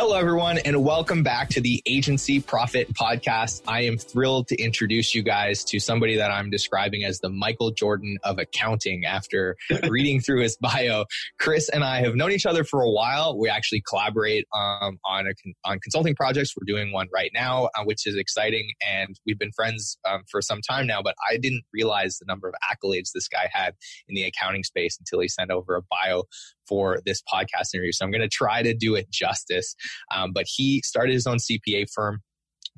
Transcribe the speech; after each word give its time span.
Hello, 0.00 0.16
everyone, 0.16 0.58
and 0.58 0.84
welcome 0.84 1.24
back 1.24 1.48
to 1.48 1.60
the 1.60 1.82
Agency 1.84 2.38
Profit 2.38 2.94
Podcast. 2.94 3.62
I 3.66 3.80
am 3.80 3.98
thrilled 3.98 4.46
to 4.46 4.56
introduce 4.56 5.12
you 5.12 5.24
guys 5.24 5.64
to 5.64 5.80
somebody 5.80 6.14
that 6.14 6.30
I'm 6.30 6.50
describing 6.50 7.02
as 7.02 7.18
the 7.18 7.28
Michael 7.28 7.72
Jordan 7.72 8.16
of 8.22 8.38
accounting 8.38 9.04
after 9.04 9.56
reading 9.88 10.20
through 10.20 10.42
his 10.42 10.56
bio. 10.56 11.04
Chris 11.40 11.68
and 11.68 11.82
I 11.82 11.98
have 12.02 12.14
known 12.14 12.30
each 12.30 12.46
other 12.46 12.62
for 12.62 12.82
a 12.82 12.88
while. 12.88 13.36
We 13.36 13.48
actually 13.48 13.82
collaborate 13.88 14.46
um, 14.56 15.00
on, 15.04 15.26
a, 15.26 15.32
on 15.64 15.80
consulting 15.80 16.14
projects. 16.14 16.54
We're 16.56 16.72
doing 16.72 16.92
one 16.92 17.08
right 17.12 17.32
now, 17.34 17.68
uh, 17.76 17.82
which 17.82 18.06
is 18.06 18.14
exciting, 18.14 18.70
and 18.88 19.18
we've 19.26 19.38
been 19.38 19.50
friends 19.50 19.98
um, 20.08 20.22
for 20.30 20.40
some 20.40 20.60
time 20.60 20.86
now, 20.86 21.02
but 21.02 21.16
I 21.28 21.38
didn't 21.38 21.64
realize 21.72 22.18
the 22.18 22.26
number 22.28 22.48
of 22.48 22.54
accolades 22.62 23.10
this 23.12 23.26
guy 23.26 23.50
had 23.52 23.74
in 24.08 24.14
the 24.14 24.22
accounting 24.22 24.62
space 24.62 24.96
until 24.96 25.18
he 25.18 25.26
sent 25.26 25.50
over 25.50 25.74
a 25.74 25.82
bio 25.90 26.22
for 26.68 27.00
this 27.06 27.22
podcast 27.32 27.74
interview. 27.74 27.92
So 27.92 28.04
I'm 28.04 28.10
going 28.10 28.20
to 28.22 28.28
try 28.28 28.62
to 28.62 28.74
do 28.74 28.94
it 28.94 29.10
justice. 29.10 29.74
Um, 30.14 30.32
but 30.32 30.46
he 30.46 30.82
started 30.84 31.12
his 31.12 31.26
own 31.26 31.38
CPA 31.38 31.86
firm 31.94 32.20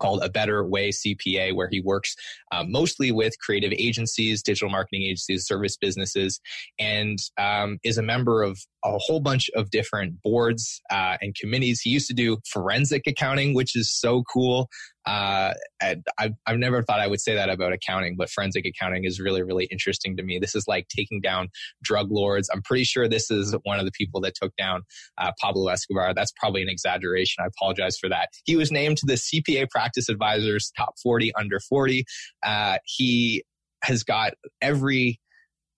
called 0.00 0.22
A 0.24 0.28
Better 0.28 0.66
Way 0.66 0.91
CPA, 0.91 1.55
where 1.55 1.69
he 1.70 1.80
works 1.80 2.16
uh, 2.50 2.64
mostly 2.66 3.12
with 3.12 3.38
creative 3.38 3.72
agencies, 3.72 4.42
digital 4.42 4.70
marketing 4.70 5.02
agencies, 5.02 5.46
service 5.46 5.77
businesses, 5.77 6.41
and 6.78 7.18
um, 7.38 7.78
is 7.84 7.98
a 7.98 8.02
member 8.02 8.42
of 8.42 8.58
a 8.84 8.98
whole 8.98 9.20
bunch 9.20 9.50
of 9.55 9.70
different 9.70 10.20
boards 10.22 10.80
uh, 10.91 11.16
and 11.20 11.34
committees. 11.36 11.80
He 11.80 11.91
used 11.91 12.08
to 12.08 12.14
do 12.14 12.38
forensic 12.50 13.02
accounting, 13.06 13.55
which 13.55 13.77
is 13.77 13.92
so 13.92 14.24
cool. 14.33 14.68
Uh, 15.06 15.54
I've, 15.82 16.32
I've 16.46 16.58
never 16.58 16.82
thought 16.82 17.00
I 17.00 17.06
would 17.06 17.20
say 17.20 17.34
that 17.34 17.48
about 17.48 17.72
accounting, 17.72 18.16
but 18.16 18.30
forensic 18.30 18.66
accounting 18.66 19.04
is 19.04 19.18
really, 19.20 19.42
really 19.42 19.64
interesting 19.66 20.16
to 20.16 20.22
me. 20.22 20.38
This 20.38 20.54
is 20.54 20.64
like 20.68 20.88
taking 20.88 21.20
down 21.20 21.48
drug 21.82 22.10
lords. 22.10 22.50
I'm 22.52 22.62
pretty 22.62 22.84
sure 22.84 23.08
this 23.08 23.30
is 23.30 23.54
one 23.64 23.78
of 23.78 23.86
the 23.86 23.92
people 23.92 24.20
that 24.22 24.34
took 24.34 24.54
down 24.56 24.82
uh, 25.18 25.32
Pablo 25.40 25.68
Escobar. 25.68 26.14
That's 26.14 26.32
probably 26.32 26.62
an 26.62 26.68
exaggeration. 26.68 27.42
I 27.42 27.46
apologize 27.46 27.98
for 27.98 28.08
that. 28.08 28.28
He 28.44 28.56
was 28.56 28.70
named 28.70 28.98
to 28.98 29.06
the 29.06 29.14
CPA 29.14 29.70
Practice 29.70 30.08
Advisors 30.08 30.72
Top 30.76 30.94
40 31.02 31.32
Under 31.34 31.60
40. 31.60 32.04
Uh, 32.42 32.78
he 32.84 33.44
has 33.82 34.02
got 34.02 34.34
every 34.60 35.18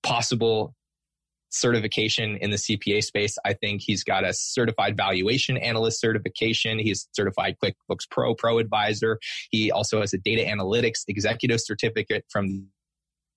possible 0.03 0.75
certification 1.53 2.37
in 2.39 2.51
the 2.51 2.57
CPA 2.57 3.03
space. 3.03 3.37
I 3.45 3.53
think 3.53 3.83
he's 3.83 4.03
got 4.03 4.25
a 4.25 4.33
certified 4.33 4.97
valuation 4.97 5.57
analyst 5.57 6.01
certification. 6.01 6.79
He's 6.79 7.09
certified 7.13 7.57
QuickBooks 7.63 8.09
Pro 8.11 8.35
Pro 8.35 8.59
Advisor. 8.59 9.19
He 9.51 9.71
also 9.71 10.01
has 10.01 10.13
a 10.15 10.19
data 10.19 10.43
analytics 10.43 11.05
executive 11.09 11.61
certificate 11.61 12.25
from 12.31 12.67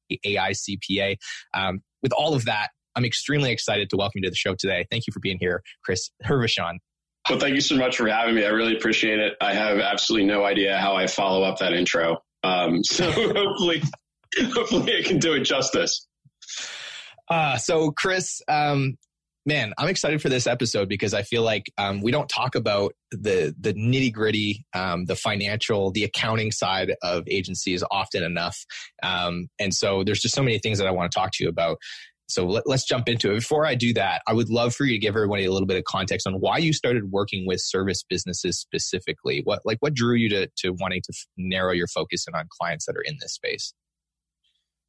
the 0.09 0.19
AICPA. 0.25 1.17
Um, 1.53 1.81
with 2.01 2.13
all 2.13 2.33
of 2.33 2.45
that, 2.45 2.69
I'm 2.95 3.05
extremely 3.05 3.51
excited 3.51 3.89
to 3.89 3.97
welcome 3.97 4.19
you 4.19 4.23
to 4.23 4.29
the 4.29 4.35
show 4.35 4.55
today. 4.55 4.85
Thank 4.89 5.07
you 5.07 5.11
for 5.11 5.19
being 5.19 5.37
here, 5.39 5.61
Chris 5.83 6.09
Hervochon. 6.25 6.77
Well, 7.29 7.39
thank 7.39 7.55
you 7.55 7.61
so 7.61 7.75
much 7.75 7.97
for 7.97 8.07
having 8.07 8.35
me. 8.35 8.45
I 8.45 8.49
really 8.49 8.77
appreciate 8.77 9.19
it. 9.19 9.33
I 9.41 9.53
have 9.53 9.79
absolutely 9.79 10.27
no 10.27 10.45
idea 10.45 10.77
how 10.77 10.95
I 10.95 11.07
follow 11.07 11.43
up 11.43 11.57
that 11.57 11.73
intro. 11.73 12.19
Um, 12.43 12.83
so 12.83 13.11
hopefully, 13.11 13.81
hopefully 14.53 14.97
I 14.97 15.01
can 15.01 15.19
do 15.19 15.33
it 15.33 15.41
justice. 15.41 16.07
Uh, 17.29 17.57
so, 17.57 17.91
Chris, 17.91 18.41
um, 18.47 18.95
man, 19.45 19.73
I'm 19.77 19.87
excited 19.87 20.21
for 20.21 20.29
this 20.29 20.47
episode 20.47 20.89
because 20.89 21.13
I 21.13 21.23
feel 21.23 21.41
like 21.41 21.71
um, 21.77 22.01
we 22.01 22.11
don't 22.11 22.29
talk 22.29 22.55
about 22.55 22.93
the 23.11 23.55
the 23.59 23.73
nitty 23.73 24.13
gritty, 24.13 24.65
um, 24.73 25.05
the 25.05 25.15
financial, 25.15 25.91
the 25.91 26.03
accounting 26.03 26.51
side 26.51 26.93
of 27.03 27.23
agencies 27.27 27.83
often 27.91 28.23
enough. 28.23 28.57
Um, 29.03 29.47
and 29.59 29.73
so, 29.73 30.03
there's 30.03 30.21
just 30.21 30.35
so 30.35 30.43
many 30.43 30.59
things 30.59 30.77
that 30.77 30.87
I 30.87 30.91
want 30.91 31.11
to 31.11 31.17
talk 31.17 31.31
to 31.33 31.43
you 31.43 31.49
about. 31.49 31.77
So 32.27 32.45
let, 32.45 32.65
us 32.67 32.85
jump 32.85 33.07
into 33.07 33.31
it. 33.31 33.35
Before 33.35 33.67
I 33.67 33.75
do 33.75 33.93
that, 33.93 34.21
I 34.27 34.33
would 34.33 34.49
love 34.49 34.73
for 34.73 34.85
you 34.85 34.93
to 34.93 34.97
give 34.97 35.15
everybody 35.15 35.45
a 35.45 35.51
little 35.51 35.67
bit 35.67 35.77
of 35.77 35.83
context 35.83 36.25
on 36.25 36.33
why 36.35 36.57
you 36.57 36.73
started 36.73 37.11
working 37.11 37.45
with 37.45 37.61
service 37.61 38.03
businesses 38.07 38.59
specifically. 38.59 39.41
What 39.43 39.61
like 39.63 39.77
what 39.81 39.93
drew 39.93 40.15
you 40.15 40.29
to 40.29 40.49
to 40.57 40.71
wanting 40.71 41.01
to 41.03 41.13
narrow 41.37 41.71
your 41.71 41.87
focus 41.87 42.25
in 42.27 42.33
on 42.33 42.47
clients 42.49 42.87
that 42.87 42.95
are 42.97 43.03
in 43.03 43.17
this 43.21 43.33
space? 43.33 43.73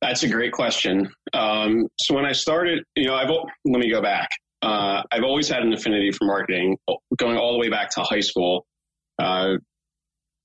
That's 0.02 0.22
a 0.22 0.28
great 0.28 0.52
question. 0.52 1.08
Um, 1.32 1.88
so 1.98 2.14
when 2.14 2.26
I 2.26 2.32
started, 2.32 2.84
you 2.94 3.06
know, 3.06 3.14
I've 3.14 3.30
let 3.30 3.80
me 3.80 3.90
go 3.90 4.02
back. 4.02 4.28
Uh, 4.62 5.02
I've 5.10 5.22
always 5.22 5.48
had 5.48 5.62
an 5.62 5.72
affinity 5.72 6.10
for 6.10 6.24
marketing, 6.24 6.76
going 7.16 7.36
all 7.36 7.52
the 7.52 7.58
way 7.58 7.68
back 7.68 7.90
to 7.90 8.02
high 8.02 8.20
school. 8.20 8.66
Uh, 9.18 9.54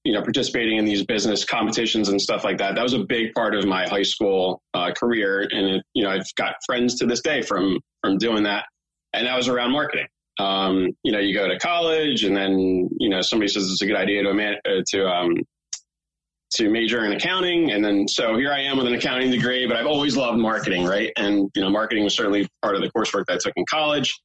you 0.04 0.14
know, 0.14 0.22
participating 0.22 0.78
in 0.78 0.86
these 0.86 1.06
business 1.06 1.46
competitions 1.46 2.10
and 2.10 2.20
stuff 2.20 2.44
like 2.44 2.58
that. 2.58 2.74
That 2.76 2.82
was 2.82 2.94
a 2.94 3.04
big 3.04 3.34
part 3.34 3.54
of 3.56 3.66
my 3.66 3.88
high 3.88 4.02
school 4.02 4.62
uh, 4.74 4.92
career, 4.94 5.48
and 5.52 5.76
it, 5.76 5.84
you 5.94 6.04
know, 6.04 6.10
I've 6.10 6.26
got 6.36 6.56
friends 6.66 6.96
to 7.00 7.06
this 7.06 7.22
day 7.22 7.42
from 7.42 7.80
from 8.02 8.18
doing 8.18 8.44
that, 8.44 8.66
and 9.14 9.28
that 9.28 9.36
was 9.36 9.48
around 9.48 9.72
marketing. 9.72 10.08
Um, 10.40 10.90
you 11.04 11.12
know, 11.12 11.20
you 11.20 11.36
go 11.36 11.48
to 11.48 11.60
college, 11.60 12.24
and 12.24 12.36
then 12.36 12.90
you 13.00 13.10
know 13.10 13.22
somebody 13.22 13.48
says 13.48 13.70
it's 13.70 13.82
a 13.82 13.86
good 13.86 13.96
idea 13.96 14.24
to 14.24 14.30
uh, 14.32 14.82
to 14.88 15.08
um, 15.08 15.34
to 16.56 16.70
major 16.70 17.06
in 17.06 17.14
accounting. 17.14 17.72
And 17.72 17.84
then, 17.84 18.08
so 18.08 18.36
here 18.36 18.52
I 18.52 18.62
am 18.62 18.78
with 18.78 18.88
an 18.88 18.94
accounting 18.94 19.32
degree, 19.32 19.68
but 19.68 19.78
I've 19.78 19.88
always 19.88 20.18
loved 20.18 20.38
marketing, 20.38 20.86
right? 20.86 21.12
And, 21.18 21.50
you 21.56 21.62
know, 21.62 21.70
marketing 21.70 22.04
was 22.04 22.16
certainly 22.16 22.48
part 22.62 22.76
of 22.76 22.82
the 22.82 22.92
coursework 22.92 23.26
that 23.28 23.36
I 23.36 23.38
took 23.38 23.54
in 23.56 23.66
college. 23.70 24.20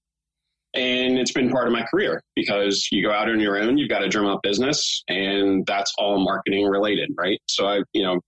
And 0.75 1.19
it's 1.19 1.33
been 1.33 1.49
part 1.51 1.67
of 1.67 1.73
my 1.73 1.85
career 1.85 2.21
because 2.35 2.89
you 2.91 3.03
go 3.03 3.11
out 3.11 3.31
on 3.31 3.41
your 3.41 3.59
own, 3.59 3.79
you've 3.79 3.89
got 3.89 4.01
to 4.01 4.09
drum 4.09 4.27
up 4.27 4.41
business, 4.43 5.03
and 5.09 5.65
that's 5.67 5.93
all 5.97 6.23
marketing 6.23 6.67
related, 6.67 7.11
right? 7.17 7.41
So 7.47 7.67
I, 7.67 7.81
you 7.95 8.03
know, 8.03 8.21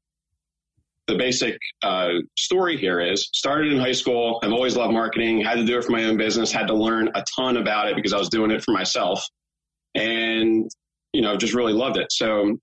the 1.08 1.16
basic 1.16 1.58
uh, 1.82 2.08
story 2.38 2.76
here 2.78 3.00
is 3.00 3.28
started 3.34 3.72
in 3.72 3.78
high 3.78 3.92
school. 3.92 4.40
I've 4.42 4.52
always 4.52 4.76
loved 4.76 4.92
marketing, 4.92 5.42
had 5.42 5.56
to 5.56 5.64
do 5.64 5.78
it 5.78 5.84
for 5.84 5.92
my 5.92 6.04
own 6.04 6.16
business, 6.16 6.52
had 6.52 6.68
to 6.68 6.74
learn 6.74 7.08
a 7.14 7.24
ton 7.36 7.56
about 7.56 7.88
it 7.88 7.96
because 7.96 8.12
I 8.12 8.18
was 8.18 8.28
doing 8.28 8.50
it 8.50 8.62
for 8.62 8.72
myself. 8.72 9.22
And, 9.94 10.70
you 11.12 11.22
know, 11.22 11.36
just 11.36 11.54
really 11.54 11.72
loved 11.72 11.98
it. 11.98 12.12
So 12.12 12.58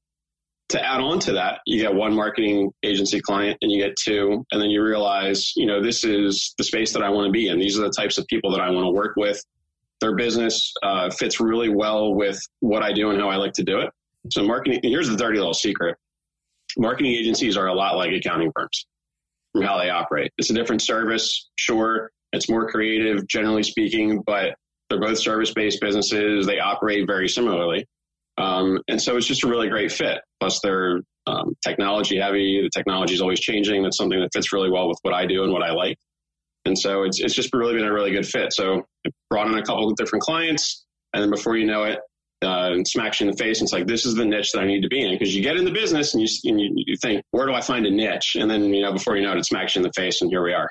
to 0.69 0.83
add 0.83 0.99
on 0.99 1.19
to 1.19 1.33
that, 1.33 1.59
you 1.65 1.79
get 1.81 1.93
one 1.93 2.15
marketing 2.15 2.71
agency 2.83 3.21
client 3.21 3.57
and 3.61 3.71
you 3.71 3.83
get 3.83 3.95
two, 3.97 4.43
and 4.51 4.61
then 4.61 4.69
you 4.69 4.83
realize, 4.83 5.53
you 5.55 5.65
know, 5.65 5.81
this 5.81 6.03
is 6.03 6.55
the 6.57 6.63
space 6.63 6.93
that 6.93 7.03
I 7.03 7.09
want 7.09 7.27
to 7.27 7.31
be 7.31 7.47
in. 7.47 7.59
These 7.59 7.77
are 7.77 7.83
the 7.83 7.91
types 7.91 8.17
of 8.17 8.25
people 8.27 8.51
that 8.51 8.61
I 8.61 8.69
want 8.71 8.85
to 8.85 8.91
work 8.91 9.15
with. 9.15 9.41
Their 10.01 10.15
business 10.15 10.73
uh, 10.83 11.09
fits 11.09 11.39
really 11.39 11.69
well 11.69 12.13
with 12.13 12.39
what 12.59 12.83
I 12.83 12.93
do 12.93 13.11
and 13.11 13.19
how 13.19 13.29
I 13.29 13.35
like 13.35 13.53
to 13.53 13.63
do 13.63 13.79
it. 13.79 13.91
So, 14.31 14.43
marketing, 14.43 14.79
here's 14.83 15.07
the 15.07 15.15
dirty 15.15 15.37
little 15.37 15.53
secret 15.53 15.97
marketing 16.77 17.13
agencies 17.13 17.57
are 17.57 17.67
a 17.67 17.73
lot 17.73 17.95
like 17.95 18.11
accounting 18.11 18.51
firms 18.55 18.85
from 19.53 19.63
how 19.63 19.77
they 19.77 19.89
operate. 19.89 20.31
It's 20.37 20.49
a 20.49 20.53
different 20.53 20.81
service, 20.81 21.49
sure. 21.55 22.11
It's 22.33 22.49
more 22.49 22.69
creative, 22.69 23.27
generally 23.27 23.63
speaking, 23.63 24.21
but 24.25 24.55
they're 24.89 24.99
both 24.99 25.17
service 25.17 25.53
based 25.53 25.79
businesses. 25.79 26.45
They 26.45 26.59
operate 26.59 27.07
very 27.07 27.29
similarly. 27.29 27.87
Um, 28.37 28.81
and 28.87 29.01
so 29.01 29.17
it's 29.17 29.27
just 29.27 29.43
a 29.43 29.47
really 29.47 29.69
great 29.69 29.91
fit. 29.91 30.19
Plus, 30.39 30.59
they're 30.61 31.01
um, 31.27 31.55
technology 31.65 32.19
heavy. 32.19 32.61
The 32.61 32.69
technology 32.69 33.13
is 33.13 33.21
always 33.21 33.39
changing. 33.39 33.83
That's 33.83 33.97
something 33.97 34.19
that 34.19 34.29
fits 34.33 34.53
really 34.53 34.69
well 34.69 34.87
with 34.87 34.99
what 35.01 35.13
I 35.13 35.25
do 35.25 35.43
and 35.43 35.53
what 35.53 35.63
I 35.63 35.71
like. 35.71 35.97
And 36.65 36.77
so 36.77 37.03
it's 37.03 37.19
it's 37.19 37.35
just 37.35 37.53
really 37.53 37.75
been 37.75 37.85
a 37.85 37.93
really 37.93 38.11
good 38.11 38.25
fit. 38.25 38.51
So 38.51 38.85
I 39.05 39.11
brought 39.29 39.47
in 39.47 39.57
a 39.57 39.63
couple 39.63 39.89
of 39.89 39.95
different 39.95 40.23
clients, 40.23 40.85
and 41.13 41.21
then 41.23 41.29
before 41.29 41.55
you 41.55 41.65
know 41.65 41.83
it, 41.83 41.99
uh, 42.41 42.83
smacks 42.85 43.19
you 43.19 43.27
in 43.27 43.31
the 43.31 43.37
face. 43.37 43.59
And 43.59 43.67
it's 43.67 43.73
like 43.73 43.85
this 43.85 44.05
is 44.05 44.15
the 44.15 44.25
niche 44.25 44.51
that 44.53 44.61
I 44.61 44.65
need 44.65 44.81
to 44.81 44.87
be 44.87 45.01
in 45.01 45.13
because 45.13 45.35
you 45.35 45.43
get 45.43 45.57
in 45.57 45.65
the 45.65 45.71
business 45.71 46.13
and 46.13 46.23
you, 46.23 46.51
and 46.51 46.59
you 46.59 46.73
you 46.75 46.95
think 46.97 47.23
where 47.31 47.45
do 47.45 47.53
I 47.53 47.61
find 47.61 47.85
a 47.85 47.91
niche, 47.91 48.35
and 48.39 48.49
then 48.49 48.73
you 48.73 48.81
know 48.81 48.91
before 48.91 49.15
you 49.15 49.23
know 49.23 49.33
it, 49.33 49.37
it 49.37 49.45
smacks 49.45 49.75
you 49.75 49.79
in 49.79 49.83
the 49.83 49.93
face, 49.93 50.21
and 50.21 50.31
here 50.31 50.43
we 50.43 50.53
are. 50.53 50.69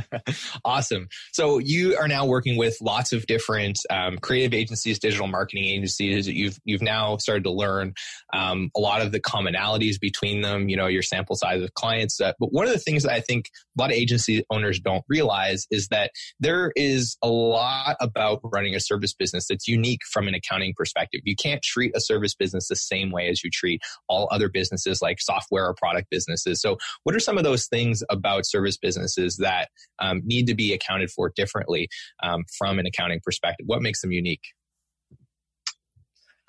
awesome. 0.64 1.08
So 1.32 1.58
you 1.58 1.96
are 1.96 2.08
now 2.08 2.26
working 2.26 2.56
with 2.56 2.76
lots 2.80 3.12
of 3.12 3.26
different 3.26 3.78
um, 3.90 4.18
creative 4.18 4.54
agencies, 4.54 4.98
digital 4.98 5.26
marketing 5.26 5.64
agencies. 5.64 6.28
You've 6.28 6.58
you've 6.64 6.82
now 6.82 7.16
started 7.16 7.44
to 7.44 7.50
learn 7.50 7.94
um, 8.32 8.70
a 8.76 8.80
lot 8.80 9.02
of 9.02 9.12
the 9.12 9.20
commonalities 9.20 10.00
between 10.00 10.42
them. 10.42 10.68
You 10.68 10.76
know 10.76 10.86
your 10.86 11.02
sample 11.02 11.36
size 11.36 11.62
of 11.62 11.74
clients. 11.74 12.20
Uh, 12.20 12.32
but 12.38 12.52
one 12.52 12.66
of 12.66 12.72
the 12.72 12.78
things 12.78 13.02
that 13.02 13.12
I 13.12 13.20
think 13.20 13.50
a 13.78 13.82
lot 13.82 13.90
of 13.90 13.96
agency 13.96 14.44
owners 14.50 14.80
don't 14.80 15.04
realize 15.08 15.66
is 15.70 15.88
that 15.88 16.10
there 16.40 16.72
is 16.76 17.16
a 17.22 17.28
lot 17.28 17.96
about 18.00 18.40
running 18.44 18.74
a 18.74 18.80
service 18.80 19.14
business 19.14 19.46
that's 19.48 19.68
unique 19.68 20.00
from 20.10 20.28
an 20.28 20.34
accounting 20.34 20.74
perspective. 20.76 21.22
You 21.24 21.36
can't 21.36 21.62
treat 21.62 21.92
a 21.96 22.00
service 22.00 22.34
business 22.34 22.68
the 22.68 22.76
same 22.76 23.10
way 23.10 23.28
as 23.28 23.42
you 23.44 23.50
treat 23.50 23.80
all 24.08 24.28
other 24.30 24.48
businesses 24.48 25.00
like 25.02 25.20
software 25.20 25.66
or 25.66 25.74
product 25.74 26.08
businesses. 26.10 26.60
So, 26.60 26.78
what 27.04 27.14
are 27.14 27.20
some 27.20 27.38
of 27.38 27.44
those 27.44 27.66
things 27.66 28.02
about 28.10 28.46
service 28.46 28.76
businesses 28.76 29.36
that 29.38 29.68
um, 29.98 30.22
need 30.24 30.46
to 30.46 30.54
be 30.54 30.72
accounted 30.72 31.10
for 31.10 31.32
differently 31.34 31.88
um, 32.22 32.44
from 32.56 32.78
an 32.78 32.86
accounting 32.86 33.20
perspective? 33.24 33.66
What 33.66 33.82
makes 33.82 34.00
them 34.00 34.12
unique? 34.12 34.42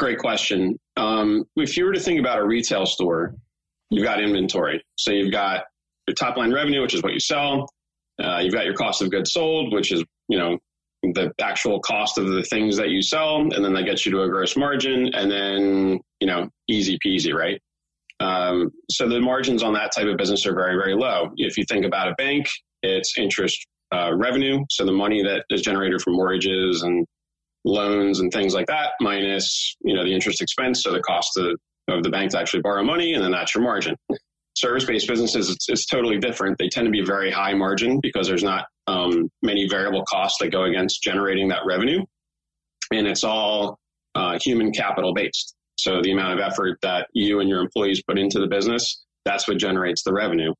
Great 0.04 0.20
question. 0.20 0.78
Um, 0.98 1.46
if 1.56 1.78
you 1.78 1.86
were 1.86 1.94
to 1.94 2.00
think 2.02 2.20
about 2.20 2.38
a 2.38 2.46
retail 2.46 2.86
store, 2.86 3.36
you've 3.90 4.04
got 4.04 4.22
inventory. 4.22 4.84
So 4.98 5.12
you've 5.12 5.32
got 5.32 5.64
your 6.10 6.16
top 6.16 6.36
line 6.36 6.52
revenue, 6.52 6.82
which 6.82 6.94
is 6.94 7.02
what 7.02 7.14
you 7.14 7.22
sell. 7.22 7.70
Uh, 8.22 8.40
you've 8.40 8.54
got 8.54 8.66
your 8.66 8.74
cost 8.74 9.02
of 9.02 9.10
goods 9.12 9.32
sold, 9.32 9.72
which 9.72 9.94
is, 9.94 10.04
you 10.28 10.38
know, 10.38 10.58
the 11.04 11.32
actual 11.40 11.80
cost 11.80 12.18
of 12.18 12.28
the 12.28 12.44
things 12.44 12.76
that 12.76 12.90
you 12.90 13.02
sell. 13.02 13.38
And 13.38 13.64
then 13.64 13.72
that 13.76 13.86
gets 13.86 14.06
you 14.06 14.12
to 14.12 14.24
a 14.24 14.30
gross 14.30 14.58
margin 14.58 15.16
and 15.16 15.32
then, 15.32 16.02
you 16.20 16.28
know, 16.28 16.50
easy 16.68 17.00
peasy, 17.00 17.34
right? 17.34 17.62
Um, 18.20 18.72
so 18.92 19.08
the 19.08 19.22
margins 19.22 19.64
on 19.64 19.72
that 19.76 19.94
type 19.94 20.08
of 20.08 20.18
business 20.18 20.46
are 20.46 20.54
very, 20.54 20.76
very 20.76 20.96
low. 20.96 21.30
If 21.38 21.58
you 21.58 21.64
think 21.64 21.86
about 21.86 22.10
a 22.10 22.16
bank, 22.16 22.50
it's 22.82 23.18
interest 23.18 23.66
uh, 23.96 24.12
revenue. 24.14 24.66
So 24.70 24.84
the 24.84 24.92
money 24.92 25.24
that 25.24 25.46
is 25.50 25.62
generated 25.62 26.02
from 26.02 26.16
mortgages 26.16 26.84
and 26.84 27.08
loans 27.66 28.20
and 28.20 28.32
things 28.32 28.54
like 28.54 28.68
that, 28.68 28.92
minus, 29.00 29.76
you 29.82 29.94
know, 29.94 30.04
the 30.04 30.14
interest 30.14 30.42
expense. 30.42 30.84
So 30.84 30.92
the 30.92 31.02
cost 31.02 31.38
of, 31.38 31.58
of 31.88 32.04
the 32.04 32.10
bank 32.10 32.32
to 32.32 32.40
actually 32.40 32.62
borrow 32.62 32.84
money, 32.84 33.14
and 33.14 33.24
then 33.24 33.32
that's 33.32 33.56
your 33.56 33.64
margin 33.64 33.96
service-based 34.56 35.08
businesses, 35.08 35.50
it's, 35.50 35.70
it's, 35.70 35.86
totally 35.86 36.18
different. 36.20 36.58
They 36.58 36.70
tend 36.70 36.86
to 36.86 36.92
be 36.92 37.04
very 37.04 37.32
high 37.32 37.54
margin 37.54 38.00
because 38.02 38.28
there's 38.28 38.44
not 38.44 38.66
um, 38.88 39.30
many 39.42 39.68
variable 39.68 40.04
costs 40.06 40.38
that 40.40 40.52
go 40.52 40.64
against 40.64 41.02
generating 41.02 41.48
that 41.50 41.62
revenue, 41.66 42.04
and 42.92 43.08
it's 43.08 43.24
all 43.24 43.80
uh, 44.16 44.38
human 44.42 44.72
capital 44.72 45.14
based. 45.14 45.56
So 45.78 46.02
the 46.02 46.12
amount 46.12 46.40
of 46.40 46.46
effort 46.46 46.78
that 46.82 47.08
you 47.14 47.40
and 47.40 47.50
your 47.50 47.62
employees 47.62 48.04
put 48.08 48.20
into 48.20 48.40
the 48.40 48.48
business, 48.48 49.04
that's 49.26 49.48
what 49.48 49.58
generates 49.58 50.04
the 50.04 50.14
revenue. 50.14 50.54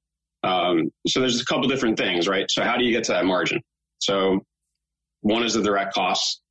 Um, 0.44 0.90
so 1.08 1.20
there's 1.20 1.40
a 1.40 1.46
couple 1.46 1.68
different 1.68 1.98
things, 1.98 2.28
right? 2.28 2.50
So 2.50 2.64
how 2.64 2.78
do 2.78 2.84
you 2.84 2.92
get 2.92 3.06
to 3.06 3.14
that 3.14 3.26
margin? 3.26 3.62
So 4.00 4.42
one 5.22 5.44
is 5.44 5.54
the 5.54 5.62
direct 5.62 5.94
costs. 5.94 6.42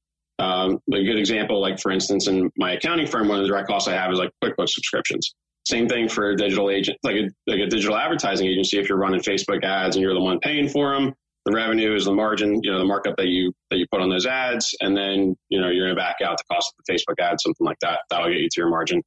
Um, 0.43 0.81
a 0.93 1.05
good 1.05 1.19
example, 1.19 1.61
like 1.61 1.79
for 1.79 1.93
instance, 1.93 2.27
in 2.27 2.51
my 2.57 2.73
accounting 2.73 3.07
firm, 3.07 3.29
one 3.29 3.39
of 3.39 3.45
the 3.45 3.49
direct 3.49 3.69
costs 3.69 3.89
I 3.89 3.95
have 3.95 4.11
is 4.11 4.19
like 4.19 4.31
QuickBooks 4.43 4.71
subscriptions. 4.71 5.35
Same 5.65 5.89
thing 5.89 6.09
for 6.09 6.31
a 6.31 6.37
digital 6.37 6.69
agent, 6.69 6.99
like 7.05 7.15
a, 7.15 7.29
like 7.47 7.61
a 7.61 7.67
digital 7.67 7.97
advertising 7.97 8.49
agency. 8.49 8.79
If 8.81 8.89
you're 8.89 8.99
running 8.99 9.21
Facebook 9.21 9.63
ads 9.63 9.95
and 9.95 10.03
you're 10.03 10.15
the 10.15 10.21
one 10.21 10.41
paying 10.41 10.69
for 10.69 10.95
them, 10.95 11.15
the 11.45 11.53
revenue 11.53 11.95
is 11.95 12.07
the 12.07 12.13
margin, 12.13 12.61
you 12.65 12.73
know, 12.73 12.81
the 12.81 12.85
markup 12.85 13.17
that 13.19 13.29
you 13.29 13.53
that 13.71 13.79
you 13.79 13.87
put 13.93 14.01
on 14.01 14.11
those 14.11 14.27
ads, 14.27 14.75
and 14.81 14.97
then 14.97 15.37
you 15.49 15.61
know 15.61 15.71
you're 15.71 15.87
going 15.87 15.97
to 15.97 16.01
back 16.01 16.17
out 16.25 16.39
the 16.39 16.45
cost 16.53 16.73
of 16.73 16.85
the 16.85 16.93
Facebook 16.93 17.23
ad, 17.23 17.41
something 17.41 17.65
like 17.65 17.79
that. 17.81 18.01
That'll 18.11 18.29
get 18.29 18.39
you 18.39 18.49
to 18.49 18.61
your 18.61 18.69
margin. 18.69 19.01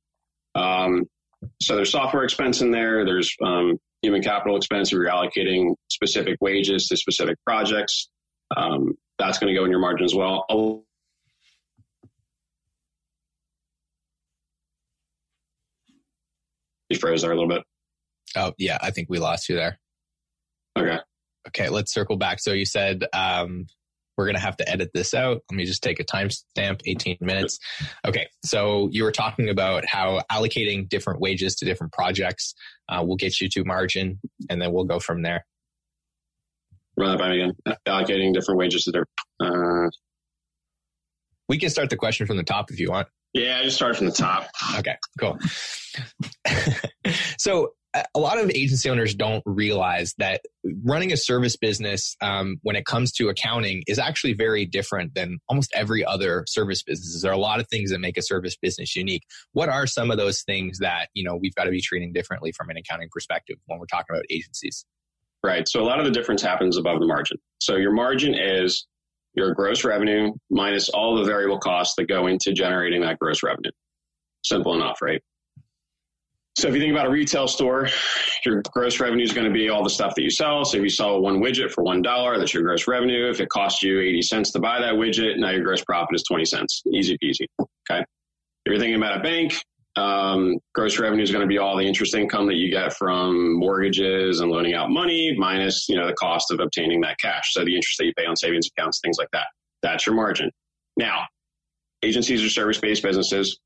Um, 0.55 1.03
so 1.61 1.75
there's 1.75 1.91
software 1.91 2.23
expense 2.23 2.61
in 2.61 2.71
there. 2.71 3.03
There's 3.03 3.35
um, 3.43 3.77
human 4.01 4.21
capital 4.21 4.55
expense. 4.55 4.89
If 4.89 4.93
you're 4.93 5.05
allocating 5.05 5.75
specific 5.89 6.37
wages 6.39 6.87
to 6.87 6.97
specific 6.97 7.37
projects, 7.45 8.09
um, 8.55 8.93
that's 9.19 9.37
going 9.37 9.53
to 9.53 9.59
go 9.59 9.65
in 9.65 9.71
your 9.71 9.81
margin 9.81 10.05
as 10.05 10.15
well. 10.15 10.45
You 16.89 16.97
froze 16.97 17.21
there 17.21 17.31
a 17.31 17.35
little 17.35 17.49
bit. 17.49 17.63
Oh, 18.35 18.53
yeah. 18.57 18.77
I 18.81 18.91
think 18.91 19.07
we 19.09 19.19
lost 19.19 19.49
you 19.49 19.55
there. 19.55 19.79
Okay. 20.77 20.97
Okay. 21.47 21.69
Let's 21.69 21.93
circle 21.93 22.17
back. 22.17 22.39
So 22.39 22.51
you 22.51 22.65
said 22.65 23.05
um, 23.13 23.65
we're 24.17 24.25
going 24.25 24.35
to 24.35 24.41
have 24.41 24.57
to 24.57 24.69
edit 24.69 24.91
this 24.93 25.13
out. 25.13 25.41
Let 25.51 25.57
me 25.57 25.65
just 25.65 25.83
take 25.83 25.99
a 25.99 26.03
timestamp 26.03 26.81
18 26.85 27.17
minutes. 27.21 27.59
Okay. 28.05 28.27
So 28.43 28.89
you 28.91 29.03
were 29.03 29.11
talking 29.11 29.49
about 29.49 29.85
how 29.85 30.21
allocating 30.31 30.87
different 30.87 31.19
wages 31.19 31.55
to 31.55 31.65
different 31.65 31.93
projects 31.93 32.53
uh, 32.89 33.03
will 33.03 33.17
get 33.17 33.39
you 33.41 33.49
to 33.49 33.63
margin, 33.63 34.19
and 34.49 34.61
then 34.61 34.71
we'll 34.71 34.85
go 34.85 34.99
from 34.99 35.21
there. 35.21 35.45
Run 36.97 37.11
that 37.11 37.19
by 37.19 37.29
me 37.29 37.41
again. 37.41 37.77
Allocating 37.87 38.33
different 38.33 38.57
wages 38.57 38.83
to 38.83 38.91
different. 38.91 39.09
Uh... 39.39 39.89
We 41.47 41.59
can 41.59 41.69
start 41.69 41.89
the 41.89 41.97
question 41.97 42.25
from 42.25 42.37
the 42.37 42.43
top 42.43 42.71
if 42.71 42.79
you 42.79 42.89
want. 42.89 43.07
Yeah, 43.35 43.59
I 43.59 43.63
just 43.63 43.75
started 43.75 43.97
from 43.97 44.07
the 44.07 44.13
top. 44.13 44.47
Okay, 44.79 44.95
cool. 45.19 45.37
so 47.37 47.73
a 48.13 48.19
lot 48.19 48.37
of 48.37 48.49
agency 48.49 48.89
owners 48.89 49.13
don't 49.13 49.43
realize 49.45 50.13
that 50.17 50.41
running 50.83 51.11
a 51.11 51.17
service 51.17 51.57
business 51.57 52.15
um, 52.21 52.57
when 52.63 52.77
it 52.77 52.85
comes 52.85 53.11
to 53.13 53.27
accounting 53.27 53.83
is 53.87 53.99
actually 53.99 54.33
very 54.33 54.65
different 54.65 55.13
than 55.15 55.39
almost 55.49 55.71
every 55.75 56.03
other 56.05 56.45
service 56.47 56.81
business 56.81 57.21
there 57.21 57.31
are 57.31 57.35
a 57.35 57.37
lot 57.37 57.59
of 57.59 57.67
things 57.67 57.91
that 57.91 57.99
make 57.99 58.17
a 58.17 58.21
service 58.21 58.55
business 58.55 58.95
unique 58.95 59.23
what 59.51 59.69
are 59.69 59.85
some 59.85 60.11
of 60.11 60.17
those 60.17 60.41
things 60.43 60.79
that 60.79 61.09
you 61.13 61.23
know 61.23 61.35
we've 61.35 61.55
got 61.55 61.65
to 61.65 61.71
be 61.71 61.81
treating 61.81 62.11
differently 62.11 62.51
from 62.51 62.69
an 62.69 62.77
accounting 62.77 63.09
perspective 63.11 63.57
when 63.65 63.79
we're 63.79 63.85
talking 63.85 64.13
about 64.13 64.25
agencies 64.29 64.85
right 65.43 65.67
so 65.67 65.81
a 65.81 65.85
lot 65.85 65.99
of 65.99 66.05
the 66.05 66.11
difference 66.11 66.41
happens 66.41 66.77
above 66.77 66.99
the 66.99 67.07
margin 67.07 67.37
so 67.59 67.75
your 67.75 67.91
margin 67.91 68.33
is 68.33 68.87
your 69.35 69.53
gross 69.53 69.83
revenue 69.83 70.33
minus 70.49 70.89
all 70.89 71.15
the 71.15 71.23
variable 71.23 71.59
costs 71.59 71.95
that 71.97 72.07
go 72.07 72.27
into 72.27 72.53
generating 72.53 73.01
that 73.01 73.19
gross 73.19 73.43
revenue. 73.43 73.71
Simple 74.43 74.75
enough, 74.75 75.01
right? 75.01 75.21
So 76.57 76.69
if 76.69 76.73
you 76.73 76.79
think 76.79 76.93
about 76.93 77.07
a 77.07 77.11
retail 77.11 77.47
store, 77.47 77.89
your 78.45 78.61
gross 78.71 79.01
revenue 79.01 79.23
is 79.23 79.33
going 79.33 79.47
to 79.47 79.53
be 79.53 79.67
all 79.67 79.83
the 79.83 79.89
stuff 79.89 80.15
that 80.15 80.21
you 80.21 80.29
sell. 80.29 80.63
So 80.63 80.77
if 80.77 80.83
you 80.83 80.89
sell 80.89 81.19
one 81.19 81.41
widget 81.41 81.69
for 81.69 81.83
one 81.83 82.01
dollar, 82.01 82.39
that's 82.39 82.53
your 82.53 82.63
gross 82.63 82.87
revenue. 82.87 83.29
If 83.29 83.41
it 83.41 83.49
costs 83.49 83.83
you 83.83 83.99
80 83.99 84.21
cents 84.21 84.51
to 84.51 84.59
buy 84.59 84.79
that 84.79 84.93
widget, 84.93 85.37
now 85.37 85.49
your 85.49 85.63
gross 85.63 85.83
profit 85.83 86.15
is 86.15 86.23
20 86.23 86.45
cents. 86.45 86.81
Easy 86.93 87.17
peasy. 87.21 87.47
Okay. 87.59 87.99
If 87.99 88.71
you're 88.71 88.79
thinking 88.79 88.95
about 88.95 89.19
a 89.19 89.21
bank, 89.21 89.53
um, 89.97 90.57
gross 90.73 90.99
revenue 90.99 91.23
is 91.23 91.31
going 91.31 91.41
to 91.41 91.47
be 91.47 91.57
all 91.57 91.77
the 91.77 91.85
interest 91.85 92.15
income 92.15 92.47
that 92.47 92.55
you 92.55 92.69
get 92.69 92.93
from 92.93 93.57
mortgages 93.57 94.41
and 94.41 94.51
loaning 94.51 94.73
out 94.73 94.89
money 94.89 95.35
minus, 95.37 95.87
you 95.87 95.95
know, 95.95 96.05
the 96.05 96.13
cost 96.13 96.51
of 96.51 96.59
obtaining 96.59 97.01
that 97.01 97.17
cash. 97.19 97.53
So 97.53 97.63
the 97.63 97.75
interest 97.75 97.97
that 97.99 98.05
you 98.05 98.13
pay 98.17 98.25
on 98.25 98.35
savings 98.35 98.67
accounts, 98.67 98.99
things 99.03 99.17
like 99.17 99.29
that. 99.31 99.47
That's 99.81 100.05
your 100.05 100.15
margin. 100.15 100.51
Now, 100.97 101.23
agencies 102.03 102.43
are 102.43 102.49
service-based 102.49 103.03
businesses. 103.03 103.59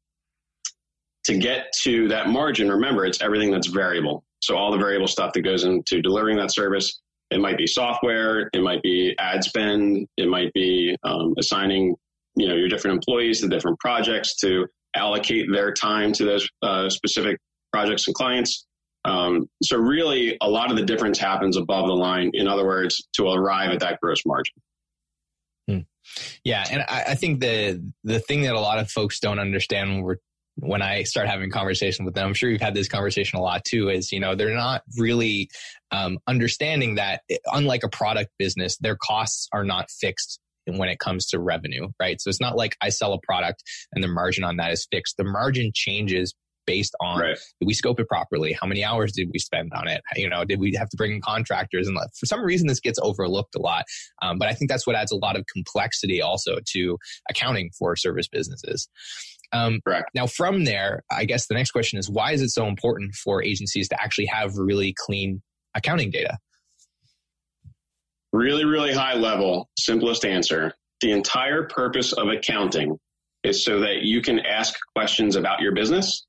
To 1.26 1.38
get 1.38 1.72
to 1.82 2.08
that 2.10 2.30
margin, 2.30 2.70
remember, 2.72 3.06
it's 3.06 3.22
everything 3.22 3.52
that's 3.52 3.68
variable. 3.68 4.24
So 4.42 4.56
all 4.56 4.72
the 4.72 4.78
variable 4.78 5.08
stuff 5.08 5.34
that 5.34 5.42
goes 5.42 5.64
into 5.64 6.02
delivering 6.02 6.38
that 6.38 6.52
service, 6.52 7.02
it 7.30 7.40
might 7.40 7.58
be 7.58 7.68
software, 7.68 8.50
it 8.54 8.62
might 8.62 8.82
be 8.82 9.16
ad 9.20 9.44
spend, 9.44 10.08
it 10.18 10.28
might 10.30 10.52
be 10.54 10.96
um, 11.04 11.34
assigning, 11.38 11.96
you 12.36 12.48
know, 12.48 12.56
your 12.56 12.70
different 12.70 12.96
employees 12.96 13.42
to 13.42 13.48
different 13.48 13.78
projects 13.80 14.36
to 14.38 14.66
allocate 14.96 15.52
their 15.52 15.74
time 15.74 16.14
to 16.14 16.26
those 16.26 16.50
uh, 16.62 16.90
specific 16.90 17.40
projects 17.72 18.08
and 18.08 18.16
clients. 18.16 18.66
Um, 19.06 19.50
so 19.64 19.78
really, 19.78 20.38
a 20.42 20.50
lot 20.50 20.72
of 20.72 20.78
the 20.78 20.84
difference 20.84 21.18
happens 21.18 21.58
above 21.58 21.88
the 21.88 21.94
line. 21.94 22.32
In 22.34 22.48
other 22.48 22.66
words, 22.66 23.08
to 23.14 23.28
arrive 23.28 23.72
at 23.72 23.80
that 23.80 24.00
gross 24.02 24.26
margin. 24.26 24.56
Hmm. 25.68 25.80
Yeah, 26.44 26.66
and 26.70 26.82
I, 26.88 27.04
I, 27.10 27.16
think 27.16 27.40
the 27.40 27.82
the 28.04 28.20
thing 28.20 28.42
that 28.42 28.56
a 28.56 28.60
lot 28.60 28.80
of 28.80 28.90
folks 28.90 29.20
don't 29.20 29.40
understand 29.40 29.90
when 29.90 30.02
we're 30.02 30.18
when 30.62 30.82
I 30.82 31.04
start 31.04 31.28
having 31.28 31.50
conversation 31.50 32.04
with 32.04 32.14
them, 32.16 32.28
I'm 32.28 32.34
sure 32.34 32.50
you've 32.50 32.62
had 32.62 32.74
this 32.74 32.90
conversation 32.90 33.40
a 33.40 33.42
lot 33.42 33.64
too. 33.64 33.90
Is 33.90 34.12
you 34.12 34.20
know 34.20 34.36
they're 34.36 34.56
not 34.56 34.84
really 34.98 35.50
um, 35.92 36.20
understanding 36.28 36.96
that 36.96 37.22
unlike 37.54 37.84
a 37.84 37.90
product 37.90 38.32
business, 38.38 38.78
their 38.78 38.98
costs 38.98 39.48
are 39.54 39.64
not 39.64 39.90
fixed 39.90 40.40
when 40.78 40.90
it 40.90 41.00
comes 41.00 41.28
to 41.28 41.40
revenue, 41.40 41.88
right? 42.00 42.20
So 42.22 42.30
it's 42.30 42.42
not 42.42 42.56
like 42.56 42.76
I 42.82 42.90
sell 42.90 43.14
a 43.14 43.20
product 43.22 43.64
and 43.94 44.04
the 44.04 44.08
margin 44.08 44.44
on 44.44 44.58
that 44.58 44.72
is 44.72 44.88
fixed. 44.92 45.18
The 45.18 45.24
margin 45.24 45.72
changes 45.74 46.34
based 46.70 46.94
on 47.02 47.20
right. 47.20 47.38
did 47.60 47.66
we 47.66 47.74
scope 47.74 48.00
it 48.00 48.08
properly? 48.08 48.54
How 48.54 48.68
many 48.68 48.84
hours 48.84 49.12
did 49.14 49.30
we 49.34 49.40
spend 49.40 49.72
on 49.74 49.88
it? 49.88 50.02
You 50.16 50.30
know, 50.30 50.46
did 50.46 50.60
we 50.60 50.76
have 50.78 50.88
to 50.90 50.98
bring 50.98 51.12
in 51.12 51.20
contractors? 51.20 51.88
And 51.88 51.98
for 52.16 52.28
some 52.28 52.44
reason, 52.44 52.68
this 52.68 52.80
gets 52.80 53.00
overlooked 53.02 53.56
a 53.56 53.60
lot. 53.60 53.86
Um, 54.22 54.38
but 54.38 54.50
I 54.50 54.54
think 54.54 54.70
that's 54.70 54.86
what 54.86 54.96
adds 54.96 55.12
a 55.12 55.18
lot 55.18 55.36
of 55.36 55.46
complexity 55.52 56.22
also 56.22 56.60
to 56.74 56.98
accounting 57.28 57.72
for 57.78 57.96
service 57.96 58.28
businesses. 58.28 58.88
Um, 59.52 59.80
Correct. 59.84 60.12
Now, 60.14 60.28
from 60.28 60.66
there, 60.66 61.04
I 61.12 61.26
guess 61.26 61.48
the 61.48 61.56
next 61.56 61.72
question 61.72 61.98
is 61.98 62.08
why 62.08 62.34
is 62.34 62.42
it 62.44 62.50
so 62.50 62.68
important 62.68 63.16
for 63.16 63.44
agencies 63.44 63.90
to 63.90 64.00
actually 64.00 64.28
have 64.28 64.56
really 64.56 64.94
clean 64.96 65.42
accounting 65.74 66.12
data? 66.12 66.38
Really, 68.32 68.66
really 68.66 68.94
high 68.94 69.16
level, 69.16 69.70
simplest 69.78 70.26
answer. 70.26 70.74
The 71.02 71.12
entire 71.12 71.64
purpose 71.64 72.14
of 72.14 72.28
accounting 72.28 72.98
is 73.44 73.64
so 73.64 73.80
that 73.80 74.02
you 74.04 74.22
can 74.22 74.40
ask 74.40 74.76
questions 74.96 75.36
about 75.36 75.62
your 75.62 75.74
business 75.74 76.26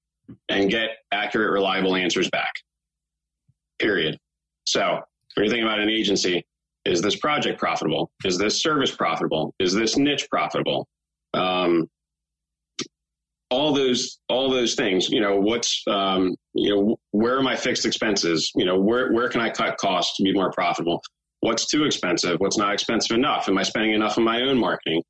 and 0.49 0.71
get 0.71 0.91
accurate, 1.13 1.51
reliable 1.51 1.97
answers 1.97 2.31
back. 2.31 2.53
Period. 3.79 4.17
So, 4.65 5.01
when 5.35 5.45
you're 5.45 5.49
thinking 5.49 5.67
about 5.67 5.81
an 5.81 5.91
agency, 5.91 6.45
is 6.85 7.03
this 7.03 7.17
project 7.17 7.59
profitable? 7.59 8.11
Is 8.25 8.39
this 8.39 8.63
service 8.63 8.95
profitable? 8.95 9.55
Is 9.59 9.75
this 9.75 9.97
niche 9.97 10.29
profitable? 10.31 10.87
Um, 11.35 11.89
all 13.51 13.75
those 13.75 14.19
all 14.29 14.51
those 14.51 14.75
things. 14.75 15.11
You 15.11 15.21
know, 15.21 15.37
what's 15.41 15.83
um, 15.89 16.35
you 16.55 16.75
know 16.75 16.97
where 17.11 17.37
are 17.37 17.43
my 17.43 17.57
fixed 17.57 17.85
expenses? 17.85 18.51
You 18.55 18.65
know, 18.65 18.79
where 18.79 19.13
where 19.13 19.29
can 19.29 19.41
I 19.41 19.51
cut 19.51 19.77
costs 19.77 20.17
to 20.17 20.23
be 20.23 20.33
more 20.33 20.53
profitable? 20.53 21.03
What's 21.41 21.67
too 21.67 21.85
expensive? 21.85 22.39
What's 22.39 22.59
not 22.59 22.73
expensive 22.73 23.17
enough? 23.17 23.49
Am 23.49 23.57
I 23.57 23.63
spending 23.63 23.93
enough 23.93 24.19
on 24.19 24.25
my 24.25 24.43
own 24.43 24.59
marketing? 24.59 25.03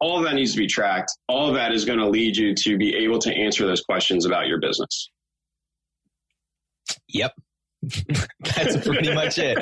All 0.00 0.18
of 0.18 0.24
that 0.24 0.34
needs 0.34 0.52
to 0.52 0.58
be 0.58 0.66
tracked. 0.66 1.10
All 1.28 1.48
of 1.48 1.54
that 1.54 1.72
is 1.72 1.84
going 1.84 1.98
to 1.98 2.08
lead 2.08 2.36
you 2.36 2.54
to 2.54 2.76
be 2.78 2.94
able 2.96 3.18
to 3.20 3.32
answer 3.32 3.66
those 3.66 3.80
questions 3.80 4.26
about 4.26 4.46
your 4.46 4.60
business. 4.60 5.10
Yep. 7.08 7.32
That's 8.40 8.86
pretty 8.86 9.14
much 9.14 9.38
it. 9.38 9.58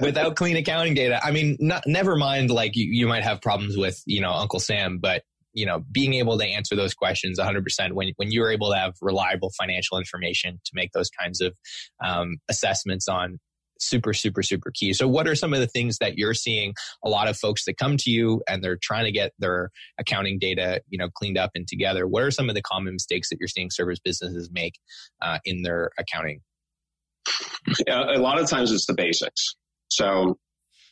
Without 0.00 0.36
clean 0.36 0.56
accounting 0.56 0.94
data, 0.94 1.20
I 1.22 1.30
mean, 1.30 1.56
not, 1.58 1.82
never 1.86 2.16
mind 2.16 2.50
like 2.50 2.76
you, 2.76 2.86
you 2.90 3.06
might 3.06 3.24
have 3.24 3.40
problems 3.40 3.76
with, 3.76 4.00
you 4.06 4.20
know, 4.20 4.30
Uncle 4.30 4.60
Sam, 4.60 4.98
but 4.98 5.22
you 5.56 5.64
know, 5.64 5.82
being 5.90 6.14
able 6.14 6.38
to 6.38 6.44
answer 6.44 6.76
those 6.76 6.92
questions 6.92 7.40
100% 7.40 7.92
when, 7.92 8.12
when 8.16 8.30
you're 8.30 8.50
able 8.50 8.70
to 8.70 8.76
have 8.76 8.92
reliable 9.00 9.50
financial 9.58 9.98
information 9.98 10.60
to 10.64 10.70
make 10.74 10.92
those 10.92 11.08
kinds 11.08 11.40
of 11.40 11.56
um, 12.04 12.36
assessments 12.50 13.08
on 13.08 13.40
super 13.80 14.12
super 14.12 14.42
super 14.42 14.70
key. 14.74 14.92
So 14.92 15.08
what 15.08 15.26
are 15.26 15.34
some 15.34 15.52
of 15.52 15.60
the 15.60 15.66
things 15.66 15.98
that 15.98 16.16
you're 16.16 16.34
seeing 16.34 16.74
a 17.04 17.08
lot 17.08 17.28
of 17.28 17.36
folks 17.36 17.64
that 17.66 17.76
come 17.78 17.96
to 17.98 18.10
you 18.10 18.42
and 18.48 18.62
they're 18.62 18.78
trying 18.80 19.04
to 19.04 19.12
get 19.12 19.32
their 19.38 19.70
accounting 19.98 20.38
data 20.38 20.80
you 20.88 20.98
know 20.98 21.08
cleaned 21.14 21.38
up 21.38 21.50
and 21.54 21.66
together? 21.66 22.06
What 22.06 22.22
are 22.22 22.30
some 22.30 22.48
of 22.48 22.54
the 22.54 22.62
common 22.62 22.94
mistakes 22.94 23.28
that 23.30 23.38
you're 23.40 23.48
seeing 23.48 23.70
service 23.70 23.98
businesses 23.98 24.50
make 24.52 24.74
uh, 25.22 25.38
in 25.44 25.62
their 25.62 25.90
accounting? 25.98 26.40
Yeah, 27.86 28.16
a 28.16 28.20
lot 28.20 28.40
of 28.40 28.48
times 28.48 28.70
it's 28.70 28.86
the 28.86 28.94
basics. 28.94 29.56
So 29.88 30.38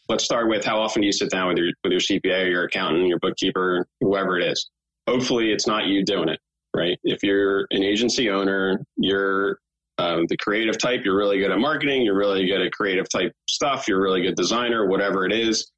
let's 0.08 0.24
start 0.24 0.48
with 0.48 0.64
how 0.64 0.80
often 0.80 1.02
do 1.02 1.06
you 1.06 1.12
sit 1.12 1.30
down 1.30 1.48
with 1.48 1.58
your 1.58 1.68
with 1.82 1.92
your 1.92 2.00
cpa 2.00 2.50
your 2.50 2.64
accountant 2.64 3.06
your 3.08 3.18
bookkeeper 3.18 3.86
whoever 4.00 4.38
it 4.38 4.46
is? 4.52 4.70
Hopefully 5.08 5.52
it's 5.52 5.66
not 5.66 5.86
you 5.86 6.04
doing 6.04 6.28
it 6.28 6.40
right? 6.74 6.98
If 7.04 7.22
you're 7.22 7.66
an 7.70 7.82
agency 7.82 8.30
owner 8.30 8.84
you're 8.96 9.58
um, 9.98 10.26
the 10.28 10.36
creative 10.36 10.78
type, 10.78 11.02
you're 11.04 11.16
really 11.16 11.38
good 11.38 11.50
at 11.50 11.58
marketing, 11.58 12.02
you're 12.02 12.16
really 12.16 12.46
good 12.46 12.60
at 12.60 12.72
creative 12.72 13.06
type 13.08 13.32
stuff, 13.48 13.86
you're 13.86 14.00
a 14.00 14.02
really 14.02 14.22
good 14.22 14.34
designer, 14.34 14.86
whatever 14.88 15.24
it 15.24 15.32
is. 15.32 15.70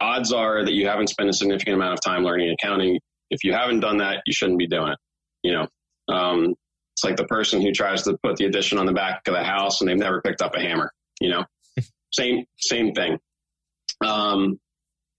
Odds 0.00 0.32
are 0.32 0.64
that 0.64 0.72
you 0.72 0.86
haven't 0.86 1.08
spent 1.08 1.28
a 1.28 1.32
significant 1.32 1.76
amount 1.76 1.94
of 1.94 2.00
time 2.04 2.22
learning 2.22 2.54
accounting. 2.60 2.98
If 3.30 3.44
you 3.44 3.52
haven't 3.52 3.80
done 3.80 3.98
that, 3.98 4.22
you 4.26 4.32
shouldn't 4.32 4.58
be 4.58 4.66
doing 4.66 4.92
it. 4.92 4.98
You 5.42 5.52
know, 5.52 6.14
um, 6.14 6.54
it's 6.94 7.04
like 7.04 7.16
the 7.16 7.24
person 7.24 7.60
who 7.60 7.72
tries 7.72 8.02
to 8.02 8.16
put 8.22 8.36
the 8.36 8.44
addition 8.44 8.78
on 8.78 8.86
the 8.86 8.92
back 8.92 9.22
of 9.26 9.34
the 9.34 9.42
house 9.42 9.80
and 9.80 9.88
they've 9.88 9.96
never 9.96 10.20
picked 10.20 10.42
up 10.42 10.54
a 10.54 10.60
hammer. 10.60 10.92
You 11.20 11.30
know, 11.30 11.44
same 12.12 12.44
same 12.58 12.92
thing. 12.92 13.18
Um, 14.04 14.58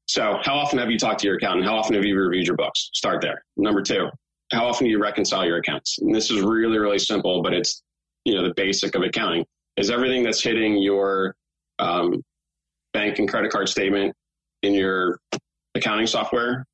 so, 0.08 0.38
how 0.42 0.56
often 0.56 0.80
have 0.80 0.90
you 0.90 0.98
talked 0.98 1.20
to 1.22 1.28
your 1.28 1.38
accountant? 1.38 1.66
How 1.66 1.76
often 1.76 1.96
have 1.96 2.06
you 2.06 2.18
reviewed 2.18 2.48
your 2.48 2.56
books? 2.56 2.90
Start 2.94 3.22
there. 3.22 3.44
Number 3.58 3.82
two, 3.82 4.08
how 4.52 4.66
often 4.66 4.86
do 4.86 4.92
you 4.92 5.02
reconcile 5.02 5.46
your 5.46 5.58
accounts? 5.58 5.98
And 6.00 6.16
this 6.16 6.32
is 6.32 6.42
really, 6.42 6.78
really 6.78 7.00
simple, 7.00 7.42
but 7.42 7.54
it's 7.54 7.84
you 8.28 8.36
know 8.36 8.44
the 8.44 8.54
basic 8.56 8.94
of 8.96 9.02
accounting. 9.04 9.46
Is 9.78 9.90
everything 9.90 10.24
that's 10.24 10.42
hitting 10.42 10.78
your 10.78 11.36
um, 11.80 12.22
bank 12.94 13.20
and 13.20 13.30
credit 13.30 13.52
card 13.52 13.70
statement 13.70 14.14
in 14.64 14.74
your 14.74 15.20
accounting 15.76 16.08
software? 16.08 16.66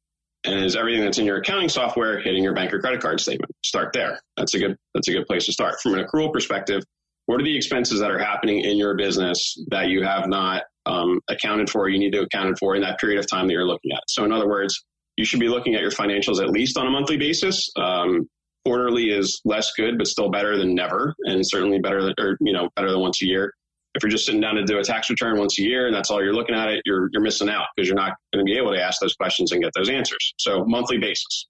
And 0.45 0.65
is 0.65 0.75
everything 0.75 1.03
that's 1.03 1.19
in 1.19 1.25
your 1.25 1.37
accounting 1.37 1.69
software 1.69 2.19
hitting 2.19 2.43
your 2.43 2.53
bank 2.53 2.73
or 2.73 2.79
credit 2.79 3.01
card 3.01 3.19
statement? 3.21 3.51
Start 3.63 3.93
there. 3.93 4.19
That's 4.35 4.55
a 4.55 4.59
good 4.59 4.75
that's 4.95 5.07
a 5.07 5.11
good 5.11 5.27
place 5.27 5.45
to 5.45 5.53
start. 5.53 5.79
From 5.79 5.93
an 5.93 6.03
accrual 6.03 6.33
perspective 6.33 6.83
what 7.25 7.39
are 7.39 7.43
the 7.45 7.55
expenses 7.55 8.01
that 8.01 8.11
are 8.11 8.19
happening 8.19 8.65
in 8.65 8.77
your 8.77 8.95
business 8.95 9.57
that 9.69 9.87
you 9.87 10.03
have 10.03 10.27
not 10.27 10.63
um, 10.85 11.21
accounted 11.29 11.69
for 11.69 11.87
you 11.87 11.97
need 11.97 12.11
to 12.11 12.21
account 12.21 12.57
for 12.59 12.75
in 12.75 12.81
that 12.81 12.99
period 12.99 13.17
of 13.17 13.29
time 13.29 13.47
that 13.47 13.53
you're 13.53 13.65
looking 13.65 13.91
at? 13.93 14.03
So 14.09 14.25
in 14.25 14.33
other 14.33 14.47
words 14.47 14.83
you 15.15 15.25
should 15.25 15.39
be 15.39 15.47
looking 15.47 15.75
at 15.75 15.81
your 15.81 15.91
financials 15.91 16.41
at 16.41 16.49
least 16.49 16.77
on 16.77 16.87
a 16.87 16.89
monthly 16.89 17.17
basis. 17.17 17.69
Um, 17.77 18.27
quarterly 18.65 19.05
is 19.05 19.41
less 19.45 19.71
good, 19.73 19.97
but 19.97 20.07
still 20.07 20.29
better 20.29 20.57
than 20.57 20.73
never, 20.73 21.15
and 21.25 21.45
certainly 21.45 21.79
better 21.79 22.01
than, 22.01 22.13
or 22.19 22.37
you 22.41 22.53
know, 22.53 22.69
better 22.75 22.91
than 22.91 22.99
once 22.99 23.21
a 23.21 23.25
year. 23.25 23.53
If 23.95 24.01
you're 24.01 24.09
just 24.09 24.25
sitting 24.25 24.41
down 24.41 24.55
to 24.55 24.63
do 24.63 24.79
a 24.79 24.83
tax 24.83 25.09
return 25.09 25.37
once 25.37 25.59
a 25.59 25.61
year 25.61 25.85
and 25.85 25.95
that's 25.95 26.09
all 26.09 26.23
you're 26.23 26.33
looking 26.33 26.55
at 26.55 26.69
it, 26.69 26.81
you're 26.85 27.09
you're 27.11 27.21
missing 27.21 27.49
out 27.49 27.67
because 27.75 27.87
you're 27.87 27.95
not 27.95 28.13
going 28.33 28.43
to 28.43 28.49
be 28.49 28.57
able 28.57 28.73
to 28.73 28.81
ask 28.81 28.99
those 28.99 29.13
questions 29.15 29.51
and 29.51 29.61
get 29.61 29.71
those 29.75 29.89
answers. 29.89 30.33
So 30.37 30.65
monthly 30.65 30.97
basis. 30.97 31.47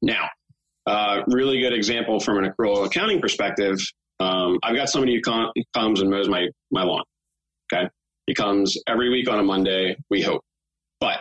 Now, 0.00 0.28
uh, 0.86 1.22
really 1.26 1.60
good 1.60 1.74
example 1.74 2.18
from 2.18 2.42
an 2.42 2.50
accrual 2.50 2.86
accounting 2.86 3.20
perspective. 3.20 3.78
Um, 4.20 4.58
I've 4.62 4.76
got 4.76 4.88
somebody 4.88 5.16
who 5.16 5.20
com- 5.20 5.52
comes 5.74 6.00
and 6.00 6.10
mows 6.10 6.28
my 6.28 6.46
my 6.70 6.82
lawn. 6.82 7.02
Okay, 7.72 7.88
he 8.26 8.34
comes 8.34 8.78
every 8.88 9.10
week 9.10 9.28
on 9.28 9.38
a 9.38 9.42
Monday. 9.42 9.96
We 10.08 10.22
hope, 10.22 10.42
but 10.98 11.18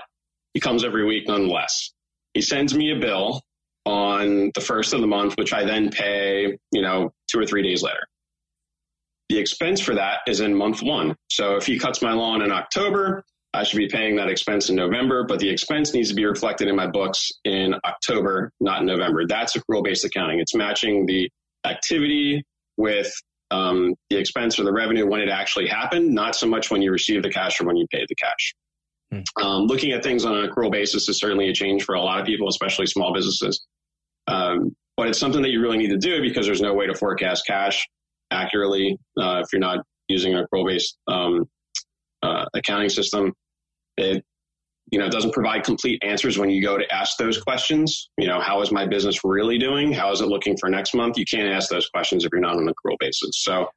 he 0.54 0.62
comes 0.62 0.86
every 0.86 1.06
week 1.06 1.28
nonetheless. 1.28 1.92
He 2.34 2.42
sends 2.42 2.74
me 2.74 2.92
a 2.92 3.00
bill 3.00 3.42
on 3.90 4.52
the 4.54 4.62
first 4.62 4.94
of 4.94 5.02
the 5.02 5.08
month, 5.08 5.36
which 5.38 5.54
I 5.54 5.66
then 5.66 5.90
pay, 5.90 6.58
you 6.72 6.82
know, 6.82 7.12
two 7.30 7.40
or 7.40 7.46
three 7.46 7.64
days 7.64 7.82
later. 7.82 8.02
The 9.30 9.38
expense 9.38 9.80
for 9.82 9.96
that 9.96 10.20
is 10.28 10.40
in 10.40 10.56
month 10.56 10.82
one. 10.82 11.16
So 11.30 11.56
if 11.56 11.66
he 11.66 11.78
cuts 11.78 12.02
my 12.02 12.14
lawn 12.14 12.42
in 12.42 12.52
October, 12.52 13.24
I 13.54 13.64
should 13.64 13.78
be 13.78 13.88
paying 13.88 14.16
that 14.18 14.30
expense 14.30 14.70
in 14.70 14.76
November, 14.76 15.24
but 15.24 15.40
the 15.40 15.50
expense 15.50 15.94
needs 15.94 16.10
to 16.10 16.16
be 16.16 16.26
reflected 16.26 16.68
in 16.68 16.76
my 16.76 16.88
books 16.88 17.32
in 17.44 17.74
October, 17.84 18.52
not 18.60 18.82
in 18.82 18.86
November. 18.86 19.26
That's 19.28 19.58
accrual 19.58 19.84
based 19.84 20.06
accounting. 20.06 20.40
It's 20.40 20.54
matching 20.56 21.06
the 21.06 21.30
activity 21.66 22.44
with 22.78 23.12
um, 23.52 23.96
the 24.10 24.18
expense 24.18 24.60
or 24.60 24.64
the 24.64 24.72
revenue 24.72 25.08
when 25.08 25.22
it 25.22 25.30
actually 25.30 25.68
happened, 25.68 26.14
not 26.14 26.36
so 26.36 26.48
much 26.48 26.70
when 26.70 26.82
you 26.82 26.92
receive 26.92 27.24
the 27.24 27.32
cash 27.32 27.60
or 27.60 27.66
when 27.66 27.76
you 27.76 27.88
paid 27.92 28.06
the 28.08 28.16
cash. 28.16 28.54
Hmm. 29.12 29.44
Um, 29.44 29.64
looking 29.64 29.92
at 29.92 30.04
things 30.04 30.26
on 30.26 30.38
an 30.38 30.48
accrual 30.48 30.72
basis 30.72 31.10
is 31.10 31.18
certainly 31.18 31.50
a 31.50 31.54
change 31.54 31.84
for 31.84 31.96
a 31.96 32.02
lot 32.02 32.20
of 32.20 32.28
people, 32.28 32.48
especially 32.48 32.86
small 32.86 33.14
businesses. 33.14 33.66
Um, 34.30 34.76
but 34.96 35.08
it's 35.08 35.20
something 35.20 35.42
that 35.42 35.50
you 35.50 35.62
really 35.62 35.78
need 35.78 35.90
to 35.90 35.98
do 35.98 36.22
because 36.22 36.46
there's 36.46 36.62
no 36.62 36.74
way 36.74 36.86
to 36.86 36.94
forecast 36.94 37.46
cash 37.48 37.88
accurately 38.32 38.98
uh, 39.20 39.40
if 39.42 39.48
you're 39.52 39.60
not 39.60 39.80
using 40.08 40.34
an 40.34 40.46
accrual 40.46 40.68
based 40.68 40.98
um, 41.08 41.46
uh, 42.22 42.46
accounting 42.54 42.90
system. 42.90 43.34
It 43.98 44.24
you 44.92 45.00
know 45.00 45.10
doesn't 45.10 45.34
provide 45.34 45.64
complete 45.64 46.02
answers 46.04 46.38
when 46.38 46.50
you 46.50 46.62
go 46.62 46.78
to 46.78 46.94
ask 46.94 47.18
those 47.18 47.42
questions. 47.42 48.10
You 48.18 48.28
know, 48.28 48.40
how 48.42 48.62
is 48.62 48.72
my 48.72 48.86
business 48.88 49.20
really 49.24 49.58
doing? 49.58 49.94
How 49.94 50.12
is 50.12 50.22
it 50.22 50.28
looking 50.28 50.58
for 50.58 50.70
next 50.70 50.94
month? 50.94 51.18
You 51.18 51.26
can't 51.26 51.48
ask 51.48 51.70
those 51.70 51.88
questions 51.90 52.26
if 52.26 52.32
you're 52.32 52.42
not 52.42 52.58
on 52.58 52.68
an 52.68 52.74
accrual 52.74 52.98
basis. 53.00 53.44
So 53.44 53.68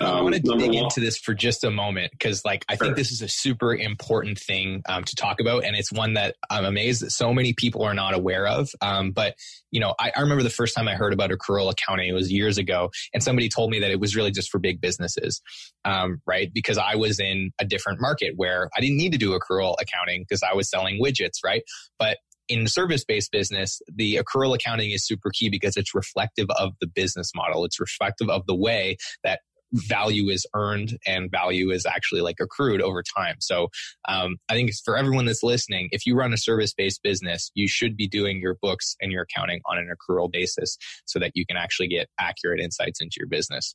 um, 0.00 0.06
I 0.06 0.20
want 0.20 0.34
to 0.34 0.40
dig 0.40 0.74
into 0.74 1.00
this 1.00 1.18
for 1.18 1.34
just 1.34 1.64
a 1.64 1.70
moment 1.70 2.12
because, 2.12 2.44
like, 2.44 2.64
I 2.68 2.76
sure. 2.76 2.86
think 2.86 2.96
this 2.96 3.10
is 3.10 3.22
a 3.22 3.28
super 3.28 3.74
important 3.74 4.38
thing 4.38 4.82
um, 4.88 5.04
to 5.04 5.16
talk 5.16 5.40
about, 5.40 5.64
and 5.64 5.76
it's 5.76 5.92
one 5.92 6.14
that 6.14 6.36
I'm 6.50 6.64
amazed 6.64 7.02
that 7.02 7.10
so 7.10 7.32
many 7.32 7.52
people 7.52 7.82
are 7.82 7.94
not 7.94 8.14
aware 8.14 8.46
of. 8.46 8.70
Um, 8.80 9.12
but 9.12 9.34
you 9.70 9.80
know, 9.80 9.94
I, 9.98 10.12
I, 10.16 10.20
remember 10.20 10.42
the 10.42 10.50
first 10.50 10.74
time 10.74 10.88
I 10.88 10.94
heard 10.94 11.12
about 11.12 11.30
accrual 11.30 11.70
accounting; 11.70 12.08
it 12.08 12.12
was 12.12 12.30
years 12.32 12.58
ago, 12.58 12.90
and 13.12 13.22
somebody 13.22 13.48
told 13.48 13.70
me 13.70 13.80
that 13.80 13.90
it 13.90 14.00
was 14.00 14.16
really 14.16 14.30
just 14.30 14.50
for 14.50 14.58
big 14.58 14.80
businesses, 14.80 15.40
um, 15.84 16.20
right? 16.26 16.50
Because 16.52 16.78
I 16.78 16.96
was 16.96 17.20
in 17.20 17.50
a 17.58 17.64
different 17.64 18.00
market 18.00 18.34
where 18.36 18.68
I 18.76 18.80
didn't 18.80 18.96
need 18.96 19.12
to 19.12 19.18
do 19.18 19.38
accrual 19.38 19.74
accounting 19.80 20.24
because 20.28 20.42
I 20.42 20.54
was 20.54 20.68
selling 20.68 21.00
widgets, 21.02 21.38
right? 21.44 21.62
But 21.98 22.18
in 22.50 22.66
service 22.66 23.04
based 23.04 23.30
business, 23.30 23.80
the 23.94 24.16
accrual 24.16 24.54
accounting 24.54 24.90
is 24.90 25.06
super 25.06 25.30
key 25.32 25.48
because 25.48 25.76
it's 25.76 25.94
reflective 25.94 26.48
of 26.58 26.72
the 26.80 26.88
business 26.88 27.30
model. 27.34 27.64
It's 27.64 27.80
reflective 27.80 28.28
of 28.28 28.44
the 28.46 28.56
way 28.56 28.96
that 29.22 29.40
value 29.72 30.28
is 30.28 30.46
earned 30.54 30.98
and 31.06 31.30
value 31.30 31.70
is 31.70 31.86
actually 31.86 32.20
like 32.20 32.36
accrued 32.40 32.82
over 32.82 33.02
time. 33.02 33.36
So 33.40 33.68
um, 34.08 34.36
I 34.48 34.54
think 34.54 34.70
for 34.84 34.96
everyone 34.96 35.26
that's 35.26 35.42
listening, 35.42 35.88
if 35.92 36.06
you 36.06 36.16
run 36.16 36.32
a 36.32 36.38
service 36.38 36.74
based 36.74 37.02
business, 37.02 37.50
you 37.54 37.68
should 37.68 37.96
be 37.96 38.08
doing 38.08 38.40
your 38.40 38.56
books 38.60 38.96
and 39.00 39.12
your 39.12 39.22
accounting 39.22 39.60
on 39.70 39.78
an 39.78 39.90
accrual 39.90 40.30
basis 40.30 40.76
so 41.04 41.18
that 41.18 41.32
you 41.34 41.46
can 41.46 41.56
actually 41.56 41.88
get 41.88 42.08
accurate 42.18 42.60
insights 42.60 43.00
into 43.00 43.16
your 43.18 43.28
business. 43.28 43.74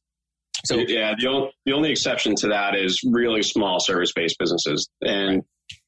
So 0.64 0.78
yeah, 0.78 1.14
the 1.20 1.28
only, 1.28 1.52
the 1.66 1.74
only 1.74 1.92
exception 1.92 2.36
to 2.38 2.48
that 2.48 2.76
is 2.76 3.02
really 3.04 3.44
small 3.44 3.80
service 3.80 4.14
based 4.14 4.38
businesses, 4.40 4.88
and 5.02 5.44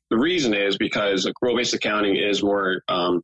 the 0.09 0.17
reason 0.17 0.53
is 0.53 0.77
because 0.77 1.25
accrual 1.25 1.55
based 1.55 1.73
accounting 1.73 2.15
is 2.15 2.43
more 2.43 2.81
um, 2.87 3.21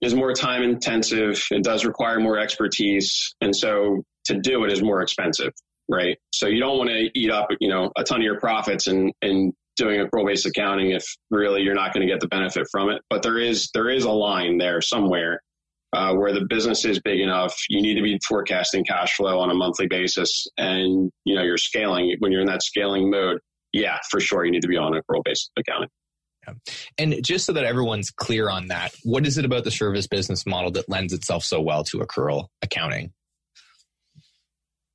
is 0.00 0.14
more 0.14 0.32
time 0.32 0.62
intensive. 0.62 1.44
It 1.50 1.62
does 1.62 1.84
require 1.84 2.18
more 2.18 2.38
expertise, 2.38 3.34
and 3.40 3.54
so 3.54 4.02
to 4.26 4.38
do 4.38 4.64
it 4.64 4.72
is 4.72 4.82
more 4.82 5.02
expensive, 5.02 5.52
right? 5.88 6.18
So 6.32 6.46
you 6.46 6.60
don't 6.60 6.78
want 6.78 6.90
to 6.90 7.10
eat 7.14 7.30
up, 7.30 7.48
you 7.60 7.68
know, 7.68 7.90
a 7.96 8.04
ton 8.04 8.18
of 8.18 8.24
your 8.24 8.40
profits 8.40 8.86
and 8.86 9.12
and 9.22 9.52
doing 9.76 10.00
a 10.00 10.06
accrual 10.06 10.26
based 10.26 10.46
accounting 10.46 10.90
if 10.90 11.04
really 11.30 11.62
you're 11.62 11.74
not 11.74 11.94
going 11.94 12.06
to 12.06 12.12
get 12.12 12.20
the 12.20 12.28
benefit 12.28 12.66
from 12.70 12.90
it. 12.90 13.02
But 13.08 13.22
there 13.22 13.38
is 13.38 13.70
there 13.74 13.88
is 13.88 14.04
a 14.04 14.10
line 14.10 14.58
there 14.58 14.80
somewhere 14.80 15.40
uh, 15.92 16.14
where 16.14 16.32
the 16.32 16.46
business 16.48 16.84
is 16.84 17.00
big 17.00 17.20
enough. 17.20 17.54
You 17.68 17.82
need 17.82 17.94
to 17.94 18.02
be 18.02 18.18
forecasting 18.26 18.84
cash 18.84 19.14
flow 19.14 19.38
on 19.38 19.50
a 19.50 19.54
monthly 19.54 19.86
basis, 19.86 20.46
and 20.56 21.10
you 21.24 21.34
know 21.34 21.42
you're 21.42 21.58
scaling 21.58 22.16
when 22.18 22.32
you're 22.32 22.40
in 22.40 22.46
that 22.46 22.62
scaling 22.62 23.10
mode. 23.10 23.38
Yeah, 23.72 23.98
for 24.10 24.20
sure, 24.20 24.44
you 24.44 24.50
need 24.50 24.62
to 24.62 24.68
be 24.68 24.76
on 24.76 24.94
a 24.94 25.02
accrual 25.02 25.22
based 25.24 25.50
accounting. 25.58 25.88
Yeah. 26.46 26.54
And 26.98 27.24
just 27.24 27.46
so 27.46 27.52
that 27.52 27.64
everyone's 27.64 28.10
clear 28.10 28.50
on 28.50 28.66
that, 28.68 28.92
what 29.04 29.26
is 29.26 29.38
it 29.38 29.44
about 29.44 29.64
the 29.64 29.70
service 29.70 30.08
business 30.08 30.44
model 30.44 30.72
that 30.72 30.88
lends 30.88 31.12
itself 31.12 31.44
so 31.44 31.60
well 31.60 31.84
to 31.84 31.98
accrual 31.98 32.48
accounting? 32.62 33.12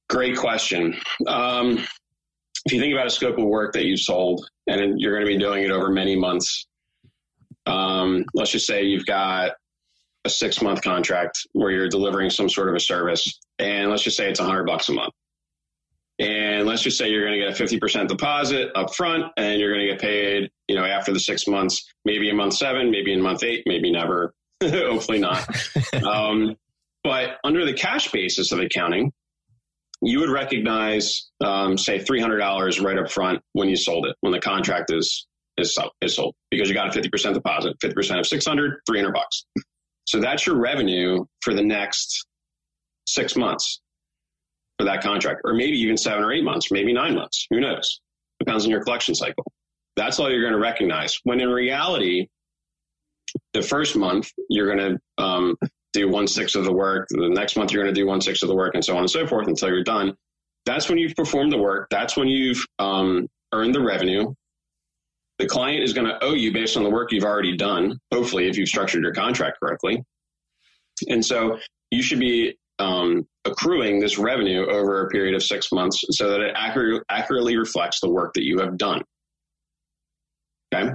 Great 0.10 0.38
question. 0.38 0.96
Um, 1.26 1.80
if 2.66 2.74
you 2.74 2.80
think 2.80 2.94
about 2.94 3.08
a 3.08 3.10
scope 3.10 3.38
of 3.38 3.46
work 3.46 3.74
that 3.74 3.86
you've 3.86 4.00
sold 4.00 4.50
and 4.68 5.00
you're 5.00 5.14
going 5.14 5.26
to 5.26 5.32
be 5.32 5.38
doing 5.38 5.64
it 5.64 5.72
over 5.72 5.90
many 5.90 6.16
months, 6.16 6.66
um, 7.66 8.26
let's 8.34 8.52
just 8.52 8.66
say 8.66 8.84
you've 8.84 9.06
got 9.06 9.52
a 10.26 10.30
six 10.30 10.62
month 10.62 10.82
contract 10.82 11.48
where 11.54 11.72
you're 11.72 11.90
delivering 11.90 12.30
some 12.30 12.50
sort 12.50 12.70
of 12.70 12.76
a 12.76 12.80
service, 12.80 13.40
and 13.60 13.90
let's 13.90 14.04
just 14.04 14.18
say 14.18 14.30
it's 14.30 14.40
a 14.40 14.46
hundred 14.46 14.66
bucks 14.66 14.90
a 14.90 14.94
month. 14.94 15.14
And 16.20 16.66
let's 16.66 16.82
just 16.82 16.98
say 16.98 17.10
you're 17.10 17.26
going 17.26 17.40
to 17.40 17.46
get 17.46 17.60
a 17.60 17.64
50% 17.64 18.08
deposit 18.08 18.72
up 18.76 18.96
front 18.96 19.26
and 19.38 19.60
you're 19.60 19.72
going 19.72 19.86
to 19.86 19.94
get 19.94 20.02
paid, 20.02 20.50
you 20.68 20.76
know, 20.76 20.84
after 20.84 21.14
the 21.14 21.20
six 21.20 21.48
months, 21.48 21.86
maybe 22.06 22.28
in 22.28 22.36
month 22.36 22.56
seven, 22.56 22.90
maybe 22.90 23.14
in 23.14 23.22
month 23.22 23.44
eight, 23.44 23.64
maybe 23.68 23.92
never, 23.92 24.34
hopefully 24.64 25.20
not. 25.20 25.48
um, 26.04 26.56
but 27.04 27.38
under 27.44 27.66
the 27.66 27.74
cash 27.74 28.12
basis 28.12 28.52
of 28.52 28.60
accounting, 28.60 29.14
you 30.02 30.20
would 30.20 30.30
recognize, 30.30 31.30
um, 31.44 31.78
say, 31.78 32.00
$300 32.00 32.84
right 32.84 32.98
up 32.98 33.12
front 33.12 33.42
when 33.54 33.68
you 33.70 33.76
sold 33.76 34.06
it, 34.06 34.16
when 34.22 34.32
the 34.32 34.40
contract 34.40 34.92
is, 34.92 35.28
is, 35.58 35.74
sold, 35.74 35.92
is 36.02 36.16
sold 36.16 36.36
because 36.52 36.70
you 36.70 36.76
got 36.76 36.96
a 36.96 37.00
50% 37.00 37.34
deposit, 37.34 37.76
50% 37.84 38.20
of 38.20 38.28
600, 38.28 38.80
300 38.88 39.14
bucks. 39.14 39.46
So 40.06 40.20
that's 40.20 40.46
your 40.46 40.58
revenue 40.58 41.26
for 41.42 41.54
the 41.54 41.64
next 41.64 42.28
six 43.08 43.36
months 43.36 43.82
for 44.78 44.86
that 44.86 45.02
contract, 45.02 45.42
or 45.44 45.54
maybe 45.54 45.78
even 45.80 45.98
seven 45.98 46.24
or 46.24 46.32
eight 46.32 46.44
months, 46.44 46.72
maybe 46.72 46.94
nine 46.94 47.16
months. 47.16 47.48
Who 47.50 47.60
knows? 47.60 48.00
Depends 48.40 48.66
on 48.66 48.72
your 48.72 48.84
collection 48.84 49.16
cycle. 49.16 49.52
That's 49.96 50.20
all 50.20 50.30
you're 50.30 50.42
going 50.42 50.54
to 50.54 50.60
recognize. 50.60 51.18
When 51.24 51.42
in 51.42 51.50
reality, 51.50 52.28
the 53.54 53.64
first 53.64 53.96
month 53.96 54.32
you're 54.50 54.74
going 54.74 55.00
to 55.18 55.24
um, 55.24 55.58
do 56.00 56.10
one 56.10 56.28
sixth 56.28 56.56
of 56.56 56.66
the 56.66 56.74
work. 56.74 57.08
The 57.10 57.30
next 57.30 57.58
month 57.58 57.72
you're 57.72 57.84
going 57.84 57.94
to 57.94 58.02
do 58.02 58.08
one 58.08 58.22
sixth 58.22 58.44
of 58.44 58.50
the 58.50 58.56
work, 58.56 58.76
and 58.76 58.84
so 58.84 58.94
on 58.94 59.00
and 59.00 59.10
so 59.10 59.26
forth 59.28 59.48
until 59.48 59.70
you're 59.70 59.84
done. 59.84 60.16
That's 60.66 60.90
when 60.90 60.98
you've 60.98 61.16
performed 61.16 61.52
the 61.52 61.58
work. 61.58 61.88
That's 61.90 62.18
when 62.18 62.28
you've 62.28 62.66
um, 62.80 63.28
earned 63.54 63.74
the 63.74 63.82
revenue. 63.82 64.34
The 65.40 65.48
client 65.48 65.84
is 65.84 65.94
going 65.94 66.08
to 66.08 66.18
owe 66.24 66.34
you 66.34 66.52
based 66.52 66.78
on 66.78 66.84
the 66.84 66.90
work 66.90 67.12
you've 67.12 67.24
already 67.24 67.56
done. 67.56 68.00
Hopefully, 68.14 68.50
if 68.50 68.58
you've 68.58 68.68
structured 68.68 69.04
your 69.04 69.14
contract 69.14 69.60
correctly, 69.62 70.04
and 71.08 71.24
so 71.24 71.60
you 71.92 72.02
should 72.02 72.20
be 72.20 72.58
um, 72.80 73.26
accruing 73.46 74.00
this 74.00 74.18
revenue 74.18 74.66
over 74.68 75.06
a 75.06 75.10
period 75.10 75.36
of 75.36 75.44
six 75.44 75.72
months 75.72 76.04
so 76.12 76.32
that 76.32 76.42
it 76.42 76.54
accurate, 76.56 77.04
accurately 77.10 77.58
reflects 77.58 78.00
the 78.02 78.10
work 78.10 78.34
that 78.34 78.44
you 78.44 78.60
have 78.60 78.78
done. 78.78 79.04
Okay. 80.74 80.92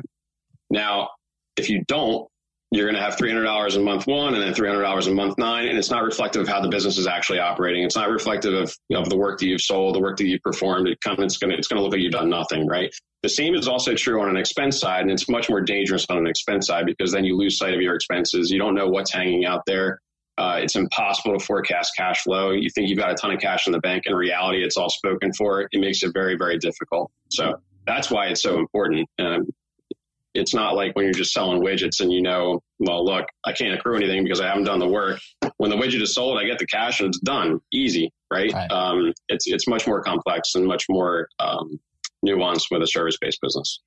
Now, 0.70 1.10
if 1.56 1.70
you 1.70 1.82
don't, 1.86 2.28
you're 2.72 2.86
going 2.86 2.96
to 2.96 3.02
have 3.02 3.16
$300 3.16 3.76
in 3.76 3.84
month 3.84 4.06
one 4.06 4.32
and 4.32 4.42
then 4.42 4.54
$300 4.54 5.06
in 5.06 5.14
month 5.14 5.36
nine. 5.36 5.68
And 5.68 5.76
it's 5.78 5.90
not 5.90 6.04
reflective 6.04 6.40
of 6.40 6.48
how 6.48 6.62
the 6.62 6.68
business 6.68 6.96
is 6.96 7.06
actually 7.06 7.38
operating. 7.38 7.84
It's 7.84 7.96
not 7.96 8.08
reflective 8.08 8.54
of, 8.54 8.74
you 8.88 8.96
know, 8.96 9.02
of 9.02 9.10
the 9.10 9.16
work 9.16 9.38
that 9.40 9.46
you've 9.46 9.60
sold, 9.60 9.94
the 9.94 10.00
work 10.00 10.16
that 10.16 10.24
you've 10.24 10.40
performed. 10.40 10.88
It 10.88 10.98
of, 11.06 11.18
it's 11.18 11.36
going 11.36 11.50
to, 11.50 11.58
it's 11.58 11.68
going 11.68 11.76
to 11.76 11.82
look 11.82 11.92
like 11.92 12.00
you've 12.00 12.12
done 12.12 12.30
nothing, 12.30 12.66
right? 12.66 12.90
The 13.22 13.28
same 13.28 13.54
is 13.54 13.68
also 13.68 13.94
true 13.94 14.22
on 14.22 14.30
an 14.30 14.38
expense 14.38 14.80
side. 14.80 15.02
And 15.02 15.10
it's 15.10 15.28
much 15.28 15.50
more 15.50 15.60
dangerous 15.60 16.06
on 16.08 16.16
an 16.16 16.26
expense 16.26 16.66
side 16.66 16.86
because 16.86 17.12
then 17.12 17.26
you 17.26 17.36
lose 17.36 17.58
sight 17.58 17.74
of 17.74 17.82
your 17.82 17.94
expenses. 17.94 18.50
You 18.50 18.58
don't 18.58 18.74
know 18.74 18.88
what's 18.88 19.12
hanging 19.12 19.44
out 19.44 19.60
there. 19.66 20.00
Uh, 20.38 20.58
it's 20.62 20.74
impossible 20.74 21.38
to 21.38 21.44
forecast 21.44 21.92
cash 21.94 22.22
flow. 22.22 22.52
You 22.52 22.70
think 22.74 22.88
you've 22.88 22.98
got 22.98 23.10
a 23.10 23.14
ton 23.14 23.32
of 23.32 23.38
cash 23.38 23.66
in 23.66 23.74
the 23.74 23.80
bank. 23.80 24.04
In 24.06 24.14
reality, 24.14 24.64
it's 24.64 24.78
all 24.78 24.88
spoken 24.88 25.30
for. 25.34 25.60
It 25.60 25.78
makes 25.78 26.02
it 26.02 26.12
very, 26.14 26.38
very 26.38 26.58
difficult. 26.58 27.12
So 27.28 27.52
that's 27.86 28.10
why 28.10 28.28
it's 28.28 28.42
so 28.42 28.58
important. 28.58 29.06
Um, 29.18 29.46
it's 30.34 30.54
not 30.54 30.74
like 30.74 30.94
when 30.96 31.04
you're 31.04 31.14
just 31.14 31.32
selling 31.32 31.62
widgets 31.62 32.00
and 32.00 32.12
you 32.12 32.22
know, 32.22 32.60
well, 32.78 33.04
look, 33.04 33.26
I 33.44 33.52
can't 33.52 33.74
accrue 33.74 33.96
anything 33.96 34.24
because 34.24 34.40
I 34.40 34.46
haven't 34.46 34.64
done 34.64 34.78
the 34.78 34.88
work. 34.88 35.20
When 35.58 35.70
the 35.70 35.76
widget 35.76 36.00
is 36.00 36.14
sold, 36.14 36.38
I 36.38 36.44
get 36.44 36.58
the 36.58 36.66
cash 36.66 37.00
and 37.00 37.08
it's 37.08 37.20
done, 37.20 37.60
easy, 37.72 38.10
right? 38.32 38.52
right. 38.52 38.70
Um, 38.70 39.12
it's 39.28 39.46
it's 39.46 39.68
much 39.68 39.86
more 39.86 40.02
complex 40.02 40.54
and 40.54 40.66
much 40.66 40.86
more 40.88 41.28
um, 41.38 41.78
nuanced 42.24 42.66
with 42.70 42.82
a 42.82 42.86
service 42.86 43.16
based 43.20 43.40
business. 43.42 43.80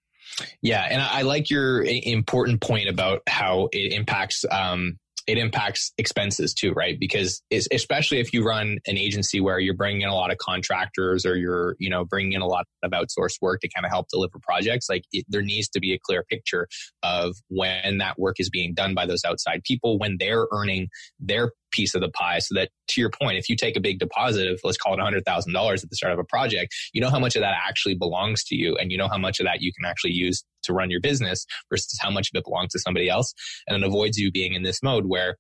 Yeah, 0.62 0.86
and 0.90 1.02
I 1.02 1.22
like 1.22 1.50
your 1.50 1.84
important 1.84 2.62
point 2.62 2.90
about 2.90 3.22
how 3.28 3.70
it 3.72 3.94
impacts 3.94 4.44
um, 4.50 4.98
it 5.28 5.38
impacts 5.38 5.92
expenses 5.98 6.54
too, 6.54 6.72
right? 6.74 7.00
Because 7.00 7.42
especially 7.52 8.20
if 8.20 8.32
you 8.32 8.46
run 8.46 8.78
an 8.86 8.98
agency 8.98 9.42
where 9.42 9.60
you're 9.60 9.76
bringing 9.76 10.02
in 10.02 10.10
a 10.10 10.14
lot 10.14 10.32
of 10.32 10.38
contractors 10.38 11.26
or 11.26 11.36
you're, 11.36 11.76
you 11.80 11.90
know, 11.90 12.06
bringing 12.06 12.34
in 12.34 12.42
a 12.42 12.48
lot 12.48 12.66
of 12.84 12.92
outsourced 12.92 13.42
work 13.42 13.62
to 13.62 13.70
kind 13.70 13.86
of 13.86 13.92
help 13.92 14.08
deliver 14.12 14.38
projects, 14.42 14.88
like 14.90 15.04
it, 15.12 15.26
there 15.28 15.42
needs 15.42 15.68
to 15.70 15.80
be 15.80 15.94
a 15.94 16.00
clear 16.00 16.24
picture 16.24 16.68
of 17.02 17.36
when 17.50 17.98
that 17.98 18.20
work 18.20 18.36
is 18.40 18.50
being 18.50 18.74
done 18.74 18.94
by 18.94 19.06
those 19.06 19.24
outside 19.26 19.64
people, 19.64 19.98
when 19.98 20.18
they're 20.20 20.48
earning 20.52 20.90
their 21.20 21.52
piece 21.72 21.96
of 21.96 22.02
the 22.02 22.10
pie 22.10 22.40
so 22.40 22.54
that 22.56 22.70
to 22.88 23.02
your 23.02 23.10
point 23.10 23.38
if 23.38 23.50
you 23.50 23.56
take 23.56 23.76
a 23.76 23.80
big 23.80 24.00
deposit 24.00 24.48
of 24.48 24.60
let's 24.64 24.78
call 24.78 24.94
it 24.94 25.00
$100000 25.00 25.84
at 25.84 25.90
the 25.90 25.96
start 25.96 26.14
of 26.14 26.20
a 26.20 26.24
project 26.24 26.74
you 26.94 27.02
know 27.02 27.10
how 27.10 27.20
much 27.20 27.36
of 27.36 27.42
that 27.42 27.56
actually 27.68 27.96
belongs 27.96 28.44
to 28.44 28.56
you 28.56 28.76
and 28.78 28.92
you 28.92 28.98
know 28.98 29.08
how 29.08 29.18
much 29.18 29.40
of 29.40 29.46
that 29.46 29.62
you 29.62 29.72
can 29.74 29.86
actually 29.86 30.14
use 30.14 30.44
to 30.64 30.74
run 30.74 30.90
your 30.90 31.02
business 31.02 31.46
versus 31.70 32.00
how 32.02 32.10
much 32.10 32.30
of 32.34 32.38
it 32.38 32.44
belongs 32.44 32.72
to 32.72 32.80
somebody 32.80 33.10
else 33.10 33.34
and 33.68 33.84
it 33.84 33.88
avoids 33.88 34.18
you 34.18 34.32
being 34.32 34.54
in 34.54 34.64
this 34.64 34.82
mode 34.82 35.06
where 35.06 35.38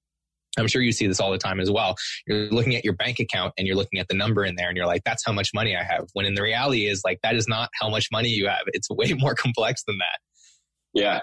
I'm 0.57 0.67
sure 0.67 0.81
you 0.81 0.91
see 0.91 1.07
this 1.07 1.19
all 1.19 1.31
the 1.31 1.37
time 1.37 1.59
as 1.59 1.69
well. 1.69 1.95
You're 2.27 2.49
looking 2.49 2.75
at 2.75 2.85
your 2.85 2.93
bank 2.93 3.19
account 3.19 3.53
and 3.57 3.67
you're 3.67 3.75
looking 3.75 3.99
at 3.99 4.07
the 4.07 4.15
number 4.15 4.45
in 4.45 4.55
there 4.55 4.69
and 4.69 4.77
you're 4.77 4.85
like, 4.85 5.03
that's 5.03 5.23
how 5.25 5.33
much 5.33 5.51
money 5.53 5.75
I 5.75 5.83
have. 5.83 6.05
When 6.13 6.25
in 6.25 6.35
the 6.35 6.41
reality 6.41 6.87
is 6.87 7.01
like, 7.03 7.19
that 7.23 7.35
is 7.35 7.47
not 7.47 7.69
how 7.79 7.89
much 7.89 8.07
money 8.11 8.29
you 8.29 8.47
have. 8.47 8.61
It's 8.67 8.89
way 8.89 9.13
more 9.19 9.35
complex 9.35 9.83
than 9.85 9.97
that. 9.97 10.19
Yeah, 10.95 11.19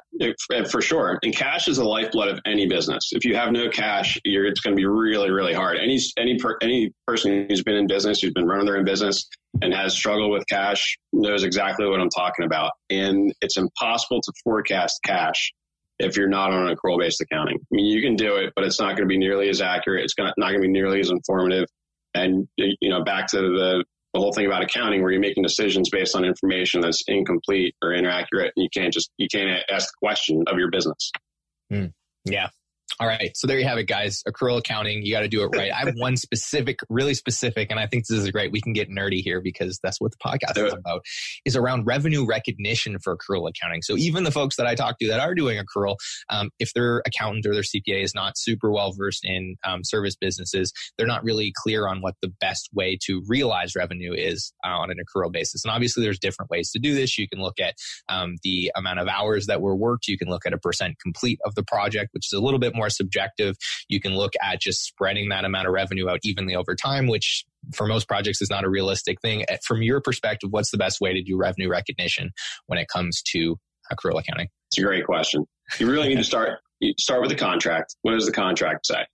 for 0.70 0.82
sure. 0.82 1.18
And 1.22 1.34
cash 1.34 1.66
is 1.66 1.78
the 1.78 1.84
lifeblood 1.84 2.28
of 2.28 2.38
any 2.44 2.66
business. 2.68 3.08
If 3.12 3.24
you 3.24 3.34
have 3.36 3.52
no 3.52 3.70
cash, 3.70 4.20
it's 4.22 4.60
going 4.60 4.76
to 4.76 4.80
be 4.80 4.84
really, 4.86 5.30
really 5.30 5.54
hard. 5.54 5.78
Any 5.78 5.98
any 6.18 6.38
per, 6.38 6.58
any 6.60 6.92
person 7.06 7.46
who's 7.48 7.62
been 7.62 7.76
in 7.76 7.86
business, 7.86 8.20
who's 8.20 8.34
been 8.34 8.46
running 8.46 8.66
their 8.66 8.76
own 8.76 8.84
business, 8.84 9.26
and 9.62 9.72
has 9.72 9.94
struggled 9.94 10.30
with 10.30 10.44
cash 10.46 10.98
knows 11.14 11.42
exactly 11.42 11.86
what 11.86 12.00
I'm 12.00 12.10
talking 12.10 12.44
about. 12.44 12.72
And 12.90 13.32
it's 13.40 13.56
impossible 13.56 14.20
to 14.20 14.32
forecast 14.44 15.00
cash 15.06 15.50
if 15.98 16.18
you're 16.18 16.28
not 16.28 16.52
on 16.52 16.74
accrual 16.74 16.98
based 16.98 17.22
accounting. 17.22 17.56
I 17.56 17.66
mean, 17.70 17.86
you 17.86 18.02
can 18.02 18.14
do 18.14 18.36
it, 18.36 18.52
but 18.54 18.66
it's 18.66 18.78
not 18.78 18.88
going 18.88 19.08
to 19.08 19.12
be 19.12 19.18
nearly 19.18 19.48
as 19.48 19.62
accurate. 19.62 20.04
It's 20.04 20.14
not 20.18 20.34
going 20.36 20.60
to 20.60 20.60
be 20.60 20.68
nearly 20.68 21.00
as 21.00 21.08
informative. 21.08 21.64
And 22.14 22.46
you 22.58 22.90
know, 22.90 23.02
back 23.04 23.28
to 23.28 23.38
the 23.38 23.84
the 24.14 24.20
whole 24.20 24.32
thing 24.32 24.46
about 24.46 24.62
accounting 24.62 25.02
where 25.02 25.10
you're 25.10 25.20
making 25.20 25.42
decisions 25.42 25.88
based 25.90 26.14
on 26.14 26.24
information 26.24 26.80
that's 26.80 27.02
incomplete 27.06 27.74
or 27.82 27.92
inaccurate. 27.92 28.52
And 28.56 28.62
you 28.62 28.68
can't 28.72 28.92
just 28.92 29.10
you 29.16 29.28
can't 29.28 29.50
ask 29.70 29.88
the 29.88 30.06
question 30.06 30.44
of 30.46 30.58
your 30.58 30.70
business. 30.70 31.10
Mm, 31.72 31.92
yeah 32.24 32.48
all 33.02 33.08
right. 33.08 33.36
So 33.36 33.48
there 33.48 33.58
you 33.58 33.64
have 33.64 33.78
it, 33.78 33.88
guys. 33.88 34.22
Accrual 34.28 34.58
accounting. 34.58 35.02
You 35.04 35.12
got 35.12 35.22
to 35.22 35.28
do 35.28 35.42
it 35.42 35.46
right. 35.46 35.72
I 35.72 35.78
have 35.78 35.94
one 35.96 36.16
specific, 36.28 36.78
really 36.88 37.14
specific, 37.14 37.72
and 37.72 37.80
I 37.80 37.88
think 37.88 38.06
this 38.06 38.16
is 38.16 38.30
great. 38.30 38.52
We 38.52 38.60
can 38.60 38.72
get 38.72 38.90
nerdy 38.90 39.22
here 39.22 39.40
because 39.40 39.80
that's 39.82 40.00
what 40.00 40.12
the 40.12 40.18
podcast 40.18 40.64
is 40.64 40.72
about, 40.72 41.04
is 41.44 41.56
around 41.56 41.84
revenue 41.84 42.24
recognition 42.24 43.00
for 43.00 43.16
accrual 43.16 43.50
accounting. 43.50 43.82
So 43.82 43.96
even 43.96 44.22
the 44.22 44.30
folks 44.30 44.54
that 44.54 44.68
I 44.68 44.76
talk 44.76 45.00
to 45.00 45.08
that 45.08 45.18
are 45.18 45.34
doing 45.34 45.60
accrual, 45.60 45.96
um, 46.28 46.50
if 46.60 46.72
their 46.74 47.02
accountant 47.04 47.44
or 47.44 47.54
their 47.54 47.64
CPA 47.64 48.04
is 48.04 48.14
not 48.14 48.38
super 48.38 48.70
well 48.70 48.92
versed 48.92 49.24
in 49.24 49.56
um, 49.64 49.82
service 49.82 50.14
businesses, 50.14 50.72
they're 50.96 51.08
not 51.08 51.24
really 51.24 51.52
clear 51.56 51.88
on 51.88 52.02
what 52.02 52.14
the 52.22 52.32
best 52.40 52.68
way 52.72 52.96
to 53.06 53.24
realize 53.26 53.74
revenue 53.74 54.12
is 54.12 54.52
uh, 54.64 54.68
on 54.68 54.92
an 54.92 54.98
accrual 54.98 55.32
basis. 55.32 55.64
And 55.64 55.72
obviously, 55.72 56.04
there's 56.04 56.20
different 56.20 56.52
ways 56.52 56.70
to 56.70 56.78
do 56.78 56.94
this. 56.94 57.18
You 57.18 57.28
can 57.28 57.42
look 57.42 57.58
at 57.58 57.74
um, 58.08 58.36
the 58.44 58.70
amount 58.76 59.00
of 59.00 59.08
hours 59.08 59.46
that 59.46 59.60
were 59.60 59.74
worked. 59.74 60.06
You 60.06 60.16
can 60.16 60.28
look 60.28 60.46
at 60.46 60.52
a 60.52 60.58
percent 60.58 61.00
complete 61.02 61.40
of 61.44 61.56
the 61.56 61.64
project, 61.64 62.10
which 62.12 62.28
is 62.28 62.38
a 62.38 62.40
little 62.40 62.60
bit 62.60 62.76
more 62.76 62.91
subjective. 62.92 63.56
You 63.88 64.00
can 64.00 64.14
look 64.14 64.32
at 64.42 64.60
just 64.60 64.84
spreading 64.84 65.28
that 65.30 65.44
amount 65.44 65.66
of 65.66 65.72
revenue 65.72 66.08
out 66.08 66.20
evenly 66.22 66.54
over 66.54 66.74
time, 66.74 67.06
which 67.06 67.44
for 67.74 67.86
most 67.86 68.08
projects 68.08 68.42
is 68.42 68.50
not 68.50 68.64
a 68.64 68.68
realistic 68.68 69.20
thing. 69.20 69.44
Eh, 69.48 69.58
from 69.64 69.82
your 69.82 70.00
perspective, 70.00 70.50
what's 70.50 70.70
the 70.70 70.78
best 70.78 71.00
way 71.00 71.12
to 71.12 71.22
do 71.22 71.36
revenue 71.36 71.68
recognition 71.68 72.30
when 72.66 72.78
it 72.78 72.88
comes 72.88 73.22
to 73.32 73.56
accrual 73.92 74.18
accounting? 74.18 74.48
It's 74.70 74.78
a 74.78 74.82
great 74.82 75.04
question. 75.04 75.44
You 75.78 75.90
really 75.90 76.08
need 76.08 76.18
to 76.18 76.24
start 76.24 76.60
start 76.98 77.20
with 77.20 77.30
the 77.30 77.36
contract. 77.36 77.96
What 78.02 78.12
does 78.12 78.26
the 78.26 78.32
contract 78.32 78.86
say? 78.86 79.06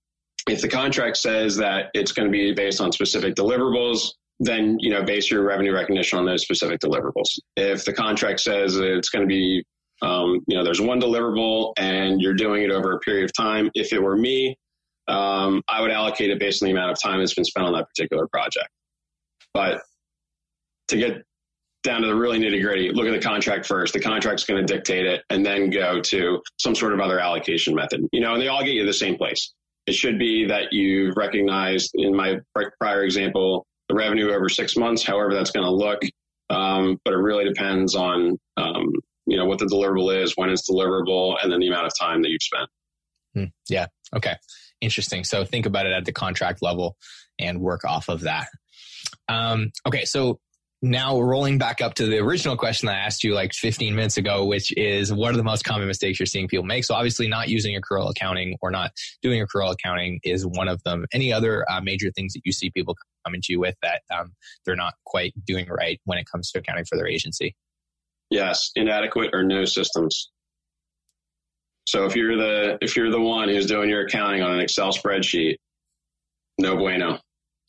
If 0.49 0.63
the 0.63 0.69
contract 0.69 1.19
says 1.19 1.57
that 1.59 1.87
it's 1.95 2.13
going 2.13 2.27
to 2.27 2.33
be 2.33 2.55
based 2.55 2.81
on 2.81 2.93
specific 2.93 3.35
deliverables, 3.35 4.13
then 4.41 4.77
you 4.79 4.91
know 4.91 5.03
base 5.03 5.31
your 5.31 5.43
revenue 5.43 5.75
recognition 5.75 6.19
on 6.19 6.25
those 6.25 6.43
specific 6.43 6.81
deliverables. 6.81 7.39
If 7.57 7.85
the 7.85 7.93
contract 7.93 8.41
says 8.41 8.77
it's 8.77 9.09
going 9.09 9.23
to 9.23 9.29
be 9.29 9.65
um, 10.03 10.45
you 10.47 10.57
know, 10.57 10.65
there's 10.65 10.81
one 10.81 11.01
deliverable 11.01 11.73
and 11.77 12.21
you're 12.21 12.35
doing 12.35 12.63
it 12.63 12.71
over 12.71 12.93
a 12.93 12.99
period 13.01 13.25
of 13.25 13.33
time. 13.35 13.71
If 13.75 13.93
it 13.93 14.03
were 14.03 14.17
me, 14.17 14.57
um, 15.09 15.63
I 15.69 15.81
would 15.81 15.91
allocate 15.91 16.31
it 16.31 16.39
based 16.39 16.63
on 16.63 16.67
the 16.67 16.73
amount 16.73 16.93
of 16.93 17.01
time 17.01 17.19
that's 17.19 17.35
been 17.35 17.45
spent 17.45 17.67
on 17.67 17.73
that 17.73 17.89
particular 17.89 18.27
project. 18.29 18.69
But 19.55 19.81
to 20.89 20.97
get 20.97 21.23
down 21.83 22.03
to 22.03 22.09
the 22.09 22.15
really 22.15 22.39
nitty 22.39 22.63
gritty, 22.63 22.91
look 22.91 23.07
at 23.07 23.13
the 23.13 23.27
contract 23.27 23.67
first. 23.67 23.93
The 23.93 24.01
contract's 24.01 24.45
going 24.45 24.65
to 24.65 24.73
dictate 24.73 25.07
it 25.07 25.23
and 25.31 25.45
then 25.45 25.71
go 25.71 26.01
to 26.01 26.43
some 26.59 26.75
sort 26.75 26.93
of 26.93 27.01
other 27.01 27.19
allocation 27.19 27.75
method, 27.75 28.07
you 28.13 28.21
know, 28.21 28.35
and 28.35 28.43
they 28.43 28.49
all 28.49 28.63
get 28.63 28.75
you 28.75 28.85
the 28.85 28.93
same 28.93 29.17
place. 29.17 29.53
It 29.87 29.95
should 29.95 30.19
be 30.19 30.47
that 30.47 30.73
you've 30.73 31.17
recognized 31.17 31.93
in 31.95 32.15
my 32.15 32.41
prior 32.79 33.05
example, 33.05 33.65
the 33.89 33.95
revenue 33.95 34.31
over 34.31 34.49
six 34.49 34.77
months, 34.77 35.03
however 35.03 35.35
that's 35.35 35.51
going 35.51 35.65
to 35.65 35.73
look. 35.73 36.03
Um, 36.51 36.99
but 37.05 37.15
it 37.15 37.19
really 37.19 37.45
depends 37.45 37.95
on 37.95 38.39
um, 38.57 38.93
you 39.31 39.37
know 39.37 39.45
what 39.45 39.59
the 39.59 39.67
deliverable 39.67 40.23
is, 40.23 40.35
when 40.37 40.51
it's 40.51 40.69
deliverable, 40.69 41.37
and 41.43 41.53
then 41.53 41.61
the 41.61 41.69
amount 41.69 41.87
of 41.87 41.93
time 41.99 42.23
that 42.23 42.31
you've 42.31 42.43
spent. 42.43 42.69
Hmm. 43.35 43.45
Yeah. 43.69 43.87
Okay. 44.15 44.37
Interesting. 44.81 45.25
So 45.25 45.45
think 45.45 45.67
about 45.67 45.87
it 45.87 45.93
at 45.93 46.05
the 46.05 46.13
contract 46.13 46.63
level 46.63 46.97
and 47.39 47.61
work 47.61 47.85
off 47.85 48.09
of 48.09 48.23
that. 48.23 48.49
Um, 49.29 49.71
okay. 49.87 50.05
So 50.05 50.41
now 50.81 51.21
rolling 51.21 51.59
back 51.59 51.81
up 51.81 51.95
to 51.95 52.07
the 52.07 52.19
original 52.19 52.57
question 52.57 52.89
I 52.89 52.99
asked 52.99 53.25
you 53.25 53.35
like 53.35 53.53
15 53.53 53.97
minutes 53.97 54.17
ago, 54.17 54.45
which 54.45 54.73
is 54.77 55.13
what 55.13 55.35
are 55.35 55.37
the 55.37 55.43
most 55.43 55.65
common 55.65 55.89
mistakes 55.89 56.21
you're 56.21 56.27
seeing 56.27 56.47
people 56.47 56.65
make? 56.65 56.85
So 56.85 56.95
obviously 56.95 57.27
not 57.27 57.49
using 57.49 57.79
accrual 57.79 58.11
accounting 58.11 58.57
or 58.61 58.71
not 58.71 58.93
doing 59.21 59.45
accrual 59.45 59.73
accounting 59.73 60.21
is 60.23 60.47
one 60.47 60.69
of 60.69 60.83
them. 60.85 61.05
Any 61.13 61.33
other 61.33 61.69
uh, 61.69 61.81
major 61.81 62.13
things 62.13 62.33
that 62.35 62.43
you 62.45 62.53
see 62.53 62.71
people 62.71 62.97
coming 63.25 63.41
to 63.43 63.53
you 63.53 63.59
with 63.59 63.75
that 63.83 64.03
um, 64.17 64.33
they're 64.65 64.77
not 64.77 64.95
quite 65.05 65.35
doing 65.45 65.67
right 65.69 66.01
when 66.05 66.19
it 66.19 66.27
comes 66.31 66.51
to 66.53 66.61
accounting 66.61 66.85
for 66.85 66.97
their 66.97 67.09
agency? 67.09 67.57
Yes, 68.31 68.71
inadequate 68.75 69.31
or 69.33 69.43
no 69.43 69.65
systems. 69.65 70.31
So 71.87 72.05
if 72.05 72.15
you're 72.15 72.37
the 72.37 72.79
if 72.83 72.97
you're 72.97 73.11
the 73.11 73.21
one 73.21 73.49
who's 73.49 73.67
doing 73.67 73.89
your 73.89 74.03
accounting 74.03 74.43
on 74.43 74.53
an 74.53 74.61
Excel 74.61 74.93
spreadsheet, 74.93 75.57
no 76.59 76.77
bueno, 76.77 77.19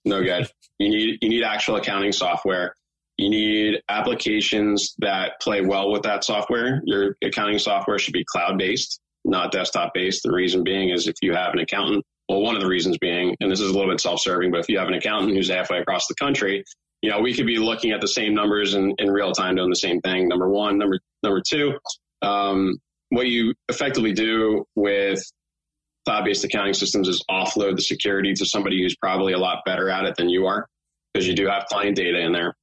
no 0.03 0.21
good. 0.21 0.49
You 0.77 0.89
need 0.89 1.17
you 1.21 1.29
need 1.29 1.43
actual 1.43 1.77
accounting 1.77 2.11
software. 2.11 2.75
You 3.17 3.29
need 3.29 3.81
applications 3.87 4.93
that 4.99 5.39
play 5.41 5.61
well 5.61 5.91
with 5.91 6.03
that 6.03 6.23
software. 6.23 6.81
Your 6.85 7.15
accounting 7.23 7.59
software 7.59 7.99
should 7.99 8.13
be 8.13 8.25
cloud 8.25 8.57
based, 8.57 8.99
not 9.23 9.51
desktop 9.51 9.93
based. 9.93 10.23
The 10.23 10.31
reason 10.31 10.63
being 10.63 10.89
is 10.89 11.07
if 11.07 11.15
you 11.21 11.33
have 11.33 11.53
an 11.53 11.59
accountant, 11.59 12.05
well, 12.27 12.41
one 12.41 12.55
of 12.55 12.61
the 12.61 12.67
reasons 12.67 12.97
being, 12.97 13.35
and 13.39 13.51
this 13.51 13.59
is 13.59 13.69
a 13.69 13.73
little 13.73 13.91
bit 13.91 14.01
self 14.01 14.19
serving, 14.21 14.51
but 14.51 14.59
if 14.59 14.69
you 14.69 14.79
have 14.79 14.87
an 14.87 14.93
accountant 14.93 15.33
who's 15.33 15.49
halfway 15.49 15.79
across 15.79 16.07
the 16.07 16.15
country, 16.15 16.63
you 17.01 17.09
know, 17.09 17.21
we 17.21 17.33
could 17.33 17.45
be 17.45 17.57
looking 17.57 17.91
at 17.91 18.01
the 18.01 18.07
same 18.07 18.33
numbers 18.33 18.73
in, 18.73 18.93
in 18.97 19.09
real 19.09 19.31
time 19.31 19.55
doing 19.55 19.69
the 19.69 19.75
same 19.75 20.01
thing. 20.01 20.27
Number 20.27 20.49
one, 20.49 20.77
number 20.77 20.99
number 21.23 21.41
two, 21.47 21.77
um, 22.21 22.77
what 23.09 23.27
you 23.27 23.53
effectively 23.69 24.13
do 24.13 24.65
with 24.75 25.23
cloud-based 26.05 26.43
accounting 26.43 26.73
systems 26.73 27.07
is 27.07 27.23
offload 27.29 27.75
the 27.75 27.81
security 27.81 28.33
to 28.33 28.45
somebody 28.45 28.81
who's 28.81 28.95
probably 28.95 29.33
a 29.33 29.37
lot 29.37 29.59
better 29.65 29.89
at 29.89 30.05
it 30.05 30.15
than 30.15 30.29
you 30.29 30.45
are 30.47 30.67
because 31.13 31.27
you 31.27 31.35
do 31.35 31.47
have 31.47 31.65
client 31.65 31.95
data 31.95 32.19
in 32.19 32.31
there. 32.31 32.55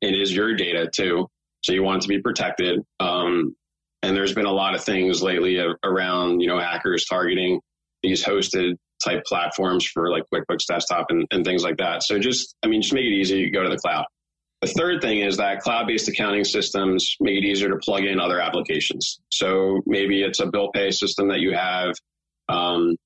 It 0.00 0.14
is 0.14 0.34
your 0.34 0.54
data 0.54 0.90
too, 0.94 1.28
so 1.62 1.72
you 1.72 1.82
want 1.82 1.98
it 1.98 2.02
to 2.02 2.08
be 2.08 2.20
protected. 2.20 2.80
Um, 3.00 3.54
and 4.02 4.16
there's 4.16 4.34
been 4.34 4.46
a 4.46 4.52
lot 4.52 4.74
of 4.74 4.84
things 4.84 5.22
lately 5.22 5.58
around, 5.84 6.40
you 6.40 6.48
know, 6.48 6.58
hackers 6.58 7.04
targeting 7.06 7.60
these 8.02 8.24
hosted 8.24 8.76
type 9.04 9.24
platforms 9.24 9.86
for 9.86 10.10
like 10.10 10.24
QuickBooks 10.32 10.66
Desktop 10.68 11.06
and, 11.10 11.26
and 11.30 11.44
things 11.44 11.62
like 11.62 11.76
that. 11.78 12.02
So 12.02 12.18
just, 12.18 12.54
I 12.62 12.68
mean, 12.68 12.82
just 12.82 12.94
make 12.94 13.04
it 13.04 13.12
easy. 13.12 13.44
To 13.44 13.50
go 13.50 13.62
to 13.62 13.68
the 13.68 13.78
cloud. 13.78 14.04
The 14.60 14.68
third 14.68 15.00
thing 15.00 15.20
is 15.20 15.36
that 15.36 15.60
cloud-based 15.60 16.08
accounting 16.08 16.44
systems 16.44 17.14
make 17.20 17.36
it 17.36 17.44
easier 17.44 17.68
to 17.68 17.76
plug 17.76 18.04
in 18.04 18.18
other 18.18 18.40
applications. 18.40 19.20
So 19.30 19.80
maybe 19.86 20.22
it's 20.22 20.40
a 20.40 20.46
bill 20.46 20.70
pay 20.72 20.90
system 20.90 21.28
that 21.28 21.38
you 21.38 21.54
have. 21.54 21.94
Um, 22.48 22.96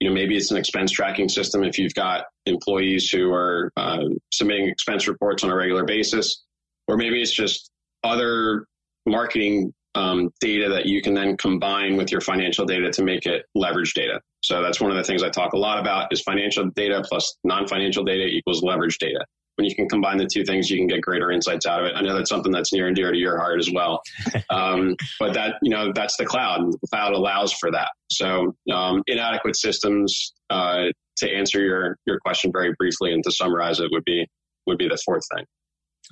you 0.00 0.08
know, 0.08 0.14
maybe 0.14 0.36
it's 0.36 0.50
an 0.50 0.56
expense 0.56 0.92
tracking 0.92 1.28
system 1.28 1.62
if 1.62 1.78
you've 1.78 1.94
got 1.94 2.24
employees 2.46 3.10
who 3.10 3.32
are 3.32 3.70
uh, 3.76 4.04
submitting 4.32 4.68
expense 4.68 5.08
reports 5.08 5.44
on 5.44 5.50
a 5.50 5.54
regular 5.54 5.84
basis, 5.84 6.42
or 6.88 6.96
maybe 6.96 7.20
it's 7.20 7.34
just 7.34 7.70
other 8.02 8.66
marketing 9.06 9.72
um, 9.96 10.30
data 10.40 10.68
that 10.68 10.86
you 10.86 11.02
can 11.02 11.14
then 11.14 11.36
combine 11.36 11.96
with 11.96 12.12
your 12.12 12.20
financial 12.20 12.64
data 12.64 12.90
to 12.92 13.02
make 13.02 13.26
it 13.26 13.46
leverage 13.54 13.94
data. 13.94 14.20
So 14.42 14.62
that's 14.62 14.80
one 14.80 14.90
of 14.90 14.96
the 14.96 15.02
things 15.02 15.22
I 15.22 15.30
talk 15.30 15.54
a 15.54 15.58
lot 15.58 15.78
about 15.78 16.12
is 16.12 16.20
financial 16.22 16.66
data 16.66 17.02
plus 17.08 17.36
non-financial 17.42 18.04
data 18.04 18.26
equals 18.26 18.62
leverage 18.62 18.98
data 18.98 19.24
when 19.56 19.66
you 19.66 19.74
can 19.74 19.88
combine 19.88 20.18
the 20.18 20.28
two 20.30 20.44
things, 20.44 20.70
you 20.70 20.76
can 20.76 20.86
get 20.86 21.00
greater 21.00 21.30
insights 21.30 21.66
out 21.66 21.80
of 21.80 21.86
it. 21.86 21.94
I 21.96 22.02
know 22.02 22.14
that's 22.14 22.28
something 22.28 22.52
that's 22.52 22.72
near 22.72 22.86
and 22.86 22.94
dear 22.94 23.10
to 23.10 23.18
your 23.18 23.38
heart 23.38 23.58
as 23.58 23.70
well. 23.70 24.02
Um, 24.48 24.96
but 25.18 25.34
that, 25.34 25.54
you 25.60 25.70
know, 25.70 25.92
that's 25.94 26.16
the 26.16 26.24
cloud. 26.24 26.72
The 26.72 26.88
cloud 26.88 27.12
allows 27.12 27.52
for 27.52 27.70
that. 27.72 27.90
So, 28.10 28.54
um, 28.72 29.02
inadequate 29.06 29.56
systems, 29.56 30.32
uh, 30.50 30.84
to 31.16 31.30
answer 31.30 31.60
your, 31.60 31.96
your 32.06 32.20
question 32.20 32.52
very 32.52 32.72
briefly 32.78 33.12
and 33.12 33.24
to 33.24 33.32
summarize 33.32 33.80
it 33.80 33.88
would 33.90 34.04
be, 34.04 34.26
would 34.66 34.78
be 34.78 34.88
the 34.88 34.98
fourth 35.04 35.24
thing. 35.34 35.44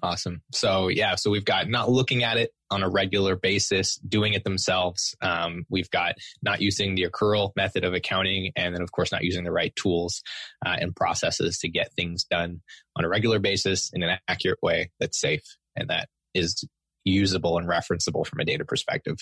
Awesome. 0.03 0.43
So 0.53 0.89
yeah, 0.89 1.15
so 1.15 1.31
we've 1.31 1.45
got 1.45 1.69
not 1.69 1.91
looking 1.91 2.25
at 2.25 2.37
it 2.37 2.51
on 2.75 2.83
a 2.83 2.89
regular 2.89 3.37
basis, 3.37 3.97
doing 3.97 4.35
it 4.35 4.45
themselves. 4.45 5.15
Um, 5.23 5.65
we've 5.71 5.91
got 5.91 6.17
not 6.43 6.61
using 6.61 6.97
the 6.97 7.07
accrual 7.09 7.53
method 7.55 7.85
of 7.85 7.95
accounting, 7.95 8.53
and 8.57 8.75
then 8.75 8.83
of 8.83 8.91
course 8.91 9.13
not 9.13 9.23
using 9.23 9.45
the 9.45 9.53
right 9.53 9.75
tools 9.77 10.23
uh, 10.67 10.77
and 10.79 10.95
processes 10.95 11.59
to 11.59 11.69
get 11.69 11.93
things 11.95 12.25
done 12.25 12.61
on 12.97 13.05
a 13.05 13.09
regular 13.09 13.39
basis 13.39 13.91
in 13.95 14.03
an 14.03 14.19
accurate 14.29 14.59
way 14.63 14.91
that's 14.99 15.21
safe 15.21 15.45
and 15.77 15.89
that 15.89 16.09
is 16.35 16.65
usable 17.05 17.59
and 17.59 17.69
referenceable 17.69 18.27
from 18.27 18.41
a 18.41 18.45
data 18.45 18.65
perspective. 18.65 19.19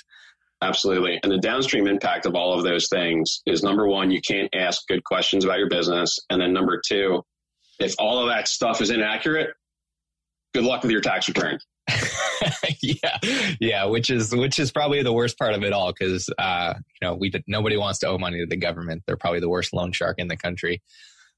Absolutely. 0.63 1.19
And 1.23 1.31
the 1.31 1.39
downstream 1.39 1.89
impact 1.89 2.25
of 2.25 2.35
all 2.35 2.57
of 2.57 2.65
those 2.65 2.89
things 2.89 3.43
is 3.47 3.63
number 3.63 3.87
one, 3.87 4.11
you 4.11 4.21
can't 4.21 4.49
ask 4.55 4.87
good 4.87 5.03
questions 5.05 5.45
about 5.45 5.59
your 5.59 5.69
business. 5.69 6.21
And 6.31 6.41
then 6.41 6.53
number 6.53 6.81
two, 6.87 7.23
if 7.81 7.97
all 7.99 8.23
of 8.23 8.29
that 8.29 8.47
stuff 8.47 8.81
is 8.81 8.91
inaccurate, 8.91 9.51
good 10.55 10.65
luck 10.65 10.83
with 10.83 10.93
your 10.93 11.01
tax 11.01 11.27
return. 11.29 11.59
yeah, 12.83 13.19
yeah, 13.61 13.85
which 13.85 14.11
is 14.11 14.35
which 14.35 14.59
is 14.59 14.71
probably 14.73 15.03
the 15.03 15.13
worst 15.13 15.39
part 15.39 15.55
of 15.55 15.63
it 15.63 15.73
all 15.73 15.93
because 15.93 16.29
uh, 16.39 16.75
you 16.77 17.09
know 17.09 17.15
we 17.15 17.33
nobody 17.47 17.77
wants 17.77 17.99
to 18.01 18.09
owe 18.09 18.19
money 18.19 18.39
to 18.39 18.47
the 18.47 18.57
government. 18.57 19.03
They're 19.07 19.17
probably 19.17 19.41
the 19.41 19.49
worst 19.49 19.73
loan 19.73 19.93
shark 19.93 20.17
in 20.19 20.29
the 20.29 20.37
country. 20.37 20.83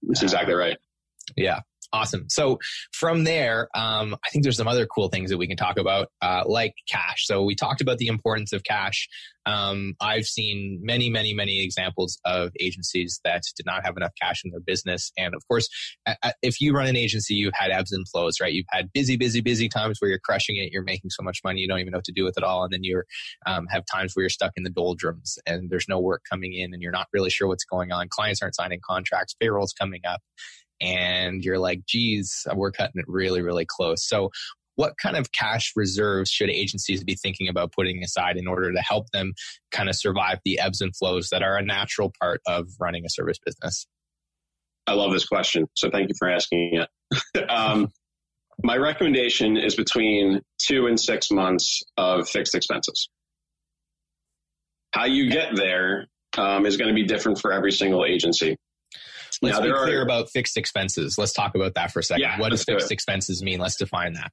That's 0.02 0.22
exactly 0.22 0.54
right. 0.54 0.76
Yeah. 1.36 1.60
Awesome. 1.94 2.24
So 2.28 2.58
from 2.92 3.22
there, 3.22 3.68
um, 3.72 4.16
I 4.26 4.28
think 4.30 4.42
there's 4.42 4.56
some 4.56 4.66
other 4.66 4.84
cool 4.84 5.08
things 5.10 5.30
that 5.30 5.38
we 5.38 5.46
can 5.46 5.56
talk 5.56 5.78
about, 5.78 6.08
uh, 6.20 6.42
like 6.44 6.74
cash. 6.90 7.24
So 7.24 7.44
we 7.44 7.54
talked 7.54 7.80
about 7.80 7.98
the 7.98 8.08
importance 8.08 8.52
of 8.52 8.64
cash. 8.64 9.08
Um, 9.46 9.94
I've 10.00 10.24
seen 10.24 10.80
many, 10.82 11.08
many, 11.08 11.34
many 11.34 11.62
examples 11.62 12.18
of 12.24 12.50
agencies 12.58 13.20
that 13.24 13.42
did 13.56 13.64
not 13.64 13.84
have 13.84 13.96
enough 13.96 14.10
cash 14.20 14.42
in 14.44 14.50
their 14.50 14.58
business. 14.58 15.12
And 15.16 15.36
of 15.36 15.46
course, 15.46 15.68
if 16.42 16.60
you 16.60 16.74
run 16.74 16.88
an 16.88 16.96
agency, 16.96 17.34
you've 17.34 17.54
had 17.54 17.70
ebbs 17.70 17.92
and 17.92 18.08
flows, 18.08 18.40
right? 18.40 18.52
You've 18.52 18.66
had 18.70 18.92
busy, 18.92 19.16
busy, 19.16 19.40
busy 19.40 19.68
times 19.68 19.98
where 20.00 20.10
you're 20.10 20.18
crushing 20.18 20.56
it. 20.56 20.72
You're 20.72 20.82
making 20.82 21.10
so 21.10 21.22
much 21.22 21.42
money. 21.44 21.60
You 21.60 21.68
don't 21.68 21.78
even 21.78 21.92
know 21.92 21.98
what 21.98 22.06
to 22.06 22.12
do 22.12 22.24
with 22.24 22.36
it 22.36 22.42
all. 22.42 22.64
And 22.64 22.72
then 22.72 22.82
you 22.82 23.04
um, 23.46 23.68
have 23.70 23.84
times 23.86 24.16
where 24.16 24.24
you're 24.24 24.30
stuck 24.30 24.52
in 24.56 24.64
the 24.64 24.70
doldrums 24.70 25.38
and 25.46 25.70
there's 25.70 25.88
no 25.88 26.00
work 26.00 26.22
coming 26.28 26.54
in 26.54 26.72
and 26.74 26.82
you're 26.82 26.90
not 26.90 27.06
really 27.12 27.30
sure 27.30 27.46
what's 27.46 27.64
going 27.64 27.92
on. 27.92 28.08
Clients 28.08 28.42
aren't 28.42 28.56
signing 28.56 28.80
contracts. 28.84 29.34
Payroll's 29.40 29.72
coming 29.72 30.00
up 30.08 30.22
and 30.80 31.44
you're 31.44 31.58
like, 31.58 31.86
geez, 31.86 32.46
we're 32.54 32.72
cutting 32.72 33.00
it 33.00 33.06
really, 33.08 33.42
really 33.42 33.66
close. 33.66 34.06
So, 34.06 34.30
what 34.76 34.94
kind 35.00 35.16
of 35.16 35.30
cash 35.30 35.72
reserves 35.76 36.30
should 36.30 36.50
agencies 36.50 37.04
be 37.04 37.14
thinking 37.14 37.48
about 37.48 37.72
putting 37.72 38.02
aside 38.02 38.36
in 38.36 38.48
order 38.48 38.72
to 38.72 38.80
help 38.80 39.08
them 39.10 39.32
kind 39.70 39.88
of 39.88 39.94
survive 39.94 40.40
the 40.44 40.58
ebbs 40.58 40.80
and 40.80 40.94
flows 40.96 41.28
that 41.30 41.42
are 41.42 41.56
a 41.56 41.62
natural 41.62 42.12
part 42.20 42.40
of 42.46 42.66
running 42.80 43.04
a 43.04 43.08
service 43.08 43.38
business? 43.44 43.86
I 44.86 44.94
love 44.94 45.12
this 45.12 45.26
question. 45.26 45.66
So, 45.74 45.90
thank 45.90 46.08
you 46.08 46.14
for 46.18 46.28
asking 46.28 46.82
it. 46.82 47.50
um, 47.50 47.88
my 48.62 48.76
recommendation 48.76 49.56
is 49.56 49.74
between 49.74 50.40
two 50.58 50.86
and 50.86 50.98
six 50.98 51.30
months 51.30 51.82
of 51.96 52.28
fixed 52.28 52.54
expenses. 52.54 53.08
How 54.92 55.06
you 55.06 55.28
get 55.30 55.56
there 55.56 56.06
um, 56.38 56.66
is 56.66 56.76
going 56.76 56.88
to 56.88 56.94
be 56.94 57.04
different 57.04 57.40
for 57.40 57.52
every 57.52 57.72
single 57.72 58.04
agency. 58.04 58.56
Let's 59.42 59.58
be 59.58 59.72
clear 59.72 60.00
are, 60.00 60.02
about 60.02 60.30
fixed 60.30 60.56
expenses. 60.56 61.18
Let's 61.18 61.32
talk 61.32 61.54
about 61.54 61.74
that 61.74 61.92
for 61.92 62.00
a 62.00 62.02
second. 62.02 62.22
Yeah, 62.22 62.40
what 62.40 62.50
does 62.50 62.64
fixed 62.64 62.90
expenses 62.90 63.42
mean? 63.42 63.60
Let's 63.60 63.76
define 63.76 64.14
that. 64.14 64.32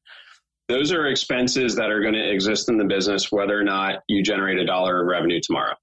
Those 0.68 0.92
are 0.94 1.08
expenses 1.08 1.76
that 1.76 1.90
are 1.90 2.02
going 2.02 2.14
to 2.14 2.32
exist 2.32 2.70
in 2.70 2.78
the 2.78 2.86
business 2.86 3.32
whether 3.32 3.60
or 3.60 3.64
not 3.64 4.04
you 4.08 4.24
generate 4.24 4.58
a 4.58 4.66
dollar 4.66 5.02
of 5.02 5.08
revenue 5.08 5.42
tomorrow. 5.42 5.76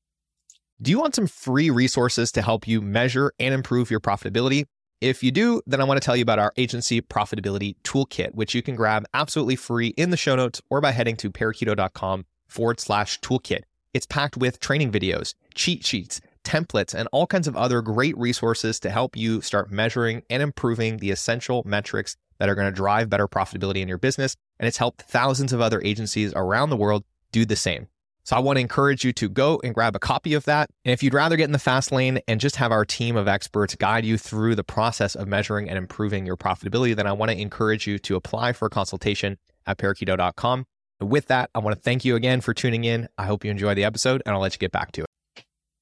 Do 0.81 0.91
you 0.91 1.01
want 1.01 1.15
some 1.15 1.27
free 1.27 1.71
resources 1.71 2.33
to 2.33 2.43
help 2.43 2.69
you 2.69 2.81
measure 2.81 3.33
and 3.39 3.53
improve 3.53 3.91
your 3.91 4.01
profitability? 4.01 4.65
If 5.01 5.23
you 5.23 5.31
do, 5.31 5.61
then 5.67 5.81
I 5.81 5.85
want 5.85 6.01
to 6.01 6.05
tell 6.05 6.17
you 6.17 6.23
about 6.23 6.39
our 6.39 6.53
agency 6.57 7.01
profitability 7.01 7.77
toolkit, 7.85 8.35
which 8.35 8.55
you 8.55 8.63
can 8.63 8.77
grab 8.77 9.05
absolutely 9.15 9.57
free 9.57 9.89
in 9.89 10.11
the 10.11 10.17
show 10.17 10.37
notes 10.37 10.63
or 10.71 10.81
by 10.81 10.93
heading 10.93 11.17
to 11.17 11.31
parakeeto.com 11.31 12.25
forward 12.49 12.81
slash 12.81 13.21
toolkit. 13.21 13.63
It's 13.95 14.07
packed 14.07 14.37
with 14.37 14.61
training 14.61 14.91
videos, 14.91 15.35
cheat 15.55 15.85
sheets, 15.85 16.21
templates, 16.49 16.95
and 16.95 17.09
all 17.13 17.27
kinds 17.27 17.47
of 17.47 17.57
other 17.57 17.83
great 17.83 18.17
resources 18.17 18.81
to 18.81 18.91
help 18.91 19.17
you 19.17 19.41
start 19.41 19.71
measuring 19.71 20.23
and 20.31 20.43
improving 20.43 20.97
the 20.97 21.11
essential 21.11 21.63
metrics 21.67 22.17
that 22.39 22.49
are 22.49 22.55
going 22.55 22.69
to 22.69 22.75
drive 22.75 23.11
better 23.11 23.29
profitability 23.29 23.81
in 23.81 23.89
your 23.89 23.99
business. 23.99 24.37
And 24.59 24.67
it's 24.67 24.79
helped 24.79 25.03
thousands 25.03 25.53
of 25.53 25.61
other 25.61 25.83
agencies 25.83 26.33
around 26.35 26.71
the 26.71 26.77
world 26.77 27.05
do 27.33 27.45
the 27.45 27.57
same. 27.57 27.89
So 28.25 28.37
I 28.37 28.41
want 28.41 28.57
to 28.57 28.61
encourage 28.61 29.05
you 29.05 29.13
to 29.15 29.29
go 29.29 29.59
and 29.65 29.75
grab 29.75 29.97
a 29.97 29.99
copy 29.99 30.35
of 30.35 30.45
that. 30.45 30.69
And 30.85 30.93
if 30.93 31.03
you'd 31.03 31.15
rather 31.15 31.37
get 31.37 31.45
in 31.45 31.53
the 31.53 31.59
fast 31.59 31.91
lane 31.91 32.21
and 32.29 32.39
just 32.39 32.57
have 32.57 32.73
our 32.73 32.85
team 32.85 33.17
of 33.17 33.27
experts 33.27 33.75
guide 33.75 34.05
you 34.05 34.19
through 34.19 34.55
the 34.55 34.65
process 34.65 35.15
of 35.15 35.27
measuring 35.27 35.69
and 35.69 35.79
improving 35.79 36.27
your 36.27 36.37
profitability, 36.37 36.95
then 36.95 37.07
I 37.07 37.13
want 37.13 37.31
to 37.31 37.41
encourage 37.41 37.87
you 37.87 37.99
to 38.01 38.17
apply 38.17 38.53
for 38.53 38.67
a 38.67 38.71
consultation 38.71 39.39
at 39.67 39.79
parakeeto.com. 39.79 40.67
With 41.01 41.27
that, 41.29 41.49
I 41.55 41.61
want 41.61 41.77
to 41.77 41.81
thank 41.81 42.05
you 42.05 42.17
again 42.17 42.43
for 42.43 42.53
tuning 42.53 42.85
in. 42.85 43.09
I 43.17 43.25
hope 43.25 43.45
you 43.45 43.51
enjoy 43.51 43.75
the 43.75 43.85
episode 43.85 44.23
and 44.27 44.35
I'll 44.35 44.43
let 44.43 44.53
you 44.53 44.59
get 44.59 44.73
back 44.73 44.93
to 44.93 45.03
it. 45.03 45.18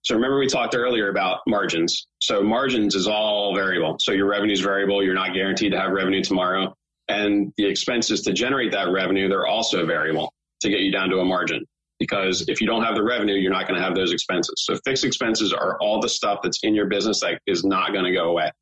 So 0.07 0.15
remember 0.15 0.39
we 0.39 0.47
talked 0.47 0.77
earlier 0.77 1.09
about 1.09 1.41
margins. 1.49 2.07
So 2.21 2.41
margins 2.41 2.95
is 2.95 3.09
all 3.09 3.57
variable. 3.57 3.97
So 3.99 4.13
your 4.13 4.29
revenue 4.29 4.53
is 4.53 4.61
variable. 4.61 5.03
You're 5.03 5.15
not 5.15 5.35
guaranteed 5.35 5.73
to 5.73 5.81
have 5.81 5.91
revenue 5.91 6.23
tomorrow. 6.23 6.77
And 7.09 7.53
the 7.57 7.67
expenses 7.67 8.21
to 8.23 8.33
generate 8.33 8.71
that 8.71 8.93
revenue, 8.93 9.29
they're 9.29 9.49
also 9.49 9.85
variable 9.85 10.33
to 10.61 10.71
get 10.71 10.79
you 10.79 10.93
down 10.93 11.11
to 11.11 11.19
a 11.19 11.25
margin. 11.25 11.65
Because 11.99 12.49
if 12.49 12.61
you 12.61 12.69
don't 12.69 12.85
have 12.85 12.95
the 12.95 13.03
revenue, 13.03 13.35
you're 13.35 13.51
not 13.51 13.67
going 13.67 13.81
to 13.81 13.85
have 13.85 13.97
those 13.97 14.13
expenses. 14.13 14.55
So 14.59 14.79
fixed 14.85 15.05
expenses 15.05 15.53
are 15.53 15.77
all 15.81 16.01
the 16.01 16.09
stuff 16.09 16.39
that's 16.41 16.61
in 16.63 16.73
your 16.73 16.87
business 16.87 17.23
that 17.23 17.41
is 17.49 17.65
not 17.65 17.93
going 17.93 18.05
to 18.05 18.13
go 18.13 18.31
away. 18.31 18.53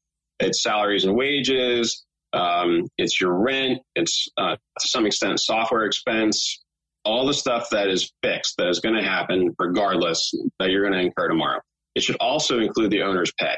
It's 0.41 0.63
salaries 0.63 1.05
and 1.05 1.15
wages, 1.15 2.07
Um, 2.33 2.89
it's 2.99 3.21
your 3.21 3.35
rent. 3.35 3.81
It's 3.95 4.29
uh, 4.37 4.57
to 4.57 4.89
some 4.89 5.07
extent 5.07 5.41
software 5.41 5.85
expense. 5.85 6.64
All 7.05 7.27
the 7.27 7.35
stuff 7.35 7.69
that 7.71 7.89
is 7.89 8.13
fixed 8.23 8.55
that 8.59 8.69
is 8.69 8.81
going 8.81 8.95
to 8.95 9.03
happen 9.03 9.55
regardless 9.59 10.33
that 10.59 10.71
you're 10.71 10.83
going 10.83 10.95
to 10.95 11.07
incur 11.07 11.29
tomorrow. 11.29 11.61
It 11.95 12.03
should 12.03 12.17
also 12.17 12.59
include 12.59 12.91
the 12.91 13.03
owner's 13.03 13.33
pay. 13.39 13.55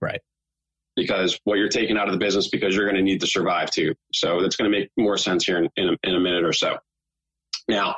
Right. 0.00 0.20
Because 0.96 1.38
what 1.44 1.56
you're 1.56 1.68
taking 1.68 1.96
out 1.96 2.08
of 2.08 2.12
the 2.12 2.18
business 2.18 2.48
because 2.48 2.74
you're 2.74 2.84
going 2.84 2.96
to 2.96 3.02
need 3.02 3.20
to 3.20 3.26
survive 3.26 3.70
too. 3.70 3.94
So 4.12 4.42
that's 4.42 4.56
going 4.56 4.70
to 4.70 4.78
make 4.78 4.90
more 4.98 5.16
sense 5.16 5.46
here 5.46 5.58
in, 5.58 5.68
in, 5.76 5.88
a, 5.88 6.08
in 6.08 6.14
a 6.14 6.20
minute 6.20 6.44
or 6.44 6.52
so. 6.52 6.76
Now, 7.68 7.96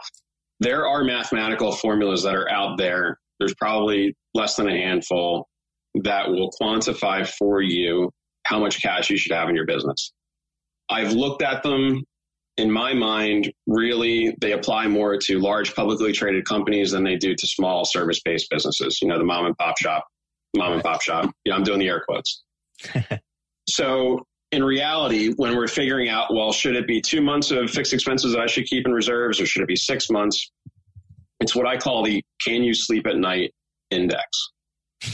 there 0.60 0.86
are 0.86 1.02
mathematical 1.02 1.72
formulas 1.72 2.22
that 2.22 2.34
are 2.34 2.50
out 2.50 2.78
there. 2.78 3.18
There's 3.38 3.54
probably 3.54 4.14
less 4.34 4.56
than 4.56 4.68
a 4.68 4.76
handful 4.76 5.48
that 6.02 6.28
will 6.28 6.50
quantify 6.60 7.26
for 7.26 7.60
you 7.60 8.10
how 8.44 8.60
much 8.60 8.80
cash 8.82 9.10
you 9.10 9.16
should 9.16 9.32
have 9.32 9.48
in 9.48 9.56
your 9.56 9.66
business. 9.66 10.12
I've 10.88 11.12
looked 11.12 11.42
at 11.42 11.62
them. 11.62 12.04
In 12.56 12.70
my 12.70 12.94
mind, 12.94 13.52
really, 13.66 14.36
they 14.40 14.52
apply 14.52 14.86
more 14.86 15.16
to 15.18 15.40
large 15.40 15.74
publicly 15.74 16.12
traded 16.12 16.44
companies 16.44 16.92
than 16.92 17.02
they 17.02 17.16
do 17.16 17.34
to 17.34 17.46
small 17.46 17.84
service 17.84 18.20
based 18.24 18.48
businesses. 18.50 19.00
You 19.02 19.08
know, 19.08 19.18
the 19.18 19.24
mom 19.24 19.46
and 19.46 19.56
pop 19.56 19.76
shop, 19.78 20.06
mom 20.56 20.74
and 20.74 20.82
pop 20.82 21.02
shop. 21.02 21.30
Yeah, 21.44 21.54
I'm 21.54 21.64
doing 21.64 21.80
the 21.80 21.88
air 21.88 22.02
quotes. 22.06 22.44
so, 23.68 24.24
in 24.52 24.62
reality, 24.62 25.32
when 25.34 25.56
we're 25.56 25.66
figuring 25.66 26.08
out, 26.08 26.32
well, 26.32 26.52
should 26.52 26.76
it 26.76 26.86
be 26.86 27.00
two 27.00 27.20
months 27.20 27.50
of 27.50 27.70
fixed 27.70 27.92
expenses 27.92 28.32
that 28.32 28.40
I 28.40 28.46
should 28.46 28.66
keep 28.66 28.86
in 28.86 28.92
reserves 28.92 29.40
or 29.40 29.46
should 29.46 29.62
it 29.62 29.68
be 29.68 29.76
six 29.76 30.08
months? 30.08 30.52
It's 31.40 31.56
what 31.56 31.66
I 31.66 31.76
call 31.76 32.04
the 32.04 32.22
can 32.46 32.62
you 32.62 32.72
sleep 32.72 33.06
at 33.08 33.16
night 33.16 33.52
index. 33.90 34.50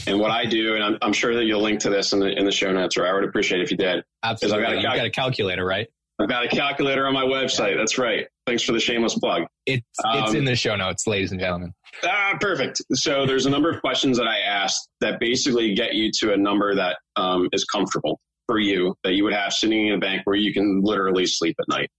And 0.07 0.19
what 0.19 0.31
I 0.31 0.45
do, 0.45 0.75
and 0.75 0.83
I'm, 0.83 0.97
I'm, 1.01 1.13
sure 1.13 1.35
that 1.35 1.43
you'll 1.43 1.61
link 1.61 1.81
to 1.81 1.89
this 1.89 2.13
in 2.13 2.19
the 2.19 2.31
in 2.31 2.45
the 2.45 2.51
show 2.51 2.71
notes, 2.71 2.95
or 2.97 3.05
I 3.05 3.13
would 3.13 3.25
appreciate 3.25 3.61
if 3.61 3.71
you 3.71 3.77
did. 3.77 4.05
Absolutely, 4.23 4.63
I've 4.63 4.71
got, 4.71 4.77
a, 4.77 4.81
cal- 4.81 4.95
got 4.95 5.05
a 5.05 5.09
calculator, 5.09 5.65
right? 5.65 5.89
I've 6.21 6.29
got 6.29 6.45
a 6.45 6.47
calculator 6.47 7.07
on 7.07 7.13
my 7.13 7.23
website. 7.23 7.77
That's 7.77 7.97
right. 7.97 8.27
Thanks 8.45 8.63
for 8.63 8.73
the 8.73 8.79
shameless 8.79 9.17
plug. 9.17 9.43
It's 9.65 9.83
um, 10.03 10.23
it's 10.23 10.33
in 10.33 10.45
the 10.45 10.55
show 10.55 10.75
notes, 10.75 11.07
ladies 11.07 11.31
and 11.31 11.39
gentlemen. 11.39 11.73
Ah, 12.03 12.37
perfect. 12.39 12.81
So 12.93 13.25
there's 13.25 13.45
a 13.45 13.49
number 13.49 13.69
of 13.71 13.81
questions 13.81 14.17
that 14.17 14.27
I 14.27 14.37
asked 14.39 14.87
that 14.99 15.19
basically 15.19 15.73
get 15.73 15.93
you 15.93 16.11
to 16.19 16.33
a 16.33 16.37
number 16.37 16.75
that 16.75 16.97
um, 17.15 17.49
is 17.53 17.65
comfortable 17.65 18.19
for 18.47 18.59
you 18.59 18.95
that 19.03 19.13
you 19.13 19.23
would 19.23 19.33
have 19.33 19.53
sitting 19.53 19.87
in 19.87 19.95
a 19.95 19.99
bank 19.99 20.21
where 20.25 20.35
you 20.35 20.53
can 20.53 20.81
literally 20.83 21.25
sleep 21.25 21.55
at 21.59 21.67
night, 21.67 21.89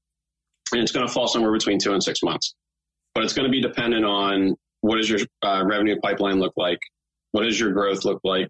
and 0.73 0.81
it's 0.81 0.93
going 0.93 1.07
to 1.07 1.13
fall 1.13 1.27
somewhere 1.27 1.53
between 1.53 1.79
two 1.79 1.93
and 1.93 2.03
six 2.03 2.23
months. 2.23 2.55
But 3.15 3.25
it's 3.25 3.33
going 3.33 3.47
to 3.47 3.53
be 3.53 3.61
dependent 3.61 4.05
on 4.05 4.55
what 4.83 4.97
does 4.97 5.11
your 5.11 5.21
uh, 5.43 5.65
revenue 5.67 5.97
pipeline 6.01 6.39
look 6.39 6.53
like 6.57 6.79
what 7.33 7.45
does 7.45 7.59
your 7.59 7.73
growth 7.73 8.05
look 8.05 8.21
like? 8.23 8.49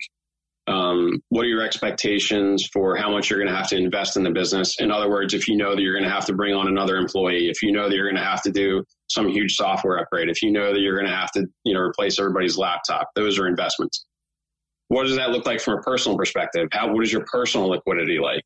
Um, 0.69 1.21
what 1.31 1.45
are 1.45 1.49
your 1.49 1.63
expectations 1.63 2.69
for 2.73 2.95
how 2.97 3.11
much 3.11 3.29
you're 3.29 3.39
going 3.39 3.51
to 3.51 3.57
have 3.57 3.69
to 3.71 3.77
invest 3.77 4.17
in 4.17 4.23
the 4.23 4.31
business? 4.31 4.77
In 4.79 4.93
other 4.93 5.11
words, 5.11 5.35
if 5.35 5.49
you 5.49 5.57
know 5.57 5.75
that 5.75 5.83
you're 5.83 5.95
going 5.95 6.09
to 6.09 6.15
have 6.15 6.25
to 6.27 6.35
bring 6.35 6.55
on 6.55 6.69
another 6.69 6.97
employee, 6.97 7.49
if 7.49 7.63
you 7.63 7.73
know 7.73 7.89
that 7.89 7.97
you're 7.97 8.09
going 8.09 8.23
to 8.23 8.29
have 8.29 8.43
to 8.43 8.53
do 8.53 8.85
some 9.09 9.29
huge 9.29 9.57
software 9.57 9.99
upgrade, 9.99 10.29
if 10.29 10.41
you 10.41 10.53
know 10.53 10.73
that 10.73 10.81
you're 10.81 10.95
going 10.95 11.09
to 11.09 11.15
have 11.15 11.33
to, 11.33 11.47
you 11.65 11.75
know, 11.75 11.81
replace 11.81 12.19
everybody's 12.19 12.57
laptop, 12.57 13.09
those 13.17 13.41
are 13.41 13.49
investments. 13.49 14.07
What 14.87 15.05
does 15.05 15.17
that 15.17 15.31
look 15.31 15.47
like 15.47 15.61
from 15.61 15.79
a 15.79 15.83
personal 15.83 16.17
perspective? 16.17 16.69
How, 16.71 16.93
what 16.93 17.03
is 17.03 17.13
your 17.13 17.25
personal 17.25 17.69
liquidity 17.69 18.19
like? 18.21 18.45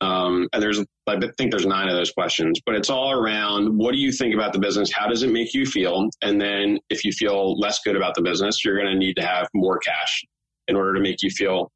Um, 0.00 0.46
and 0.52 0.62
there's, 0.62 0.78
I 1.08 1.18
think 1.38 1.50
there's 1.50 1.66
nine 1.66 1.88
of 1.88 1.96
those 1.96 2.12
questions, 2.12 2.60
but 2.64 2.76
it's 2.76 2.88
all 2.88 3.10
around 3.10 3.76
what 3.76 3.92
do 3.92 3.98
you 3.98 4.12
think 4.12 4.32
about 4.32 4.52
the 4.52 4.60
business? 4.60 4.92
How 4.92 5.08
does 5.08 5.24
it 5.24 5.32
make 5.32 5.54
you 5.54 5.66
feel? 5.66 6.08
And 6.22 6.40
then 6.40 6.78
if 6.88 7.04
you 7.04 7.10
feel 7.10 7.58
less 7.58 7.80
good 7.80 7.96
about 7.96 8.14
the 8.14 8.22
business, 8.22 8.64
you're 8.64 8.76
going 8.76 8.92
to 8.92 8.98
need 8.98 9.14
to 9.14 9.26
have 9.26 9.48
more 9.54 9.78
cash 9.78 10.22
in 10.68 10.76
order 10.76 10.94
to 10.94 11.00
make 11.00 11.22
you 11.22 11.30
feel 11.30 11.70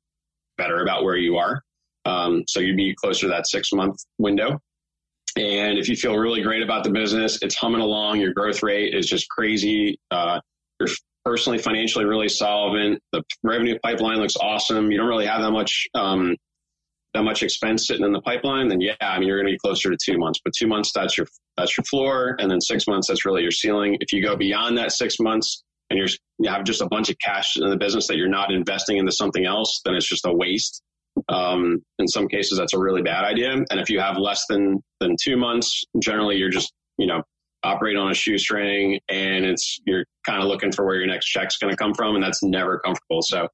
better 0.59 0.83
about 0.83 1.03
where 1.03 1.17
you 1.17 1.37
are. 1.37 1.63
Um, 2.05 2.45
so 2.49 2.61
you'd 2.61 2.77
be 2.77 2.95
closer 2.95 3.27
to 3.27 3.29
that 3.29 3.49
six 3.49 3.73
month 3.73 3.97
window. 4.19 4.59
And 5.37 5.79
if 5.79 5.89
you 5.89 5.97
feel 5.97 6.17
really 6.17 6.43
great 6.43 6.63
about 6.63 6.85
the 6.85 6.91
business, 6.91 7.39
it's 7.43 7.57
humming 7.57 7.81
along, 7.81 8.21
your 8.21 8.35
growth 8.35 8.63
rate 8.63 8.95
is 8.95 9.07
just 9.07 9.29
crazy. 9.31 9.99
Uh, 10.11 10.41
you're 10.79 10.91
personally, 11.25 11.59
financially 11.59 12.05
really 12.05 12.29
solvent. 12.29 13.01
The 13.13 13.23
revenue 13.43 13.79
pipeline 13.83 14.19
looks 14.19 14.37
awesome. 14.37 14.91
You 14.91 14.99
don't 14.99 15.09
really 15.09 15.27
have 15.27 15.41
that 15.41 15.53
much 15.53 15.87
um, 15.95 16.37
that 17.15 17.23
much 17.23 17.43
expense 17.43 17.87
sitting 17.87 18.05
in 18.05 18.13
the 18.13 18.21
pipeline, 18.23 18.69
then 18.69 18.81
yeah, 18.81 18.95
I 19.01 19.19
mean 19.19 19.29
you're 19.29 19.39
going 19.39 19.47
to 19.47 19.53
be 19.53 19.59
closer 19.59 19.91
to 19.91 19.97
two 20.03 20.19
months. 20.19 20.41
But 20.43 20.55
two 20.57 20.67
months 20.67 20.93
that's 20.95 21.17
your 21.17 21.27
that's 21.57 21.77
your 21.77 21.85
floor, 21.85 22.37
and 22.39 22.51
then 22.51 22.61
six 22.61 22.87
months 22.87 23.09
that's 23.09 23.25
really 23.27 23.43
your 23.43 23.51
ceiling. 23.51 23.99
If 24.01 24.13
you 24.13 24.23
go 24.23 24.37
beyond 24.37 24.79
that 24.79 24.93
six 24.93 25.21
months 25.21 25.63
and 25.93 25.99
you're 25.99 26.09
you 26.39 26.51
have 26.51 26.65
just 26.65 26.81
a 26.81 26.89
bunch 26.89 27.11
of 27.11 27.19
cash 27.19 27.57
in 27.57 27.69
the 27.69 27.77
business 27.77 28.07
that 28.09 28.17
you're 28.17 28.29
not 28.29 28.51
investing 28.51 28.97
into 28.97 29.13
something 29.13 29.45
else, 29.45 29.81
then 29.85 29.95
it's 29.95 30.09
just 30.09 30.25
a 30.27 30.33
waste. 30.33 30.83
Um, 31.29 31.85
in 31.99 32.09
some 32.09 32.27
cases, 32.27 32.59
that's 32.59 32.73
a 32.73 32.79
really 32.79 33.03
bad 33.03 33.25
idea. 33.25 33.53
And 33.53 33.79
if 33.79 33.91
you 33.91 34.01
have 34.01 34.17
less 34.17 34.47
than 34.49 34.83
than 35.01 35.17
two 35.23 35.37
months, 35.37 35.85
generally 36.03 36.37
you're 36.37 36.51
just 36.51 36.73
you 36.97 37.07
know 37.07 37.23
operate 37.63 37.97
on 37.97 38.11
a 38.11 38.15
shoestring, 38.15 38.99
and 39.09 39.45
it's 39.45 39.79
you're 39.87 40.07
kind 40.27 40.43
of 40.43 40.49
looking 40.49 40.73
for 40.73 40.87
where 40.87 40.97
your 40.97 41.07
next 41.07 41.27
check's 41.27 41.59
going 41.59 41.71
to 41.71 41.77
come 41.77 41.93
from, 41.93 42.15
and 42.15 42.25
that's 42.25 42.43
never 42.43 42.81
comfortable. 42.81 43.21
So 43.21 43.49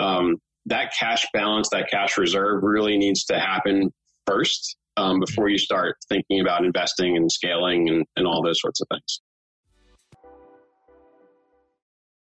um, 0.00 0.36
that 0.66 0.94
cash 0.98 1.26
balance, 1.34 1.68
that 1.72 1.90
cash 1.90 2.16
reserve 2.16 2.62
really 2.62 2.96
needs 2.96 3.24
to 3.26 3.38
happen 3.38 3.92
first 4.26 4.76
um, 4.96 5.20
before 5.20 5.50
you 5.50 5.58
start 5.58 5.96
thinking 6.08 6.40
about 6.40 6.64
investing 6.64 7.18
and 7.18 7.30
scaling 7.30 7.90
and, 7.90 8.06
and 8.16 8.26
all 8.26 8.42
those 8.42 8.60
sorts 8.60 8.80
of 8.80 8.88
things. 8.88 9.20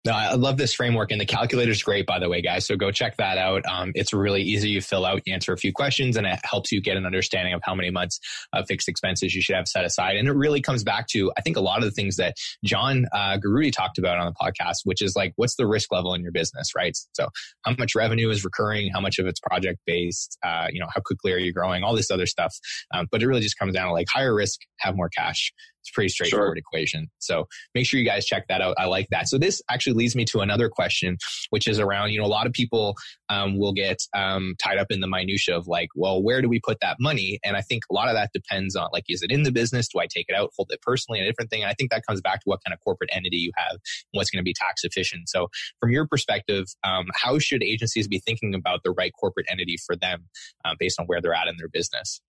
No, 0.05 0.11
I 0.13 0.35
love 0.35 0.57
this 0.57 0.75
framework, 0.75 1.13
and 1.13 1.21
the 1.21 1.25
calculator 1.25 1.71
is 1.71 1.81
great, 1.81 2.07
by 2.07 2.19
the 2.19 2.29
way, 2.29 2.43
guys. 2.43 2.67
So 2.67 2.75
go 2.75 2.91
check 2.91 3.19
that 3.19 3.39
out. 3.39 3.65
Um, 3.67 3.93
it's 3.95 4.13
really 4.13 4.43
easy. 4.43 4.71
You 4.71 4.81
fill 4.81 5.07
out, 5.07 5.23
you 5.27 5.33
answer 5.33 5.53
a 5.53 5.57
few 5.57 5.73
questions, 5.73 6.17
and 6.17 6.27
it 6.27 6.41
helps 6.43 6.73
you 6.73 6.81
get 6.81 6.97
an 6.97 7.07
understanding 7.07 7.55
of 7.55 7.61
how 7.63 7.77
many 7.77 7.91
months 7.91 8.19
of 8.53 8.67
fixed 8.67 8.89
expenses 8.89 9.33
you 9.33 9.41
should 9.41 9.55
have 9.55 9.69
set 9.69 9.85
aside. 9.85 10.17
And 10.17 10.27
it 10.27 10.33
really 10.33 10.61
comes 10.61 10.83
back 10.83 11.07
to, 11.13 11.31
I 11.37 11.41
think, 11.41 11.57
a 11.57 11.61
lot 11.61 11.79
of 11.79 11.85
the 11.85 11.93
things 11.93 12.17
that 12.17 12.35
John 12.65 13.07
uh, 13.13 13.39
Garudi 13.39 13.73
talked 13.73 13.97
about 13.97 14.19
on 14.19 14.27
the 14.27 14.33
podcast, 14.33 14.79
which 14.83 15.03
is 15.03 15.15
like, 15.15 15.35
what's 15.37 15.55
the 15.55 15.69
risk 15.69 15.93
level 15.93 16.15
in 16.15 16.23
your 16.23 16.33
business, 16.33 16.75
right? 16.75 16.99
So 17.13 17.29
how 17.65 17.77
much 17.79 17.95
revenue 17.95 18.29
is 18.31 18.43
recurring? 18.43 18.91
How 18.93 19.01
much 19.01 19.21
of 19.21 19.29
it's 19.29 19.39
project 19.39 19.79
based? 19.87 20.37
Uh, 20.45 20.67
you 20.73 20.81
know, 20.81 20.89
how 20.93 21.01
quickly 21.01 21.31
are 21.31 21.39
you 21.39 21.53
growing? 21.53 21.85
All 21.85 21.95
this 21.95 22.11
other 22.11 22.27
stuff. 22.27 22.59
Um, 22.93 23.07
but 23.13 23.23
it 23.23 23.29
really 23.29 23.43
just 23.43 23.57
comes 23.57 23.75
down 23.75 23.87
to 23.87 23.93
like 23.93 24.09
higher 24.13 24.35
risk, 24.35 24.63
have 24.81 24.97
more 24.97 25.11
cash. 25.11 25.53
It's 25.83 25.91
a 25.91 25.95
pretty 25.95 26.09
straightforward 26.11 26.57
sure. 26.57 26.57
equation. 26.57 27.11
So 27.19 27.49
make 27.75 27.87
sure 27.87 27.99
you 27.99 28.07
guys 28.07 28.25
check 28.25 28.47
that 28.49 28.61
out. 28.61 28.77
I 28.79 28.87
like 28.87 29.09
that. 29.11 29.29
So 29.29 29.37
this 29.37 29.61
actually 29.69 29.95
leads 29.95 30.15
me 30.15 30.25
to 30.27 30.41
another 30.41 30.69
question, 30.69 31.19
which 31.51 31.67
is 31.67 31.81
around, 31.81 32.11
you 32.11 32.21
know, 32.21 32.25
a 32.25 32.29
lot 32.29 32.47
of 32.47 32.53
people 32.53 32.95
um, 33.29 33.59
will 33.59 33.73
get 33.73 33.99
um, 34.15 34.55
tied 34.63 34.79
up 34.79 34.89
in 34.91 35.01
the 35.01 35.09
minutia 35.09 35.57
of 35.57 35.67
like, 35.67 35.89
well, 35.97 36.23
where 36.23 36.41
do 36.41 36.49
we 36.49 36.61
put 36.61 36.79
that 36.81 36.97
money? 37.01 37.41
And 37.45 37.57
I 37.57 37.63
think 37.63 37.83
a 37.91 37.95
lot 37.95 38.09
of 38.09 38.15
that 38.15 38.31
depends 38.33 38.77
on 38.77 38.89
like, 38.93 39.05
is 39.09 39.23
it 39.23 39.33
in 39.33 39.43
the 39.43 39.51
business? 39.51 39.89
Do 39.89 39.99
I 39.99 40.07
take 40.07 40.27
it 40.29 40.37
out, 40.37 40.51
hold 40.57 40.71
it 40.71 40.81
personally, 40.83 41.21
a 41.21 41.27
different 41.27 41.51
thing? 41.51 41.63
And 41.63 41.71
I 41.71 41.75
think 41.75 41.91
that 41.91 42.07
comes 42.07 42.21
back 42.21 42.41
to 42.41 42.45
what 42.45 42.61
kind 42.65 42.73
of 42.73 42.81
corporate 42.81 43.11
entity 43.13 43.39
you 43.39 43.51
have 43.57 43.73
and 43.73 43.81
what's 44.13 44.31
going 44.31 44.41
to 44.41 44.45
be 44.45 44.55
tax 44.55 44.85
efficient. 44.85 45.29
So 45.29 45.49
from 45.81 45.91
your 45.91 46.07
perspective, 46.07 46.67
um, 46.85 47.07
how 47.15 47.39
should 47.41 47.63
agencies 47.63 48.07
be 48.07 48.21
thinking 48.21 48.55
about 48.55 48.81
the 48.85 48.93
right 48.93 49.13
corporate 49.19 49.47
entity 49.51 49.77
for 49.85 49.97
them 49.97 50.29
uh, 50.65 50.75
based 50.79 51.01
on 51.01 51.07
where 51.07 51.21
they're 51.21 51.35
at 51.35 51.49
in 51.49 51.57
their 51.59 51.69
business? 51.69 52.21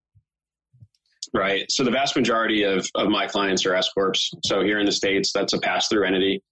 Right. 1.36 1.66
So 1.70 1.84
the 1.84 1.92
vast 1.92 2.16
majority 2.16 2.64
of, 2.64 2.88
of 2.94 3.10
my 3.10 3.26
clients 3.26 3.66
are 3.66 3.74
S 3.74 3.90
corps. 3.90 4.14
So 4.46 4.62
here 4.62 4.80
in 4.80 4.86
the 4.86 4.92
states, 4.92 5.32
that's 5.34 5.54
a 5.54 5.60
pass 5.60 5.88
through 5.88 6.06
entity. 6.06 6.44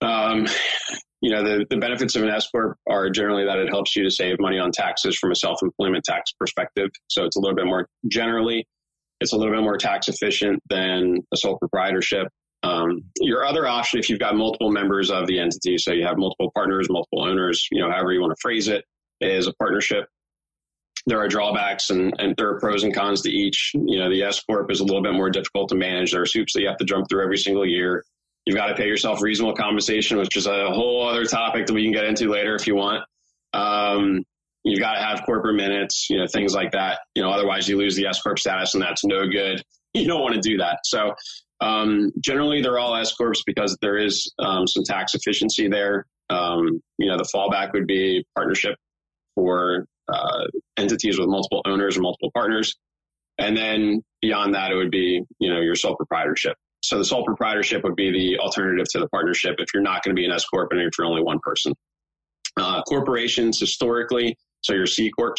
Um, 0.00 0.46
you 1.20 1.30
know, 1.30 1.42
the, 1.44 1.66
the 1.68 1.76
benefits 1.76 2.16
of 2.16 2.22
an 2.22 2.30
S 2.30 2.48
corp 2.50 2.78
are 2.88 3.10
generally 3.10 3.44
that 3.44 3.58
it 3.58 3.68
helps 3.68 3.94
you 3.94 4.02
to 4.04 4.10
save 4.10 4.40
money 4.40 4.58
on 4.58 4.72
taxes 4.72 5.18
from 5.18 5.32
a 5.32 5.34
self 5.34 5.62
employment 5.62 6.04
tax 6.04 6.32
perspective. 6.32 6.88
So 7.08 7.24
it's 7.24 7.36
a 7.36 7.40
little 7.40 7.54
bit 7.54 7.66
more 7.66 7.86
generally, 8.08 8.66
it's 9.20 9.34
a 9.34 9.36
little 9.36 9.52
bit 9.52 9.62
more 9.62 9.76
tax 9.76 10.08
efficient 10.08 10.60
than 10.70 11.18
a 11.32 11.36
sole 11.36 11.58
proprietorship. 11.58 12.28
Um, 12.62 13.02
your 13.20 13.44
other 13.44 13.66
option, 13.66 13.98
if 13.98 14.08
you've 14.08 14.18
got 14.18 14.34
multiple 14.34 14.70
members 14.70 15.10
of 15.10 15.26
the 15.26 15.38
entity, 15.38 15.76
so 15.76 15.92
you 15.92 16.06
have 16.06 16.16
multiple 16.16 16.50
partners, 16.54 16.88
multiple 16.88 17.22
owners, 17.22 17.66
you 17.70 17.82
know, 17.82 17.90
however 17.90 18.12
you 18.12 18.20
want 18.20 18.32
to 18.32 18.40
phrase 18.40 18.68
it, 18.68 18.84
is 19.20 19.46
a 19.46 19.52
partnership 19.54 20.06
there 21.06 21.18
are 21.18 21.28
drawbacks 21.28 21.90
and, 21.90 22.14
and 22.18 22.34
there 22.36 22.48
are 22.50 22.60
pros 22.60 22.82
and 22.82 22.94
cons 22.94 23.22
to 23.22 23.30
each. 23.30 23.72
You 23.74 23.98
know, 23.98 24.10
the 24.10 24.22
S 24.22 24.42
corp 24.42 24.70
is 24.70 24.80
a 24.80 24.84
little 24.84 25.02
bit 25.02 25.14
more 25.14 25.30
difficult 25.30 25.68
to 25.70 25.74
manage. 25.74 26.12
There 26.12 26.22
are 26.22 26.26
hoops 26.32 26.52
that 26.52 26.60
you 26.60 26.68
have 26.68 26.78
to 26.78 26.84
jump 26.84 27.08
through 27.08 27.22
every 27.22 27.38
single 27.38 27.66
year. 27.66 28.04
You've 28.46 28.56
got 28.56 28.66
to 28.66 28.74
pay 28.74 28.86
yourself 28.86 29.22
reasonable 29.22 29.54
compensation, 29.54 30.18
which 30.18 30.36
is 30.36 30.46
a 30.46 30.70
whole 30.70 31.06
other 31.06 31.24
topic 31.24 31.66
that 31.66 31.72
we 31.72 31.84
can 31.84 31.92
get 31.92 32.04
into 32.04 32.28
later 32.28 32.54
if 32.54 32.66
you 32.66 32.74
want. 32.74 33.04
Um, 33.52 34.24
you've 34.64 34.80
got 34.80 34.94
to 34.94 35.00
have 35.00 35.22
corporate 35.24 35.56
minutes, 35.56 36.08
you 36.10 36.18
know, 36.18 36.26
things 36.26 36.54
like 36.54 36.72
that. 36.72 37.00
You 37.14 37.22
know, 37.22 37.30
otherwise 37.30 37.68
you 37.68 37.76
lose 37.76 37.96
the 37.96 38.06
S 38.06 38.20
corp 38.20 38.38
status, 38.38 38.74
and 38.74 38.82
that's 38.82 39.04
no 39.04 39.28
good. 39.28 39.62
You 39.94 40.06
don't 40.06 40.20
want 40.20 40.34
to 40.34 40.40
do 40.40 40.58
that. 40.58 40.80
So 40.84 41.14
um, 41.60 42.12
generally, 42.20 42.62
they're 42.62 42.78
all 42.78 42.96
S 42.96 43.14
corps 43.14 43.34
because 43.46 43.76
there 43.82 43.98
is 43.98 44.32
um, 44.38 44.66
some 44.66 44.84
tax 44.84 45.14
efficiency 45.14 45.68
there. 45.68 46.06
Um, 46.30 46.80
you 46.98 47.08
know, 47.08 47.18
the 47.18 47.28
fallback 47.34 47.72
would 47.72 47.86
be 47.86 48.24
partnership 48.36 48.76
for 49.34 49.86
uh, 50.12 50.46
entities 50.76 51.18
with 51.18 51.28
multiple 51.28 51.62
owners 51.64 51.96
or 51.96 52.00
multiple 52.00 52.30
partners. 52.34 52.76
And 53.38 53.56
then 53.56 54.02
beyond 54.20 54.54
that, 54.54 54.70
it 54.70 54.76
would 54.76 54.90
be, 54.90 55.22
you 55.38 55.52
know, 55.52 55.60
your 55.60 55.74
sole 55.74 55.96
proprietorship. 55.96 56.56
So 56.82 56.98
the 56.98 57.04
sole 57.04 57.24
proprietorship 57.24 57.84
would 57.84 57.96
be 57.96 58.10
the 58.10 58.38
alternative 58.38 58.86
to 58.90 58.98
the 58.98 59.08
partnership 59.08 59.56
if 59.58 59.68
you're 59.72 59.82
not 59.82 60.02
going 60.02 60.14
to 60.14 60.20
be 60.20 60.26
an 60.26 60.32
S 60.32 60.44
corp 60.44 60.72
and 60.72 60.80
if 60.80 60.90
you're 60.98 61.06
only 61.06 61.22
one 61.22 61.38
person. 61.42 61.74
Uh, 62.56 62.82
corporations 62.82 63.58
historically, 63.60 64.36
so 64.62 64.74
your 64.74 64.86
C 64.86 65.10
corps, 65.10 65.36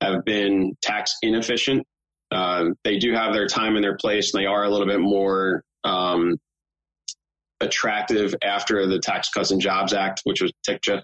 have 0.00 0.24
been 0.24 0.76
tax 0.82 1.16
inefficient. 1.22 1.86
Uh, 2.30 2.70
they 2.84 2.98
do 2.98 3.12
have 3.12 3.32
their 3.32 3.46
time 3.46 3.76
and 3.76 3.84
their 3.84 3.96
place, 3.96 4.34
and 4.34 4.42
they 4.42 4.46
are 4.46 4.64
a 4.64 4.70
little 4.70 4.86
bit 4.86 5.00
more 5.00 5.62
um, 5.84 6.36
attractive 7.60 8.34
after 8.42 8.86
the 8.86 8.98
Tax 8.98 9.30
Cuts 9.30 9.50
and 9.50 9.60
Jobs 9.60 9.92
Act, 9.92 10.22
which 10.24 10.42
was 10.42 10.52
TICJA, 10.68 11.02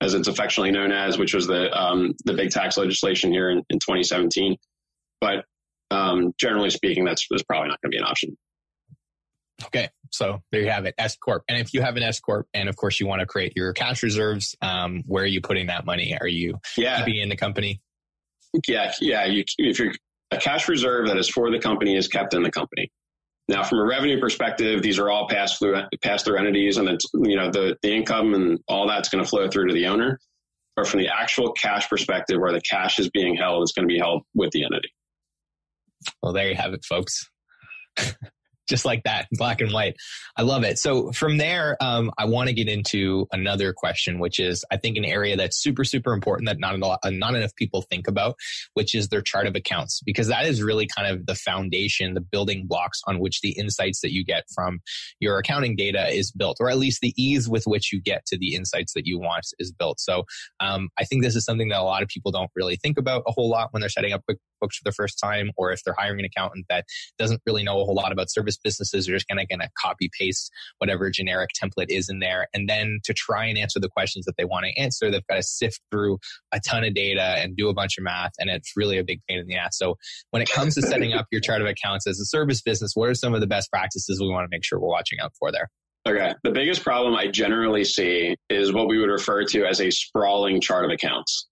as 0.00 0.14
it's 0.14 0.28
affectionately 0.28 0.72
known 0.72 0.92
as, 0.92 1.18
which 1.18 1.34
was 1.34 1.46
the 1.46 1.72
um, 1.76 2.14
the 2.24 2.34
big 2.34 2.50
tax 2.50 2.76
legislation 2.76 3.32
here 3.32 3.50
in, 3.50 3.62
in 3.70 3.78
2017. 3.78 4.56
But 5.20 5.44
um, 5.90 6.34
generally 6.38 6.70
speaking, 6.70 7.04
that's, 7.04 7.26
that's 7.30 7.42
probably 7.42 7.68
not 7.68 7.80
going 7.80 7.92
to 7.92 7.96
be 7.96 7.98
an 7.98 8.04
option. 8.04 8.36
Okay, 9.64 9.88
so 10.10 10.42
there 10.52 10.60
you 10.60 10.70
have 10.70 10.84
it, 10.84 10.94
S 10.98 11.16
corp. 11.16 11.42
And 11.48 11.58
if 11.58 11.72
you 11.72 11.80
have 11.80 11.96
an 11.96 12.02
S 12.02 12.20
corp, 12.20 12.46
and 12.52 12.68
of 12.68 12.76
course 12.76 13.00
you 13.00 13.06
want 13.06 13.20
to 13.20 13.26
create 13.26 13.54
your 13.56 13.72
cash 13.72 14.02
reserves, 14.02 14.54
um, 14.60 15.02
where 15.06 15.24
are 15.24 15.28
you 15.28 15.40
putting 15.40 15.68
that 15.68 15.86
money? 15.86 16.16
Are 16.20 16.28
you 16.28 16.58
yeah. 16.76 16.98
keeping 16.98 17.20
in 17.20 17.28
the 17.30 17.36
company? 17.36 17.80
Yeah, 18.68 18.92
yeah. 19.00 19.24
You, 19.24 19.44
if 19.58 19.78
you're 19.78 19.92
a 20.30 20.36
cash 20.36 20.68
reserve 20.68 21.08
that 21.08 21.16
is 21.16 21.28
for 21.28 21.50
the 21.50 21.58
company 21.58 21.96
is 21.96 22.08
kept 22.08 22.34
in 22.34 22.42
the 22.42 22.50
company. 22.50 22.90
Now, 23.48 23.62
from 23.62 23.78
a 23.78 23.84
revenue 23.84 24.18
perspective, 24.18 24.82
these 24.82 24.98
are 24.98 25.08
all 25.08 25.28
pass 25.28 25.58
through 25.58 25.76
entities, 26.36 26.78
and 26.78 26.88
it's 26.88 27.04
you 27.14 27.36
know 27.36 27.50
the 27.50 27.76
the 27.82 27.94
income 27.94 28.34
and 28.34 28.58
all 28.66 28.88
that's 28.88 29.08
going 29.08 29.22
to 29.22 29.28
flow 29.28 29.48
through 29.48 29.68
to 29.68 29.74
the 29.74 29.86
owner. 29.86 30.18
But 30.74 30.88
from 30.88 31.00
the 31.00 31.08
actual 31.08 31.52
cash 31.52 31.88
perspective, 31.88 32.38
where 32.38 32.52
the 32.52 32.60
cash 32.60 32.98
is 32.98 33.08
being 33.08 33.36
held, 33.36 33.62
it's 33.62 33.72
going 33.72 33.88
to 33.88 33.92
be 33.92 33.98
held 33.98 34.24
with 34.34 34.50
the 34.50 34.64
entity. 34.64 34.90
Well, 36.22 36.32
there 36.32 36.48
you 36.48 36.56
have 36.56 36.74
it, 36.74 36.84
folks. 36.84 37.28
just 38.68 38.84
like 38.84 39.02
that, 39.04 39.26
black 39.32 39.60
and 39.60 39.72
white. 39.72 39.96
I 40.36 40.42
love 40.42 40.64
it. 40.64 40.78
So 40.78 41.12
from 41.12 41.36
there, 41.36 41.76
um, 41.80 42.10
I 42.18 42.24
want 42.26 42.48
to 42.48 42.54
get 42.54 42.68
into 42.68 43.26
another 43.32 43.72
question, 43.72 44.18
which 44.18 44.38
is 44.38 44.64
I 44.70 44.76
think 44.76 44.96
an 44.96 45.04
area 45.04 45.36
that's 45.36 45.60
super, 45.60 45.84
super 45.84 46.12
important 46.12 46.48
that 46.48 46.58
not 46.58 46.78
lot, 46.78 47.00
not 47.04 47.34
enough 47.34 47.54
people 47.56 47.82
think 47.82 48.08
about, 48.08 48.36
which 48.74 48.94
is 48.94 49.08
their 49.08 49.22
chart 49.22 49.46
of 49.46 49.54
accounts, 49.54 50.00
because 50.04 50.28
that 50.28 50.46
is 50.46 50.62
really 50.62 50.88
kind 50.96 51.08
of 51.12 51.26
the 51.26 51.34
foundation, 51.34 52.14
the 52.14 52.20
building 52.20 52.66
blocks 52.66 53.00
on 53.06 53.18
which 53.18 53.40
the 53.40 53.50
insights 53.50 54.00
that 54.00 54.12
you 54.12 54.24
get 54.24 54.44
from 54.54 54.80
your 55.20 55.38
accounting 55.38 55.76
data 55.76 56.08
is 56.08 56.32
built, 56.32 56.56
or 56.60 56.68
at 56.68 56.78
least 56.78 57.00
the 57.00 57.14
ease 57.16 57.48
with 57.48 57.64
which 57.66 57.92
you 57.92 58.00
get 58.00 58.26
to 58.26 58.36
the 58.38 58.54
insights 58.54 58.92
that 58.94 59.06
you 59.06 59.18
want 59.18 59.46
is 59.58 59.72
built. 59.72 60.00
So 60.00 60.24
um, 60.60 60.88
I 60.98 61.04
think 61.04 61.22
this 61.22 61.36
is 61.36 61.44
something 61.44 61.68
that 61.68 61.80
a 61.80 61.84
lot 61.84 62.02
of 62.02 62.08
people 62.08 62.32
don't 62.32 62.50
really 62.56 62.76
think 62.76 62.98
about 62.98 63.22
a 63.26 63.32
whole 63.32 63.48
lot 63.48 63.68
when 63.72 63.80
they're 63.80 63.88
setting 63.88 64.12
up 64.12 64.22
QuickBooks 64.28 64.74
for 64.76 64.84
the 64.84 64.92
first 64.92 65.18
time, 65.22 65.50
or 65.56 65.72
if 65.72 65.82
they're 65.84 65.94
hiring 65.96 66.20
an 66.20 66.24
accountant 66.26 66.66
that 66.68 66.84
doesn't 67.18 67.40
really 67.46 67.62
know 67.62 67.80
a 67.80 67.84
whole 67.84 67.94
lot 67.94 68.12
about 68.12 68.30
service 68.30 68.55
businesses 68.62 69.08
are 69.08 69.12
just 69.12 69.28
going 69.28 69.38
to 69.38 69.46
going 69.46 69.60
to 69.60 69.70
copy 69.78 70.10
paste 70.18 70.50
whatever 70.78 71.10
generic 71.10 71.50
template 71.60 71.86
is 71.88 72.08
in 72.08 72.18
there, 72.18 72.48
and 72.54 72.68
then 72.68 72.98
to 73.04 73.14
try 73.14 73.46
and 73.46 73.58
answer 73.58 73.80
the 73.80 73.88
questions 73.88 74.24
that 74.26 74.36
they 74.36 74.44
want 74.44 74.66
to 74.66 74.80
answer, 74.80 75.10
they've 75.10 75.26
got 75.28 75.36
to 75.36 75.42
sift 75.42 75.80
through 75.90 76.18
a 76.52 76.60
ton 76.60 76.84
of 76.84 76.94
data 76.94 77.36
and 77.38 77.56
do 77.56 77.68
a 77.68 77.74
bunch 77.74 77.98
of 77.98 78.04
math, 78.04 78.32
and 78.38 78.50
it's 78.50 78.72
really 78.76 78.98
a 78.98 79.04
big 79.04 79.20
pain 79.28 79.38
in 79.38 79.46
the 79.46 79.56
ass. 79.56 79.78
So 79.78 79.96
when 80.30 80.42
it 80.42 80.50
comes 80.50 80.74
to 80.74 80.82
setting 80.82 81.12
up 81.12 81.26
your 81.30 81.40
chart 81.40 81.60
of 81.60 81.66
accounts 81.66 82.06
as 82.06 82.20
a 82.20 82.24
service 82.24 82.62
business, 82.62 82.92
what 82.94 83.08
are 83.08 83.14
some 83.14 83.34
of 83.34 83.40
the 83.40 83.46
best 83.46 83.70
practices 83.70 84.20
we 84.20 84.28
want 84.28 84.44
to 84.44 84.48
make 84.50 84.64
sure 84.64 84.78
we're 84.78 84.88
watching 84.88 85.20
out 85.20 85.32
for 85.38 85.50
there? 85.52 85.68
Okay. 86.06 86.34
The 86.44 86.52
biggest 86.52 86.84
problem 86.84 87.16
I 87.16 87.26
generally 87.26 87.84
see 87.84 88.36
is 88.48 88.72
what 88.72 88.86
we 88.88 88.98
would 88.98 89.10
refer 89.10 89.44
to 89.44 89.64
as 89.64 89.80
a 89.80 89.90
sprawling 89.90 90.60
chart 90.60 90.84
of 90.84 90.92
accounts, 90.92 91.48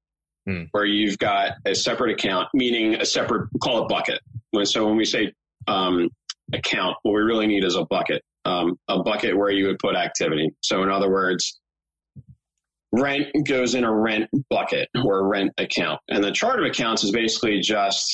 hmm. 0.47 0.64
where 0.71 0.85
you've 0.85 1.19
got 1.19 1.55
a 1.64 1.75
separate 1.75 2.12
account, 2.12 2.49
meaning 2.55 2.95
a 2.95 3.05
separate, 3.05 3.49
call 3.61 3.83
it 3.83 3.88
bucket. 3.88 4.21
So 4.64 4.87
when 4.87 4.97
we 4.97 5.05
say 5.05 5.33
um, 5.67 6.09
account. 6.52 6.96
What 7.02 7.12
we 7.12 7.22
really 7.22 7.46
need 7.46 7.64
is 7.64 7.76
a 7.76 7.85
bucket, 7.85 8.22
um, 8.44 8.76
a 8.88 9.02
bucket 9.02 9.37
where 9.37 9.50
you 9.50 9.66
would 9.66 9.78
put 9.78 9.96
activity. 9.96 10.50
So 10.61 10.83
in 10.83 10.90
other 10.90 11.11
words, 11.11 11.61
rent 12.92 13.28
goes 13.46 13.74
in 13.74 13.85
a 13.85 13.92
rent 13.92 14.28
bucket 14.50 14.88
or 15.04 15.20
a 15.20 15.26
rent 15.26 15.52
account. 15.59 16.00
And 16.09 16.22
the 16.22 16.33
chart 16.33 16.61
of 16.61 16.66
accounts 16.66 17.02
is 17.04 17.11
basically 17.11 17.61
just, 17.61 18.04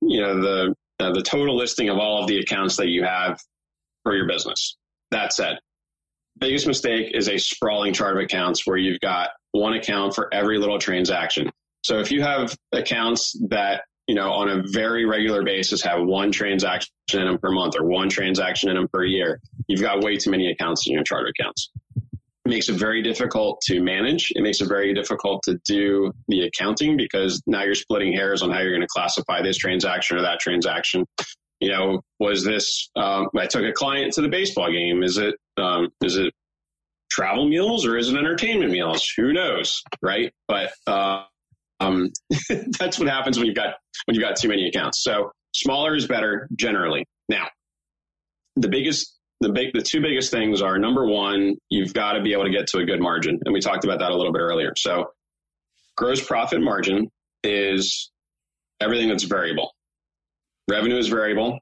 you 0.00 0.20
know, 0.20 0.40
the, 0.40 0.74
uh, 1.00 1.12
the 1.12 1.22
total 1.22 1.56
listing 1.56 1.88
of 1.88 1.98
all 1.98 2.22
of 2.22 2.28
the 2.28 2.38
accounts 2.38 2.76
that 2.76 2.88
you 2.88 3.04
have 3.04 3.38
for 4.04 4.16
your 4.16 4.26
business. 4.26 4.76
That 5.10 5.32
said, 5.32 5.58
biggest 6.38 6.66
mistake 6.66 7.12
is 7.14 7.28
a 7.28 7.38
sprawling 7.38 7.92
chart 7.92 8.16
of 8.16 8.22
accounts 8.22 8.66
where 8.66 8.76
you've 8.76 9.00
got 9.00 9.30
one 9.52 9.74
account 9.74 10.14
for 10.14 10.32
every 10.32 10.58
little 10.58 10.78
transaction. 10.78 11.50
So 11.84 11.98
if 11.98 12.10
you 12.10 12.22
have 12.22 12.56
accounts 12.72 13.36
that 13.48 13.82
you 14.06 14.14
know, 14.14 14.30
on 14.32 14.48
a 14.48 14.62
very 14.66 15.04
regular 15.04 15.42
basis 15.42 15.82
have 15.82 16.02
one 16.02 16.32
transaction 16.32 16.90
in 17.12 17.24
them 17.24 17.38
per 17.38 17.50
month 17.50 17.74
or 17.78 17.84
one 17.84 18.08
transaction 18.08 18.68
in 18.68 18.76
them 18.76 18.88
per 18.92 19.04
year, 19.04 19.40
you've 19.68 19.80
got 19.80 20.02
way 20.02 20.16
too 20.16 20.30
many 20.30 20.50
accounts 20.50 20.86
in 20.86 20.94
your 20.94 21.04
chart 21.04 21.22
of 21.22 21.32
accounts. 21.38 21.70
It 22.44 22.48
makes 22.48 22.68
it 22.68 22.74
very 22.74 23.02
difficult 23.02 23.60
to 23.66 23.80
manage. 23.80 24.32
It 24.34 24.42
makes 24.42 24.60
it 24.60 24.68
very 24.68 24.92
difficult 24.92 25.44
to 25.44 25.60
do 25.64 26.12
the 26.26 26.42
accounting 26.42 26.96
because 26.96 27.40
now 27.46 27.62
you're 27.62 27.76
splitting 27.76 28.12
hairs 28.12 28.42
on 28.42 28.50
how 28.50 28.60
you're 28.60 28.72
going 28.72 28.80
to 28.80 28.88
classify 28.88 29.42
this 29.42 29.56
transaction 29.56 30.16
or 30.16 30.22
that 30.22 30.40
transaction. 30.40 31.06
You 31.60 31.70
know, 31.70 32.00
was 32.18 32.44
this? 32.44 32.90
Um, 32.96 33.28
I 33.38 33.46
took 33.46 33.62
a 33.62 33.72
client 33.72 34.14
to 34.14 34.22
the 34.22 34.28
baseball 34.28 34.72
game. 34.72 35.04
Is 35.04 35.18
it? 35.18 35.36
Um, 35.56 35.90
is 36.02 36.16
it 36.16 36.34
travel 37.12 37.48
meals 37.48 37.86
or 37.86 37.96
is 37.96 38.08
it 38.08 38.16
entertainment 38.16 38.72
meals? 38.72 39.08
Who 39.16 39.32
knows, 39.32 39.82
right? 40.02 40.32
But 40.48 40.72
uh, 40.88 41.24
um, 41.82 42.10
that's 42.78 42.98
what 42.98 43.08
happens 43.08 43.38
when 43.38 43.46
you've 43.46 43.56
got 43.56 43.74
when 44.06 44.14
you've 44.14 44.22
got 44.22 44.36
too 44.36 44.48
many 44.48 44.68
accounts. 44.68 45.02
So 45.02 45.30
smaller 45.54 45.94
is 45.94 46.06
better 46.06 46.48
generally. 46.56 47.06
Now, 47.28 47.48
the 48.56 48.68
biggest 48.68 49.18
the 49.40 49.50
big 49.50 49.72
the 49.72 49.82
two 49.82 50.00
biggest 50.00 50.30
things 50.30 50.62
are 50.62 50.78
number 50.78 51.06
one, 51.06 51.56
you've 51.68 51.92
got 51.92 52.12
to 52.12 52.22
be 52.22 52.32
able 52.32 52.44
to 52.44 52.50
get 52.50 52.66
to 52.68 52.78
a 52.78 52.84
good 52.84 53.00
margin, 53.00 53.38
and 53.44 53.52
we 53.52 53.60
talked 53.60 53.84
about 53.84 53.98
that 53.98 54.10
a 54.10 54.16
little 54.16 54.32
bit 54.32 54.40
earlier. 54.40 54.72
So 54.76 55.10
gross 55.96 56.24
profit 56.24 56.60
margin 56.60 57.08
is 57.42 58.10
everything 58.80 59.08
that's 59.08 59.24
variable. 59.24 59.72
Revenue 60.70 60.96
is 60.96 61.08
variable, 61.08 61.58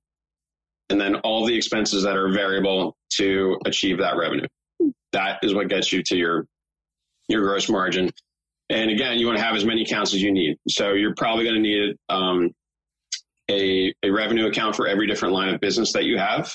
and 0.90 1.00
then 1.00 1.16
all 1.16 1.46
the 1.46 1.56
expenses 1.56 2.04
that 2.04 2.16
are 2.16 2.30
variable 2.32 2.96
to 3.14 3.58
achieve 3.64 3.98
that 3.98 4.16
revenue. 4.16 4.46
That 5.12 5.38
is 5.42 5.54
what 5.54 5.68
gets 5.68 5.92
you 5.92 6.02
to 6.06 6.16
your 6.16 6.46
your 7.28 7.42
gross 7.42 7.68
margin. 7.68 8.10
And 8.70 8.90
again, 8.90 9.18
you 9.18 9.26
want 9.26 9.36
to 9.36 9.44
have 9.44 9.56
as 9.56 9.64
many 9.64 9.82
accounts 9.82 10.14
as 10.14 10.22
you 10.22 10.32
need. 10.32 10.56
So 10.68 10.92
you're 10.92 11.14
probably 11.16 11.44
going 11.44 11.56
to 11.56 11.60
need 11.60 11.96
um, 12.08 12.50
a, 13.50 13.92
a 14.04 14.10
revenue 14.10 14.46
account 14.46 14.76
for 14.76 14.86
every 14.86 15.08
different 15.08 15.34
line 15.34 15.52
of 15.52 15.60
business 15.60 15.92
that 15.94 16.04
you 16.04 16.18
have. 16.18 16.54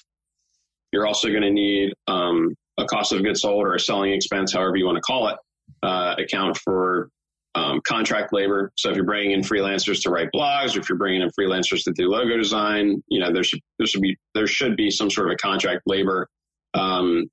You're 0.93 1.05
also 1.05 1.27
going 1.27 1.41
to 1.41 1.51
need 1.51 1.93
um, 2.07 2.55
a 2.77 2.85
cost 2.85 3.11
of 3.11 3.21
goods 3.21 3.41
sold 3.41 3.65
or 3.65 3.75
a 3.75 3.79
selling 3.79 4.13
expense, 4.13 4.53
however 4.53 4.77
you 4.77 4.85
want 4.85 4.95
to 4.95 5.01
call 5.01 5.27
it, 5.27 5.37
uh, 5.83 6.15
account 6.17 6.57
for 6.57 7.09
um, 7.53 7.81
contract 7.85 8.31
labor. 8.31 8.71
So 8.77 8.89
if 8.89 8.95
you're 8.95 9.05
bringing 9.05 9.31
in 9.31 9.41
freelancers 9.41 10.01
to 10.03 10.09
write 10.09 10.29
blogs, 10.33 10.75
or 10.75 10.79
if 10.79 10.89
you're 10.89 10.97
bringing 10.97 11.21
in 11.21 11.29
freelancers 11.37 11.83
to 11.83 11.91
do 11.91 12.09
logo 12.09 12.37
design, 12.37 13.01
you 13.09 13.19
know 13.19 13.31
there 13.33 13.43
should 13.43 13.61
there 13.77 13.87
should 13.87 14.01
be 14.01 14.17
there 14.33 14.47
should 14.47 14.75
be 14.75 14.89
some 14.91 15.09
sort 15.09 15.27
of 15.27 15.33
a 15.33 15.37
contract 15.37 15.81
labor 15.85 16.27
um, 16.73 17.27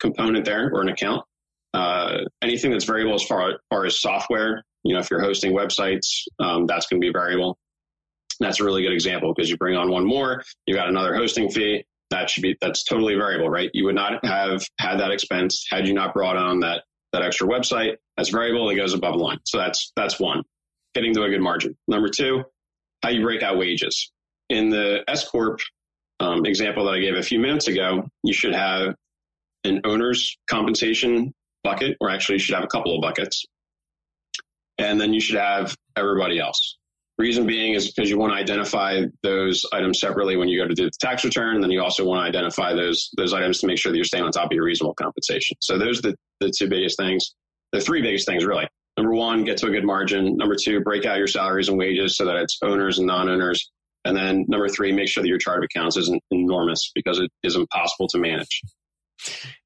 component 0.00 0.44
there 0.44 0.70
or 0.72 0.82
an 0.82 0.88
account. 0.88 1.24
Uh, 1.72 2.18
anything 2.42 2.70
that's 2.70 2.84
variable 2.84 3.14
as 3.14 3.22
far, 3.22 3.50
as 3.50 3.56
far 3.70 3.86
as 3.86 4.00
software, 4.00 4.64
you 4.82 4.94
know, 4.94 5.00
if 5.00 5.10
you're 5.10 5.22
hosting 5.22 5.52
websites, 5.52 6.22
um, 6.38 6.66
that's 6.66 6.86
going 6.86 7.00
to 7.00 7.06
be 7.06 7.12
variable. 7.12 7.58
That's 8.40 8.60
a 8.60 8.64
really 8.64 8.82
good 8.82 8.92
example 8.92 9.32
because 9.34 9.50
you 9.50 9.56
bring 9.56 9.76
on 9.76 9.90
one 9.90 10.06
more, 10.06 10.42
you 10.66 10.74
got 10.74 10.88
another 10.88 11.14
hosting 11.14 11.50
fee. 11.50 11.84
That 12.10 12.28
should 12.28 12.42
be 12.42 12.56
that's 12.60 12.84
totally 12.84 13.14
variable, 13.14 13.48
right? 13.48 13.70
You 13.72 13.84
would 13.84 13.94
not 13.94 14.24
have 14.24 14.66
had 14.80 14.96
that 14.96 15.12
expense 15.12 15.64
had 15.70 15.86
you 15.86 15.94
not 15.94 16.12
brought 16.12 16.36
on 16.36 16.60
that 16.60 16.82
that 17.12 17.22
extra 17.22 17.46
website. 17.46 17.96
That's 18.16 18.30
variable. 18.30 18.68
It 18.70 18.76
goes 18.76 18.94
above 18.94 19.14
the 19.14 19.22
line. 19.22 19.38
So 19.44 19.58
that's 19.58 19.92
that's 19.94 20.18
one. 20.18 20.42
Getting 20.94 21.14
to 21.14 21.22
a 21.22 21.30
good 21.30 21.40
margin. 21.40 21.76
Number 21.86 22.08
two, 22.08 22.42
how 23.02 23.10
you 23.10 23.22
break 23.22 23.42
out 23.42 23.58
wages. 23.58 24.10
In 24.48 24.70
the 24.70 25.04
S 25.06 25.28
corp 25.28 25.60
um, 26.18 26.44
example 26.46 26.84
that 26.86 26.94
I 26.94 27.00
gave 27.00 27.14
a 27.14 27.22
few 27.22 27.38
minutes 27.38 27.68
ago, 27.68 28.08
you 28.24 28.32
should 28.32 28.54
have 28.54 28.94
an 29.64 29.82
owner's 29.84 30.36
compensation 30.48 31.32
bucket, 31.64 31.96
or 32.00 32.10
actually 32.10 32.36
you 32.36 32.38
should 32.40 32.54
have 32.54 32.64
a 32.64 32.68
couple 32.68 32.94
of 32.94 33.02
buckets. 33.02 33.44
And 34.78 35.00
then 35.00 35.12
you 35.12 35.20
should 35.20 35.38
have 35.38 35.76
everybody 35.96 36.38
else. 36.38 36.78
Reason 37.18 37.46
being 37.46 37.74
is 37.74 37.92
because 37.92 38.08
you 38.08 38.18
want 38.18 38.32
to 38.32 38.38
identify 38.38 39.02
those 39.22 39.62
items 39.74 40.00
separately 40.00 40.36
when 40.38 40.48
you 40.48 40.58
go 40.58 40.66
to 40.66 40.74
do 40.74 40.84
the 40.84 40.90
tax 41.00 41.22
return. 41.22 41.56
And 41.56 41.62
then 41.62 41.70
you 41.70 41.82
also 41.82 42.02
want 42.04 42.24
to 42.24 42.28
identify 42.28 42.72
those 42.72 43.10
those 43.18 43.34
items 43.34 43.58
to 43.60 43.66
make 43.66 43.78
sure 43.78 43.92
that 43.92 43.98
you're 43.98 44.06
staying 44.06 44.24
on 44.24 44.32
top 44.32 44.46
of 44.46 44.52
your 44.52 44.64
reasonable 44.64 44.94
compensation. 44.94 45.58
So 45.60 45.76
those 45.76 45.98
are 45.98 46.02
the, 46.02 46.16
the 46.40 46.50
two 46.56 46.68
biggest 46.68 46.96
things. 46.96 47.34
The 47.72 47.80
three 47.80 48.00
biggest 48.00 48.26
things 48.26 48.46
really. 48.46 48.66
Number 48.96 49.14
one, 49.14 49.44
get 49.44 49.58
to 49.58 49.66
a 49.66 49.70
good 49.70 49.84
margin. 49.84 50.36
Number 50.36 50.56
two, 50.62 50.80
break 50.80 51.04
out 51.04 51.18
your 51.18 51.26
salaries 51.26 51.68
and 51.68 51.78
wages 51.78 52.16
so 52.16 52.24
that 52.24 52.36
it's 52.36 52.58
owners 52.62 52.98
and 52.98 53.06
non-owners. 53.06 53.70
And 54.04 54.16
then 54.16 54.46
number 54.48 54.68
three, 54.68 54.92
make 54.92 55.08
sure 55.08 55.22
that 55.22 55.28
your 55.28 55.38
chart 55.38 55.58
of 55.58 55.64
accounts 55.64 55.96
isn't 55.98 56.22
enormous 56.30 56.90
because 56.94 57.18
it 57.18 57.30
is 57.42 57.54
impossible 57.54 58.08
to 58.08 58.18
manage. 58.18 58.62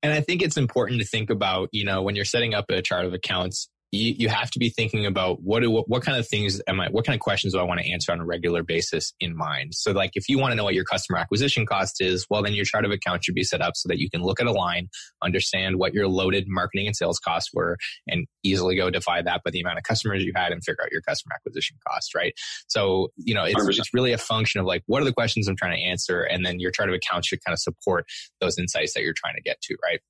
And 0.02 0.12
I 0.12 0.20
think 0.20 0.42
it's 0.42 0.56
important 0.56 1.00
to 1.00 1.06
think 1.06 1.30
about, 1.30 1.68
you 1.72 1.84
know, 1.84 2.02
when 2.02 2.16
you're 2.16 2.24
setting 2.24 2.54
up 2.54 2.66
a 2.70 2.82
chart 2.82 3.04
of 3.04 3.14
accounts, 3.14 3.68
you, 3.94 4.14
you 4.18 4.28
have 4.28 4.50
to 4.50 4.58
be 4.58 4.68
thinking 4.68 5.06
about 5.06 5.42
what 5.42 5.60
do 5.60 5.70
what, 5.70 5.88
what 5.88 6.02
kind 6.02 6.18
of 6.18 6.26
things 6.26 6.60
am 6.66 6.80
I 6.80 6.88
what 6.88 7.06
kind 7.06 7.14
of 7.14 7.20
questions 7.20 7.52
do 7.52 7.60
I 7.60 7.62
want 7.62 7.80
to 7.80 7.90
answer 7.90 8.12
on 8.12 8.20
a 8.20 8.24
regular 8.24 8.62
basis 8.62 9.12
in 9.20 9.36
mind. 9.36 9.74
So 9.74 9.92
like 9.92 10.10
if 10.14 10.28
you 10.28 10.38
want 10.38 10.52
to 10.52 10.56
know 10.56 10.64
what 10.64 10.74
your 10.74 10.84
customer 10.84 11.18
acquisition 11.18 11.64
cost 11.66 12.00
is, 12.00 12.26
well 12.28 12.42
then 12.42 12.54
your 12.54 12.64
chart 12.64 12.84
of 12.84 12.90
account 12.90 13.24
should 13.24 13.34
be 13.34 13.44
set 13.44 13.60
up 13.60 13.76
so 13.76 13.88
that 13.88 13.98
you 13.98 14.10
can 14.10 14.22
look 14.22 14.40
at 14.40 14.46
a 14.46 14.52
line, 14.52 14.88
understand 15.22 15.76
what 15.76 15.94
your 15.94 16.08
loaded 16.08 16.44
marketing 16.48 16.86
and 16.86 16.96
sales 16.96 17.18
costs 17.18 17.50
were, 17.54 17.76
and 18.08 18.26
easily 18.42 18.76
go 18.76 18.90
divide 18.90 19.26
that 19.26 19.42
by 19.44 19.50
the 19.50 19.60
amount 19.60 19.78
of 19.78 19.84
customers 19.84 20.24
you 20.24 20.32
had 20.34 20.52
and 20.52 20.62
figure 20.64 20.82
out 20.82 20.92
your 20.92 21.02
customer 21.02 21.34
acquisition 21.34 21.76
cost, 21.88 22.14
right? 22.14 22.34
So 22.68 23.08
you 23.16 23.34
know 23.34 23.44
it's 23.44 23.78
it's 23.78 23.94
really 23.94 24.12
a 24.12 24.18
function 24.18 24.60
of 24.60 24.66
like 24.66 24.82
what 24.86 25.02
are 25.02 25.06
the 25.06 25.12
questions 25.12 25.48
I'm 25.48 25.56
trying 25.56 25.76
to 25.76 25.82
answer, 25.84 26.22
and 26.22 26.44
then 26.44 26.58
your 26.58 26.70
chart 26.70 26.88
of 26.88 26.94
account 26.94 27.24
should 27.26 27.44
kind 27.44 27.54
of 27.54 27.60
support 27.60 28.06
those 28.40 28.58
insights 28.58 28.94
that 28.94 29.02
you're 29.02 29.14
trying 29.16 29.36
to 29.36 29.42
get 29.42 29.60
to, 29.62 29.76
right? 29.82 30.00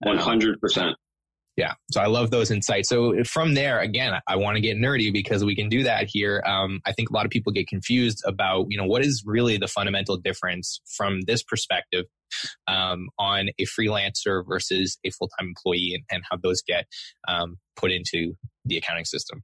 One 0.00 0.18
hundred 0.18 0.60
percent. 0.60 0.96
Yeah. 1.58 1.72
So 1.90 2.00
I 2.00 2.06
love 2.06 2.30
those 2.30 2.52
insights. 2.52 2.88
So 2.88 3.24
from 3.24 3.54
there, 3.54 3.80
again, 3.80 4.14
I 4.28 4.36
want 4.36 4.54
to 4.54 4.60
get 4.60 4.76
nerdy 4.76 5.12
because 5.12 5.44
we 5.44 5.56
can 5.56 5.68
do 5.68 5.82
that 5.82 6.06
here. 6.08 6.40
Um, 6.46 6.80
I 6.86 6.92
think 6.92 7.10
a 7.10 7.12
lot 7.12 7.24
of 7.26 7.32
people 7.32 7.52
get 7.52 7.66
confused 7.66 8.22
about, 8.24 8.66
you 8.70 8.78
know, 8.78 8.84
what 8.84 9.04
is 9.04 9.24
really 9.26 9.58
the 9.58 9.66
fundamental 9.66 10.16
difference 10.16 10.80
from 10.96 11.22
this 11.22 11.42
perspective 11.42 12.04
um, 12.68 13.08
on 13.18 13.48
a 13.58 13.64
freelancer 13.64 14.46
versus 14.46 14.98
a 15.02 15.10
full 15.10 15.28
time 15.36 15.48
employee 15.48 15.94
and, 15.94 16.04
and, 16.12 16.22
how 16.30 16.36
those 16.40 16.62
get 16.62 16.86
um, 17.26 17.56
put 17.74 17.90
into 17.90 18.34
the 18.64 18.76
accounting 18.76 19.04
system. 19.04 19.42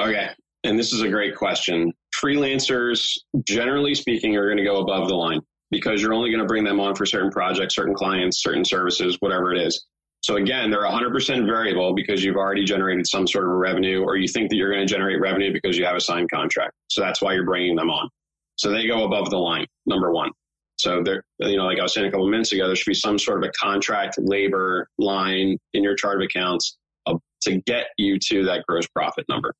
Okay. 0.00 0.30
And 0.64 0.78
this 0.78 0.94
is 0.94 1.02
a 1.02 1.10
great 1.10 1.36
question. 1.36 1.92
Freelancers, 2.18 3.18
generally 3.46 3.94
speaking, 3.94 4.34
are 4.38 4.46
going 4.46 4.56
to 4.56 4.64
go 4.64 4.78
above 4.78 5.08
the 5.08 5.14
line 5.14 5.42
because 5.70 6.00
you're 6.00 6.14
only 6.14 6.30
going 6.30 6.40
to 6.40 6.46
bring 6.46 6.64
them 6.64 6.80
on 6.80 6.94
for 6.94 7.04
certain 7.04 7.30
projects, 7.30 7.74
certain 7.74 7.94
clients, 7.94 8.42
certain 8.42 8.64
services, 8.64 9.18
whatever 9.20 9.52
it 9.52 9.60
is. 9.60 9.84
So 10.24 10.36
again, 10.36 10.70
they're 10.70 10.84
100% 10.84 11.44
variable 11.44 11.94
because 11.94 12.24
you've 12.24 12.36
already 12.36 12.64
generated 12.64 13.06
some 13.06 13.26
sort 13.26 13.44
of 13.44 13.50
revenue 13.50 14.00
or 14.04 14.16
you 14.16 14.26
think 14.26 14.48
that 14.48 14.56
you're 14.56 14.72
going 14.72 14.86
to 14.86 14.90
generate 14.90 15.20
revenue 15.20 15.52
because 15.52 15.76
you 15.76 15.84
have 15.84 15.96
a 15.96 16.00
signed 16.00 16.30
contract. 16.30 16.72
So 16.88 17.02
that's 17.02 17.20
why 17.20 17.34
you're 17.34 17.44
bringing 17.44 17.76
them 17.76 17.90
on. 17.90 18.08
So 18.56 18.70
they 18.70 18.86
go 18.86 19.04
above 19.04 19.28
the 19.28 19.36
line, 19.36 19.66
number 19.84 20.12
one. 20.12 20.30
So 20.76 21.02
there, 21.02 21.24
you 21.40 21.58
know, 21.58 21.66
like 21.66 21.78
I 21.78 21.82
was 21.82 21.92
saying 21.92 22.06
a 22.06 22.10
couple 22.10 22.24
of 22.24 22.30
minutes 22.30 22.52
ago, 22.52 22.66
there 22.68 22.74
should 22.74 22.88
be 22.88 22.94
some 22.94 23.18
sort 23.18 23.44
of 23.44 23.50
a 23.50 23.52
contract 23.52 24.14
labor 24.16 24.88
line 24.96 25.58
in 25.74 25.82
your 25.82 25.94
chart 25.94 26.22
of 26.22 26.24
accounts 26.24 26.78
uh, 27.04 27.18
to 27.42 27.60
get 27.66 27.88
you 27.98 28.18
to 28.30 28.44
that 28.44 28.64
gross 28.66 28.86
profit 28.86 29.26
number. 29.28 29.52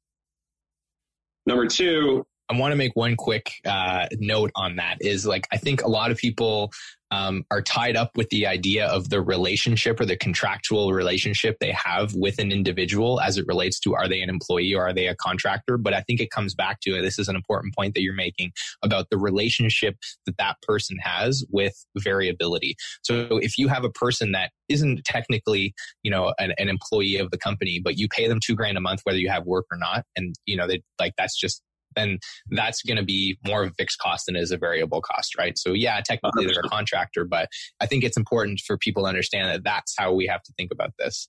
Number 1.45 1.67
two, 1.67 2.25
I 2.51 2.59
want 2.59 2.73
to 2.73 2.77
make 2.77 2.95
one 2.95 3.17
quick 3.17 3.53
uh, 3.65 4.07
note 4.19 4.51
on 4.55 4.77
that 4.77 4.99
is 5.01 5.27
like 5.27 5.47
I 5.53 5.57
think 5.57 5.83
a 5.83 5.89
lot 5.89 6.11
of 6.11 6.19
people 6.19 6.71
um, 7.11 7.45
are 7.51 7.63
tied 7.63 7.97
up 7.97 8.11
with 8.17 8.29
the 8.31 8.47
idea 8.47 8.87
of 8.87 9.09
the 9.09 9.23
relationship 9.23 10.01
or 10.01 10.05
the 10.05 10.17
contractual 10.17 10.93
relationship 10.93 11.57
they 11.61 11.73
have 11.73 12.13
with 12.15 12.39
an 12.39 12.51
individual 12.51 13.21
as 13.21 13.39
it 13.39 13.47
relates 13.47 13.79
to 13.81 13.95
are 13.95 14.09
they 14.09 14.21
an 14.21 14.29
employee 14.29 14.75
or 14.75 14.89
are 14.89 14.93
they 14.93 15.07
a 15.07 15.15
contractor. 15.15 15.79
But 15.79 15.95
I 15.95 16.01
think 16.01 16.21
it 16.21 16.31
comes 16.31 16.55
back 16.55 16.81
to 16.81 17.01
this 17.01 17.19
is 17.19 17.29
an 17.29 17.37
important 17.37 17.75
point 17.75 17.95
that 17.95 18.03
you're 18.03 18.15
making 18.15 18.53
about 18.83 19.11
the 19.11 19.19
relationship 19.19 19.97
that 20.27 20.37
that 20.39 20.57
person 20.63 20.99
has 21.01 21.45
with 21.51 21.87
variability. 21.97 22.77
So 23.03 23.39
if 23.39 23.59
you 23.59 23.69
have 23.69 23.85
a 23.85 23.91
person 23.91 24.33
that 24.33 24.51
isn't 24.69 25.05
technically, 25.05 25.73
you 26.03 26.11
know, 26.11 26.35
an, 26.39 26.53
an 26.59 26.69
employee 26.69 27.17
of 27.17 27.31
the 27.31 27.39
company, 27.39 27.81
but 27.83 27.97
you 27.97 28.09
pay 28.09 28.29
them 28.29 28.41
two 28.43 28.55
grand 28.55 28.77
a 28.77 28.81
month 28.81 29.01
whether 29.05 29.19
you 29.19 29.31
have 29.31 29.45
work 29.45 29.67
or 29.71 29.79
not, 29.79 30.05
and 30.17 30.35
you 30.47 30.57
know, 30.57 30.67
they 30.67 30.83
like 30.99 31.13
that's 31.17 31.39
just 31.39 31.63
then 31.97 32.19
that's 32.51 32.83
going 32.83 32.97
to 32.97 33.05
be 33.05 33.39
more 33.47 33.65
of 33.65 33.71
a 33.71 33.75
fixed 33.75 33.99
cost 33.99 34.27
than 34.27 34.37
is 34.37 34.51
a 34.51 34.57
variable 34.57 35.01
cost, 35.01 35.37
right? 35.37 35.57
So 35.59 35.73
yeah, 35.73 36.01
technically 36.05 36.47
they're 36.47 36.63
a 36.65 36.69
contractor, 36.69 37.25
but 37.25 37.49
I 37.81 37.87
think 37.87 38.05
it's 38.05 38.17
important 38.17 38.61
for 38.67 38.77
people 38.79 39.05
to 39.05 39.09
understand 39.09 39.49
that 39.49 39.65
that's 39.65 39.95
how 39.97 40.13
we 40.13 40.27
have 40.27 40.43
to 40.43 40.53
think 40.57 40.71
about 40.73 40.93
this. 40.99 41.29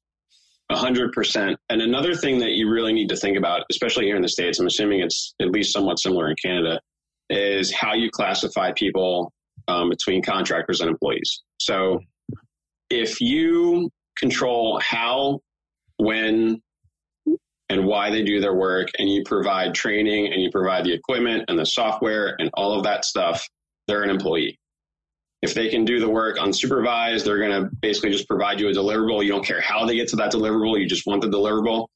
A 0.71 0.75
hundred 0.75 1.11
percent. 1.11 1.59
And 1.69 1.81
another 1.81 2.15
thing 2.15 2.39
that 2.39 2.51
you 2.51 2.69
really 2.69 2.91
need 2.91 3.09
to 3.09 3.15
think 3.15 3.37
about, 3.37 3.61
especially 3.69 4.05
here 4.05 4.15
in 4.15 4.23
the 4.23 4.29
States, 4.29 4.59
I'm 4.59 4.65
assuming 4.65 5.01
it's 5.01 5.35
at 5.39 5.49
least 5.49 5.71
somewhat 5.71 5.99
similar 5.99 6.29
in 6.29 6.35
Canada, 6.43 6.79
is 7.29 7.71
how 7.71 7.93
you 7.93 8.09
classify 8.09 8.71
people 8.71 9.31
um, 9.67 9.89
between 9.89 10.23
contractors 10.23 10.81
and 10.81 10.89
employees. 10.89 11.43
So 11.59 11.99
if 12.89 13.21
you 13.21 13.91
control 14.17 14.79
how, 14.83 15.39
when, 15.97 16.61
and 17.69 17.85
why 17.85 18.11
they 18.11 18.23
do 18.23 18.39
their 18.39 18.53
work 18.53 18.89
and 18.99 19.09
you 19.09 19.23
provide 19.23 19.73
training 19.73 20.31
and 20.31 20.41
you 20.41 20.51
provide 20.51 20.85
the 20.85 20.93
equipment 20.93 21.45
and 21.47 21.57
the 21.57 21.65
software 21.65 22.35
and 22.39 22.49
all 22.53 22.77
of 22.77 22.83
that 22.83 23.05
stuff, 23.05 23.47
they're 23.87 24.03
an 24.03 24.09
employee. 24.09 24.59
If 25.41 25.53
they 25.53 25.69
can 25.69 25.85
do 25.85 25.99
the 25.99 26.09
work 26.09 26.37
unsupervised, 26.37 27.23
they're 27.23 27.39
going 27.39 27.63
to 27.63 27.69
basically 27.81 28.11
just 28.11 28.27
provide 28.27 28.59
you 28.59 28.69
a 28.69 28.71
deliverable. 28.71 29.23
You 29.23 29.31
don't 29.31 29.45
care 29.45 29.61
how 29.61 29.85
they 29.85 29.95
get 29.95 30.07
to 30.09 30.15
that 30.17 30.31
deliverable. 30.31 30.79
You 30.79 30.87
just 30.87 31.05
want 31.05 31.21
the 31.21 31.27
deliverable. 31.27 31.87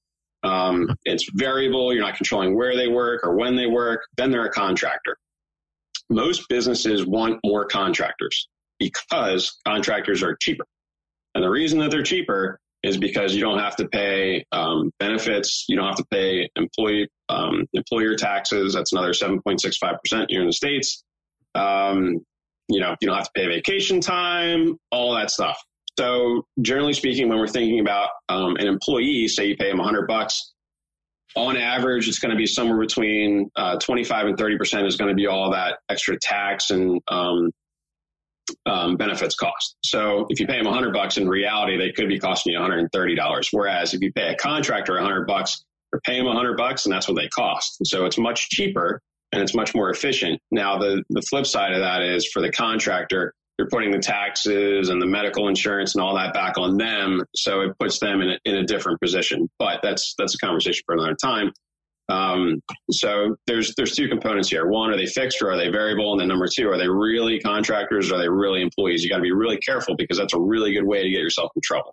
Um, 0.43 0.95
it's 1.05 1.27
variable. 1.33 1.93
You're 1.93 2.03
not 2.03 2.15
controlling 2.15 2.55
where 2.55 2.75
they 2.75 2.87
work 2.87 3.23
or 3.23 3.35
when 3.35 3.55
they 3.55 3.67
work. 3.67 4.01
Then 4.17 4.31
they're 4.31 4.45
a 4.45 4.51
contractor. 4.51 5.17
Most 6.09 6.47
businesses 6.49 7.05
want 7.05 7.39
more 7.43 7.65
contractors 7.65 8.47
because 8.79 9.57
contractors 9.65 10.23
are 10.23 10.35
cheaper. 10.35 10.65
And 11.35 11.43
the 11.43 11.49
reason 11.49 11.79
that 11.79 11.91
they're 11.91 12.03
cheaper 12.03 12.59
is 12.83 12.97
because 12.97 13.35
you 13.35 13.41
don't 13.41 13.59
have 13.59 13.75
to 13.77 13.87
pay 13.89 14.45
um, 14.51 14.91
benefits, 14.99 15.65
you 15.67 15.75
don't 15.75 15.87
have 15.87 15.97
to 15.97 16.05
pay 16.11 16.49
employee 16.55 17.09
um, 17.27 17.65
employer 17.73 18.15
taxes. 18.15 18.73
That's 18.73 18.93
another 18.93 19.13
seven 19.13 19.41
point 19.41 19.61
six 19.61 19.77
five 19.77 19.95
percent 20.03 20.29
here 20.29 20.41
in 20.41 20.47
the 20.47 20.53
states. 20.53 21.03
Um, 21.55 22.19
you 22.69 22.79
know, 22.79 22.95
you 23.01 23.07
don't 23.07 23.17
have 23.17 23.25
to 23.25 23.31
pay 23.35 23.47
vacation 23.47 23.99
time, 23.99 24.77
all 24.91 25.15
that 25.15 25.31
stuff. 25.31 25.57
So, 25.97 26.43
generally 26.61 26.93
speaking, 26.93 27.27
when 27.27 27.39
we're 27.39 27.47
thinking 27.47 27.79
about 27.79 28.09
um, 28.29 28.55
an 28.55 28.67
employee, 28.67 29.27
say 29.27 29.47
you 29.47 29.57
pay 29.57 29.69
them 29.69 29.79
hundred 29.79 30.07
bucks, 30.07 30.53
on 31.35 31.57
average, 31.57 32.07
it's 32.07 32.19
going 32.19 32.31
to 32.31 32.37
be 32.37 32.45
somewhere 32.45 32.79
between 32.79 33.49
uh, 33.55 33.77
25 33.77 34.27
and 34.27 34.37
30 34.37 34.57
percent 34.57 34.87
is 34.87 34.95
going 34.95 35.09
to 35.09 35.15
be 35.15 35.27
all 35.27 35.51
that 35.51 35.79
extra 35.89 36.17
tax 36.19 36.69
and 36.69 37.01
um, 38.65 38.97
benefits 38.97 39.35
cost. 39.35 39.75
So 39.83 40.25
if 40.29 40.39
you 40.39 40.47
pay 40.47 40.57
them 40.57 40.65
100 40.65 40.93
bucks, 40.93 41.17
in 41.17 41.27
reality, 41.27 41.77
they 41.77 41.91
could 41.91 42.07
be 42.07 42.19
costing 42.19 42.53
you 42.53 42.59
$130. 42.59 43.47
Whereas 43.51 43.93
if 43.93 44.01
you 44.01 44.11
pay 44.13 44.29
a 44.29 44.35
contractor 44.35 44.93
100 44.93 45.25
bucks, 45.25 45.63
you're 45.91 46.01
paying 46.01 46.19
them 46.19 46.27
100 46.27 46.57
bucks, 46.57 46.85
and 46.85 46.93
that's 46.93 47.07
what 47.07 47.15
they 47.15 47.27
cost. 47.29 47.77
So 47.85 48.05
it's 48.05 48.17
much 48.17 48.49
cheaper 48.49 49.01
and 49.31 49.41
it's 49.41 49.53
much 49.53 49.75
more 49.75 49.89
efficient. 49.89 50.39
Now 50.51 50.77
the 50.77 51.03
the 51.09 51.21
flip 51.21 51.45
side 51.45 51.73
of 51.73 51.79
that 51.79 52.01
is 52.01 52.27
for 52.27 52.41
the 52.41 52.51
contractor, 52.51 53.33
you're 53.57 53.69
putting 53.69 53.91
the 53.91 53.99
taxes 53.99 54.89
and 54.89 55.01
the 55.01 55.05
medical 55.05 55.47
insurance 55.47 55.95
and 55.95 56.03
all 56.03 56.15
that 56.15 56.33
back 56.33 56.57
on 56.57 56.77
them, 56.77 57.23
so 57.35 57.61
it 57.61 57.77
puts 57.77 57.99
them 57.99 58.21
in 58.21 58.29
a, 58.29 58.39
in 58.45 58.55
a 58.55 58.65
different 58.65 59.01
position. 59.01 59.49
But 59.59 59.81
that's 59.83 60.15
that's 60.17 60.35
a 60.35 60.37
conversation 60.37 60.83
for 60.85 60.95
another 60.95 61.15
time. 61.15 61.51
Um, 62.09 62.61
so 62.91 63.35
there's 63.45 63.73
there's 63.75 63.95
two 63.95 64.07
components 64.07 64.49
here. 64.49 64.67
One, 64.67 64.91
are 64.91 64.97
they 64.97 65.05
fixed 65.05 65.41
or 65.41 65.51
are 65.51 65.57
they 65.57 65.69
variable? 65.69 66.11
And 66.11 66.21
then 66.21 66.27
number 66.27 66.47
two, 66.53 66.69
are 66.69 66.77
they 66.77 66.89
really 66.89 67.39
contractors 67.39 68.11
or 68.11 68.15
are 68.15 68.19
they 68.19 68.29
really 68.29 68.61
employees? 68.61 69.03
You 69.03 69.09
got 69.09 69.17
to 69.17 69.21
be 69.21 69.31
really 69.31 69.57
careful 69.57 69.95
because 69.95 70.17
that's 70.17 70.33
a 70.33 70.39
really 70.39 70.73
good 70.73 70.85
way 70.85 71.03
to 71.03 71.09
get 71.09 71.19
yourself 71.19 71.51
in 71.55 71.61
trouble. 71.63 71.91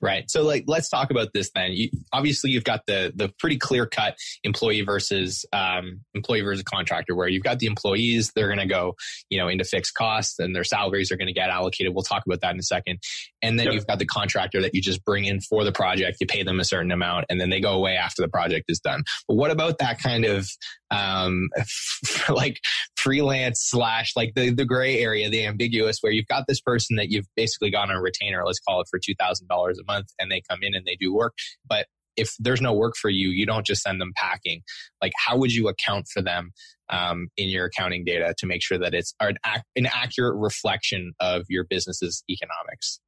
Right. 0.00 0.30
So 0.30 0.42
like 0.42 0.64
let's 0.68 0.88
talk 0.88 1.10
about 1.10 1.32
this 1.34 1.50
then. 1.54 1.72
You, 1.72 1.90
obviously 2.12 2.50
you've 2.50 2.64
got 2.64 2.82
the 2.86 3.12
the 3.16 3.32
pretty 3.40 3.58
clear 3.58 3.84
cut 3.84 4.16
employee 4.44 4.82
versus 4.82 5.44
um, 5.52 6.00
employee 6.14 6.42
versus 6.42 6.62
contractor 6.62 7.16
where 7.16 7.26
you've 7.26 7.42
got 7.42 7.58
the 7.58 7.66
employees 7.66 8.30
they're 8.34 8.46
going 8.46 8.60
to 8.60 8.66
go, 8.66 8.94
you 9.28 9.38
know, 9.38 9.48
into 9.48 9.64
fixed 9.64 9.94
costs 9.94 10.38
and 10.38 10.54
their 10.54 10.62
salaries 10.62 11.10
are 11.10 11.16
going 11.16 11.26
to 11.26 11.32
get 11.32 11.50
allocated. 11.50 11.94
We'll 11.94 12.04
talk 12.04 12.24
about 12.26 12.40
that 12.42 12.54
in 12.54 12.60
a 12.60 12.62
second. 12.62 13.00
And 13.42 13.58
then 13.58 13.66
yep. 13.66 13.74
you've 13.74 13.86
got 13.86 13.98
the 13.98 14.06
contractor 14.06 14.60
that 14.62 14.74
you 14.74 14.80
just 14.80 15.04
bring 15.04 15.24
in 15.24 15.40
for 15.40 15.64
the 15.64 15.72
project, 15.72 16.18
you 16.20 16.26
pay 16.26 16.44
them 16.44 16.60
a 16.60 16.64
certain 16.64 16.92
amount 16.92 17.26
and 17.28 17.40
then 17.40 17.50
they 17.50 17.60
go 17.60 17.72
away 17.72 17.96
after 17.96 18.22
the 18.22 18.28
project 18.28 18.66
is 18.68 18.78
done. 18.78 19.02
But 19.26 19.34
what 19.34 19.50
about 19.50 19.78
that 19.78 19.98
kind 19.98 20.24
of 20.24 20.48
um, 20.90 21.48
like 22.28 22.60
freelance 22.98 23.60
slash 23.62 24.12
like 24.16 24.34
the, 24.34 24.50
the 24.50 24.64
gray 24.64 24.98
area, 24.98 25.30
the 25.30 25.46
ambiguous, 25.46 25.98
where 26.00 26.12
you've 26.12 26.26
got 26.26 26.44
this 26.48 26.60
person 26.60 26.96
that 26.96 27.10
you've 27.10 27.26
basically 27.36 27.70
got 27.70 27.90
on 27.90 27.96
a 27.96 28.00
retainer, 28.00 28.42
let's 28.44 28.60
call 28.60 28.80
it 28.80 28.88
for 28.90 28.98
$2,000 28.98 29.42
a 29.50 29.84
month, 29.86 30.08
and 30.18 30.30
they 30.30 30.42
come 30.48 30.60
in 30.62 30.74
and 30.74 30.84
they 30.86 30.96
do 30.96 31.14
work. 31.14 31.34
But 31.68 31.86
if 32.16 32.34
there's 32.40 32.60
no 32.60 32.72
work 32.72 32.94
for 33.00 33.10
you, 33.10 33.28
you 33.28 33.46
don't 33.46 33.64
just 33.64 33.82
send 33.82 34.00
them 34.00 34.12
packing. 34.16 34.62
Like, 35.00 35.12
how 35.16 35.36
would 35.38 35.52
you 35.52 35.68
account 35.68 36.06
for 36.12 36.20
them 36.20 36.50
um, 36.90 37.28
in 37.36 37.48
your 37.48 37.66
accounting 37.66 38.04
data 38.04 38.34
to 38.38 38.46
make 38.46 38.62
sure 38.62 38.78
that 38.78 38.92
it's 38.92 39.14
an, 39.20 39.36
an 39.76 39.86
accurate 39.86 40.34
reflection 40.36 41.12
of 41.20 41.44
your 41.48 41.64
business's 41.64 42.24
economics? 42.28 42.98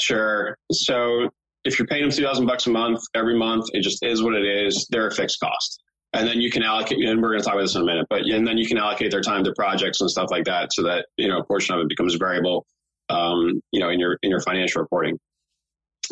Sure. 0.00 0.56
So 0.70 1.30
if 1.64 1.78
you're 1.78 1.88
paying 1.88 2.02
them 2.02 2.12
2000 2.12 2.46
bucks 2.46 2.66
a 2.66 2.70
month 2.70 3.00
every 3.14 3.36
month, 3.36 3.66
it 3.72 3.82
just 3.82 4.04
is 4.04 4.22
what 4.22 4.34
it 4.34 4.44
is. 4.44 4.86
They're 4.90 5.08
a 5.08 5.14
fixed 5.14 5.40
cost 5.40 5.82
and 6.12 6.26
then 6.26 6.40
you 6.40 6.50
can 6.50 6.62
allocate 6.62 6.98
and 6.98 7.22
we're 7.22 7.30
going 7.30 7.40
to 7.40 7.44
talk 7.44 7.54
about 7.54 7.62
this 7.62 7.74
in 7.74 7.82
a 7.82 7.84
minute 7.84 8.06
but 8.10 8.22
and 8.22 8.46
then 8.46 8.58
you 8.58 8.66
can 8.66 8.78
allocate 8.78 9.10
their 9.10 9.20
time 9.20 9.44
to 9.44 9.52
projects 9.54 10.00
and 10.00 10.10
stuff 10.10 10.30
like 10.30 10.44
that 10.44 10.72
so 10.72 10.82
that 10.82 11.06
you 11.16 11.28
know 11.28 11.38
a 11.38 11.44
portion 11.44 11.74
of 11.74 11.80
it 11.80 11.88
becomes 11.88 12.14
variable 12.14 12.66
um, 13.08 13.60
you 13.70 13.80
know 13.80 13.88
in 13.88 13.98
your 13.98 14.18
in 14.22 14.30
your 14.30 14.40
financial 14.40 14.80
reporting 14.80 15.18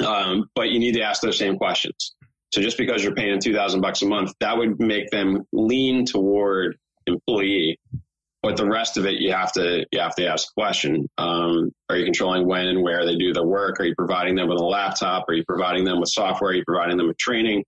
um, 0.04 0.48
but 0.54 0.68
you 0.68 0.78
need 0.78 0.92
to 0.92 1.02
ask 1.02 1.22
those 1.22 1.38
same 1.38 1.56
questions 1.56 2.14
so 2.52 2.60
just 2.60 2.78
because 2.78 3.02
you're 3.04 3.14
paying 3.14 3.38
2000 3.40 3.80
bucks 3.80 4.02
a 4.02 4.06
month 4.06 4.32
that 4.40 4.56
would 4.56 4.80
make 4.80 5.10
them 5.10 5.42
lean 5.52 6.04
toward 6.04 6.76
employee 7.06 7.78
but 8.42 8.56
the 8.56 8.66
rest 8.66 8.96
of 8.96 9.04
it, 9.04 9.20
you 9.20 9.32
have 9.32 9.52
to 9.52 9.84
you 9.92 10.00
have 10.00 10.14
to 10.14 10.26
ask 10.26 10.48
the 10.48 10.60
question: 10.60 11.06
um, 11.18 11.70
Are 11.90 11.96
you 11.96 12.04
controlling 12.04 12.46
when 12.46 12.68
and 12.68 12.82
where 12.82 13.04
they 13.04 13.16
do 13.16 13.34
their 13.34 13.44
work? 13.44 13.80
Are 13.80 13.84
you 13.84 13.94
providing 13.94 14.34
them 14.34 14.48
with 14.48 14.58
a 14.58 14.64
laptop? 14.64 15.26
Are 15.28 15.34
you 15.34 15.44
providing 15.44 15.84
them 15.84 16.00
with 16.00 16.08
software? 16.08 16.50
Are 16.50 16.54
you 16.54 16.64
providing 16.66 16.96
them 16.96 17.08
with 17.08 17.18
training? 17.18 17.64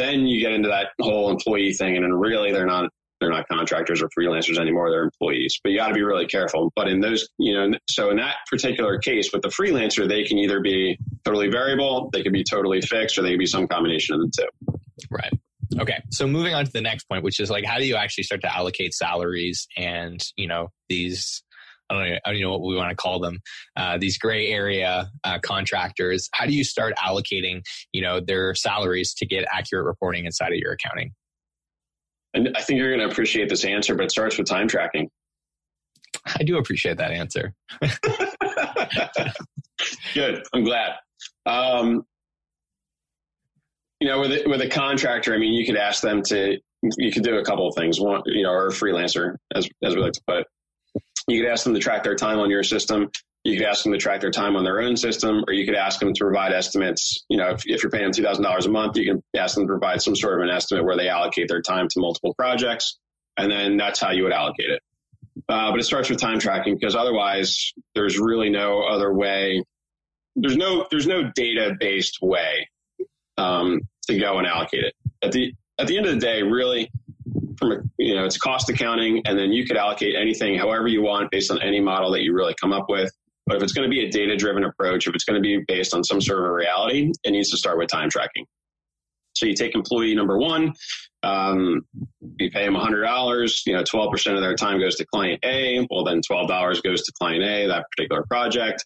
Then 0.00 0.26
you 0.26 0.40
get 0.40 0.52
into 0.52 0.68
that 0.68 0.88
whole 1.00 1.30
employee 1.30 1.74
thing, 1.74 1.96
and 1.96 2.04
then 2.04 2.12
really 2.14 2.52
they're 2.52 2.66
not 2.66 2.90
they're 3.20 3.30
not 3.30 3.46
contractors 3.48 4.00
or 4.00 4.08
freelancers 4.18 4.58
anymore; 4.58 4.90
they're 4.90 5.04
employees. 5.04 5.60
But 5.62 5.72
you 5.72 5.78
got 5.78 5.88
to 5.88 5.94
be 5.94 6.02
really 6.02 6.26
careful. 6.26 6.72
But 6.74 6.88
in 6.88 7.00
those, 7.00 7.28
you 7.38 7.54
know, 7.54 7.76
so 7.88 8.10
in 8.10 8.16
that 8.16 8.36
particular 8.50 8.98
case 8.98 9.30
with 9.32 9.42
the 9.42 9.48
freelancer, 9.48 10.08
they 10.08 10.24
can 10.24 10.38
either 10.38 10.60
be 10.60 10.98
totally 11.24 11.50
variable, 11.50 12.08
they 12.14 12.22
could 12.22 12.32
be 12.32 12.44
totally 12.50 12.80
fixed, 12.80 13.18
or 13.18 13.22
they 13.22 13.30
could 13.30 13.38
be 13.38 13.46
some 13.46 13.68
combination 13.68 14.14
of 14.14 14.22
the 14.22 14.32
two. 14.38 14.78
Right. 15.10 15.32
Okay. 15.78 16.02
So 16.10 16.26
moving 16.26 16.54
on 16.54 16.64
to 16.64 16.72
the 16.72 16.80
next 16.80 17.04
point, 17.04 17.22
which 17.22 17.38
is 17.38 17.50
like, 17.50 17.64
how 17.64 17.78
do 17.78 17.86
you 17.86 17.96
actually 17.96 18.24
start 18.24 18.40
to 18.40 18.54
allocate 18.54 18.94
salaries 18.94 19.68
and, 19.76 20.20
you 20.36 20.48
know, 20.48 20.70
these, 20.88 21.44
I 21.90 21.94
don't 21.94 22.08
know, 22.08 22.18
I 22.24 22.32
don't 22.32 22.40
know 22.40 22.50
what 22.50 22.62
we 22.62 22.76
want 22.76 22.90
to 22.90 22.96
call 22.96 23.18
them, 23.18 23.40
uh, 23.76 23.98
these 23.98 24.16
gray 24.16 24.48
area 24.48 25.10
uh, 25.24 25.38
contractors. 25.40 26.28
How 26.32 26.46
do 26.46 26.52
you 26.52 26.64
start 26.64 26.94
allocating, 26.96 27.62
you 27.92 28.00
know, 28.00 28.20
their 28.20 28.54
salaries 28.54 29.12
to 29.14 29.26
get 29.26 29.44
accurate 29.52 29.84
reporting 29.84 30.24
inside 30.24 30.52
of 30.52 30.58
your 30.58 30.72
accounting? 30.72 31.12
And 32.32 32.56
I 32.56 32.62
think 32.62 32.78
you're 32.78 32.96
going 32.96 33.06
to 33.06 33.12
appreciate 33.12 33.48
this 33.48 33.64
answer, 33.64 33.96
but 33.96 34.04
it 34.04 34.12
starts 34.12 34.38
with 34.38 34.46
time 34.46 34.68
tracking. 34.68 35.10
I 36.26 36.44
do 36.44 36.58
appreciate 36.58 36.98
that 36.98 37.10
answer. 37.10 37.54
Good. 40.14 40.42
I'm 40.52 40.64
glad. 40.64 40.92
Um, 41.46 42.04
you 44.00 44.08
know, 44.08 44.20
with 44.20 44.32
a, 44.32 44.48
with 44.48 44.60
a 44.60 44.68
contractor, 44.68 45.34
I 45.34 45.38
mean, 45.38 45.52
you 45.52 45.66
could 45.66 45.76
ask 45.76 46.02
them 46.02 46.22
to, 46.24 46.58
you 46.82 47.12
could 47.12 47.24
do 47.24 47.38
a 47.38 47.44
couple 47.44 47.68
of 47.68 47.74
things. 47.74 48.00
One, 48.00 48.22
you 48.26 48.44
know, 48.44 48.50
or 48.50 48.68
a 48.68 48.70
freelancer, 48.70 49.36
as 49.54 49.68
as 49.82 49.94
we 49.94 50.00
like 50.00 50.12
to 50.12 50.22
put. 50.26 50.46
You 51.30 51.42
could 51.42 51.50
ask 51.50 51.64
them 51.64 51.74
to 51.74 51.80
track 51.80 52.02
their 52.02 52.16
time 52.16 52.38
on 52.38 52.50
your 52.50 52.62
system. 52.62 53.10
You 53.44 53.56
could 53.56 53.66
ask 53.66 53.84
them 53.84 53.92
to 53.92 53.98
track 53.98 54.20
their 54.20 54.30
time 54.30 54.54
on 54.56 54.64
their 54.64 54.82
own 54.82 54.96
system, 54.96 55.44
or 55.46 55.54
you 55.54 55.64
could 55.64 55.74
ask 55.74 55.98
them 55.98 56.12
to 56.12 56.24
provide 56.24 56.52
estimates. 56.52 57.24
You 57.28 57.38
know, 57.38 57.50
if, 57.50 57.62
if 57.66 57.82
you're 57.82 57.90
paying 57.90 58.04
them 58.04 58.12
two 58.12 58.22
thousand 58.22 58.44
dollars 58.44 58.66
a 58.66 58.70
month, 58.70 58.96
you 58.96 59.10
can 59.10 59.22
ask 59.34 59.54
them 59.54 59.64
to 59.64 59.68
provide 59.68 60.02
some 60.02 60.14
sort 60.14 60.38
of 60.38 60.44
an 60.46 60.54
estimate 60.54 60.84
where 60.84 60.96
they 60.96 61.08
allocate 61.08 61.48
their 61.48 61.62
time 61.62 61.88
to 61.88 62.00
multiple 62.00 62.34
projects, 62.34 62.98
and 63.38 63.50
then 63.50 63.76
that's 63.76 63.98
how 63.98 64.10
you 64.10 64.24
would 64.24 64.32
allocate 64.32 64.70
it. 64.70 64.82
Uh, 65.48 65.70
but 65.70 65.80
it 65.80 65.84
starts 65.84 66.10
with 66.10 66.20
time 66.20 66.38
tracking 66.38 66.74
because 66.74 66.94
otherwise, 66.94 67.72
there's 67.94 68.18
really 68.18 68.50
no 68.50 68.82
other 68.82 69.14
way. 69.14 69.64
There's 70.36 70.56
no 70.56 70.86
there's 70.90 71.06
no 71.06 71.30
data 71.34 71.76
based 71.78 72.18
way 72.20 72.68
um, 73.38 73.80
to 74.08 74.18
go 74.18 74.38
and 74.38 74.46
allocate 74.46 74.84
it. 74.84 74.94
At 75.22 75.32
the 75.32 75.54
at 75.78 75.86
the 75.86 75.96
end 75.96 76.06
of 76.06 76.14
the 76.14 76.20
day, 76.20 76.42
really, 76.42 76.90
from 77.60 77.72
a, 77.72 77.76
you 77.98 78.14
know, 78.16 78.24
it's 78.24 78.38
cost 78.38 78.68
accounting, 78.70 79.22
and 79.26 79.38
then 79.38 79.52
you 79.52 79.64
could 79.64 79.76
allocate 79.76 80.16
anything 80.16 80.58
however 80.58 80.88
you 80.88 81.02
want 81.02 81.30
based 81.30 81.50
on 81.50 81.62
any 81.62 81.80
model 81.80 82.10
that 82.12 82.22
you 82.22 82.34
really 82.34 82.54
come 82.60 82.72
up 82.72 82.86
with. 82.88 83.12
But 83.46 83.56
if 83.56 83.62
it's 83.62 83.72
going 83.72 83.88
to 83.88 83.90
be 83.90 84.04
a 84.04 84.10
data 84.10 84.36
driven 84.36 84.64
approach, 84.64 85.06
if 85.06 85.14
it's 85.14 85.24
going 85.24 85.40
to 85.40 85.42
be 85.42 85.62
based 85.68 85.94
on 85.94 86.02
some 86.02 86.20
sort 86.20 86.44
of 86.44 86.50
reality, 86.50 87.12
it 87.22 87.30
needs 87.30 87.50
to 87.50 87.56
start 87.56 87.78
with 87.78 87.88
time 87.88 88.10
tracking. 88.10 88.46
So 89.34 89.46
you 89.46 89.54
take 89.54 89.74
employee 89.74 90.14
number 90.14 90.38
one, 90.38 90.74
um, 91.22 91.82
you 92.38 92.50
pay 92.50 92.64
them 92.64 92.74
$100, 92.74 93.66
you 93.66 93.72
know, 93.74 93.82
12% 93.82 94.34
of 94.34 94.40
their 94.40 94.54
time 94.54 94.80
goes 94.80 94.96
to 94.96 95.06
client 95.06 95.40
A. 95.44 95.86
Well, 95.90 96.04
then 96.04 96.20
$12 96.20 96.82
goes 96.82 97.02
to 97.02 97.12
client 97.12 97.42
A, 97.42 97.68
that 97.68 97.86
particular 97.90 98.24
project. 98.24 98.84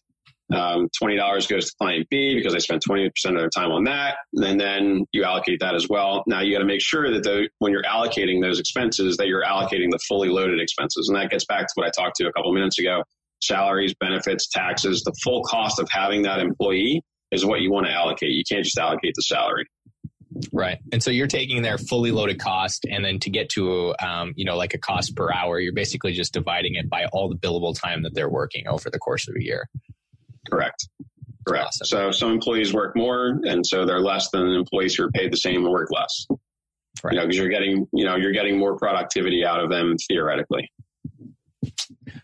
Um, 0.53 0.89
$20 1.01 1.49
goes 1.49 1.65
to 1.65 1.75
client 1.79 2.07
B 2.09 2.35
because 2.35 2.53
they 2.53 2.59
spent 2.59 2.83
20% 2.87 3.07
of 3.25 3.37
their 3.37 3.49
time 3.49 3.71
on 3.71 3.85
that. 3.85 4.17
And 4.33 4.59
then 4.59 5.05
you 5.11 5.23
allocate 5.23 5.59
that 5.61 5.73
as 5.73 5.87
well. 5.89 6.23
Now 6.27 6.41
you 6.41 6.53
got 6.53 6.59
to 6.59 6.65
make 6.65 6.81
sure 6.81 7.11
that 7.11 7.23
the, 7.23 7.49
when 7.59 7.71
you're 7.71 7.83
allocating 7.83 8.41
those 8.41 8.59
expenses, 8.59 9.17
that 9.17 9.27
you're 9.27 9.43
allocating 9.43 9.89
the 9.89 9.99
fully 10.07 10.29
loaded 10.29 10.59
expenses. 10.59 11.09
And 11.09 11.17
that 11.17 11.31
gets 11.31 11.45
back 11.45 11.61
to 11.61 11.71
what 11.75 11.87
I 11.87 11.89
talked 11.89 12.17
to 12.17 12.27
a 12.27 12.33
couple 12.33 12.53
minutes 12.53 12.77
ago. 12.77 13.03
Salaries, 13.41 13.95
benefits, 13.99 14.47
taxes, 14.47 15.01
the 15.03 15.13
full 15.23 15.43
cost 15.43 15.79
of 15.79 15.89
having 15.89 16.21
that 16.23 16.39
employee 16.39 17.01
is 17.31 17.45
what 17.45 17.61
you 17.61 17.71
want 17.71 17.87
to 17.87 17.91
allocate. 17.91 18.29
You 18.29 18.43
can't 18.47 18.63
just 18.63 18.77
allocate 18.77 19.13
the 19.15 19.23
salary. 19.23 19.65
Right. 20.51 20.79
And 20.91 21.01
so 21.01 21.11
you're 21.11 21.27
taking 21.27 21.61
their 21.61 21.77
fully 21.77 22.11
loaded 22.11 22.39
cost 22.39 22.85
and 22.89 23.03
then 23.03 23.19
to 23.19 23.29
get 23.29 23.49
to, 23.49 23.95
um, 23.99 24.33
you 24.35 24.45
know, 24.45 24.57
like 24.57 24.73
a 24.73 24.77
cost 24.77 25.15
per 25.15 25.31
hour, 25.31 25.59
you're 25.59 25.73
basically 25.73 26.13
just 26.13 26.33
dividing 26.33 26.75
it 26.75 26.89
by 26.89 27.05
all 27.13 27.29
the 27.29 27.35
billable 27.35 27.79
time 27.79 28.03
that 28.03 28.13
they're 28.13 28.29
working 28.29 28.67
over 28.67 28.89
the 28.89 28.99
course 28.99 29.27
of 29.27 29.35
a 29.35 29.43
year. 29.43 29.69
Correct. 30.49 30.87
Correct. 31.47 31.65
Awesome. 31.67 31.85
So 31.85 32.11
some 32.11 32.31
employees 32.31 32.73
work 32.73 32.95
more, 32.95 33.39
and 33.43 33.65
so 33.65 33.85
they're 33.85 33.99
less 33.99 34.29
than 34.31 34.47
employees 34.47 34.95
who 34.95 35.03
are 35.03 35.11
paid 35.11 35.31
the 35.31 35.37
same 35.37 35.63
and 35.63 35.71
work 35.71 35.89
less. 35.91 36.25
Right. 37.03 37.13
You 37.13 37.19
know, 37.19 37.25
because 37.25 37.37
you're 37.37 37.49
getting, 37.49 37.87
you 37.93 38.05
know, 38.05 38.15
you're 38.15 38.31
getting 38.31 38.57
more 38.57 38.77
productivity 38.77 39.45
out 39.45 39.63
of 39.63 39.69
them 39.69 39.95
theoretically. 40.07 40.71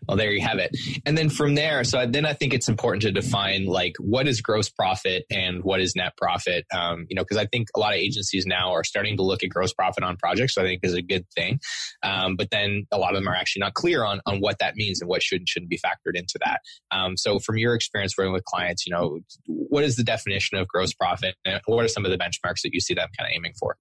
Well, 0.07 0.17
there 0.17 0.31
you 0.31 0.41
have 0.41 0.57
it. 0.57 0.75
And 1.05 1.17
then 1.17 1.29
from 1.29 1.55
there, 1.55 1.83
so 1.83 2.05
then 2.07 2.25
I 2.25 2.33
think 2.33 2.53
it's 2.53 2.67
important 2.67 3.03
to 3.03 3.11
define 3.11 3.65
like 3.65 3.93
what 3.99 4.27
is 4.27 4.41
gross 4.41 4.67
profit 4.67 5.25
and 5.29 5.63
what 5.63 5.79
is 5.79 5.95
net 5.95 6.17
profit. 6.17 6.65
Um, 6.73 7.05
you 7.09 7.15
know, 7.15 7.21
because 7.21 7.37
I 7.37 7.45
think 7.45 7.69
a 7.75 7.79
lot 7.79 7.93
of 7.93 7.99
agencies 7.99 8.45
now 8.45 8.71
are 8.71 8.83
starting 8.83 9.17
to 9.17 9.23
look 9.23 9.43
at 9.43 9.49
gross 9.49 9.73
profit 9.73 10.03
on 10.03 10.17
projects. 10.17 10.55
So 10.55 10.63
I 10.63 10.65
think 10.65 10.81
is 10.83 10.95
a 10.95 11.01
good 11.01 11.25
thing. 11.35 11.59
Um, 12.01 12.35
but 12.35 12.49
then 12.49 12.87
a 12.91 12.97
lot 12.97 13.13
of 13.13 13.21
them 13.21 13.27
are 13.27 13.35
actually 13.35 13.61
not 13.61 13.75
clear 13.75 14.03
on 14.03 14.21
on 14.25 14.39
what 14.39 14.57
that 14.59 14.75
means 14.75 15.01
and 15.01 15.09
what 15.09 15.21
should 15.21 15.41
and 15.41 15.49
shouldn't 15.49 15.69
be 15.69 15.77
factored 15.77 16.15
into 16.15 16.39
that. 16.43 16.61
Um, 16.91 17.15
so 17.15 17.39
from 17.39 17.57
your 17.57 17.75
experience 17.75 18.17
working 18.17 18.33
with 18.33 18.45
clients, 18.45 18.85
you 18.85 18.91
know, 18.91 19.19
what 19.45 19.83
is 19.83 19.95
the 19.95 20.03
definition 20.03 20.57
of 20.57 20.67
gross 20.67 20.93
profit, 20.93 21.35
and 21.45 21.61
what 21.65 21.85
are 21.85 21.87
some 21.87 22.05
of 22.05 22.11
the 22.11 22.17
benchmarks 22.17 22.61
that 22.63 22.73
you 22.73 22.79
see 22.79 22.93
them 22.93 23.09
kind 23.17 23.29
of 23.29 23.35
aiming 23.35 23.53
for? 23.59 23.77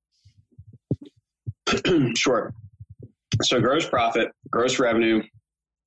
sure. 2.17 2.53
So 3.43 3.61
gross 3.61 3.89
profit, 3.89 4.33
gross 4.51 4.79
revenue, 4.79 5.23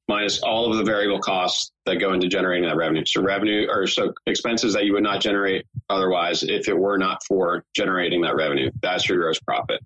minus 0.07 0.39
all 0.41 0.69
of 0.69 0.77
the 0.77 0.83
variable 0.83 1.19
costs 1.19 1.71
that 1.85 1.95
go 1.95 2.13
into 2.13 2.27
generating 2.27 2.67
that 2.67 2.75
revenue. 2.75 3.03
So 3.05 3.21
revenue 3.21 3.67
or 3.69 3.87
so 3.87 4.13
expenses 4.25 4.73
that 4.73 4.85
you 4.85 4.93
would 4.93 5.03
not 5.03 5.21
generate 5.21 5.65
otherwise 5.89 6.43
if 6.43 6.67
it 6.67 6.77
were 6.77 6.97
not 6.97 7.23
for 7.27 7.63
generating 7.75 8.21
that 8.21 8.35
revenue. 8.35 8.69
That's 8.81 9.07
your 9.07 9.19
gross 9.19 9.39
profit. 9.39 9.81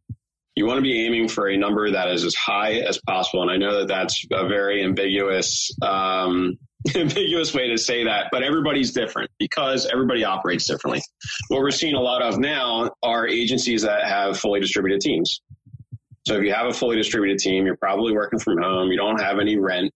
You 0.56 0.66
want 0.66 0.80
to 0.80 0.82
be 0.82 1.06
aiming 1.06 1.28
for 1.28 1.50
a 1.50 1.58
number 1.58 1.92
that 1.92 2.10
is 2.10 2.24
as 2.24 2.34
high 2.34 2.76
as 2.80 3.00
possible. 3.06 3.44
And 3.44 3.52
I 3.52 3.58
know 3.58 3.80
that 3.80 3.88
that's 3.88 4.26
a 4.32 4.48
very 4.48 4.84
ambiguous, 4.84 5.72
um, 5.84 6.58
ambiguous 6.96 7.54
way 7.54 7.70
to 7.70 7.78
say 7.78 8.06
that, 8.06 8.30
but 8.32 8.42
everybody's 8.42 8.92
different 8.92 9.30
because 9.38 9.86
everybody 9.86 10.24
operates 10.24 10.66
differently. 10.66 11.04
What 11.50 11.60
we're 11.60 11.70
seeing 11.70 11.94
a 11.94 12.02
lot 12.02 12.24
of 12.24 12.40
now 12.40 12.90
are 13.04 13.28
agencies 13.28 13.84
that 13.84 14.08
have 14.08 14.40
fully 14.40 14.60
distributed 14.60 15.00
teams. 15.02 15.42
So 16.28 16.36
if 16.36 16.44
you 16.44 16.54
have 16.54 16.68
a 16.68 16.74
fully 16.74 16.98
distributed 16.98 17.38
team, 17.40 17.66
you're 17.66 17.78
probably 17.78 18.14
working 18.14 18.40
from 18.40 18.58
home, 18.58 18.92
you 18.92 18.98
don't 18.98 19.22
have 19.22 19.40
any 19.40 19.58
rent, 19.58 19.94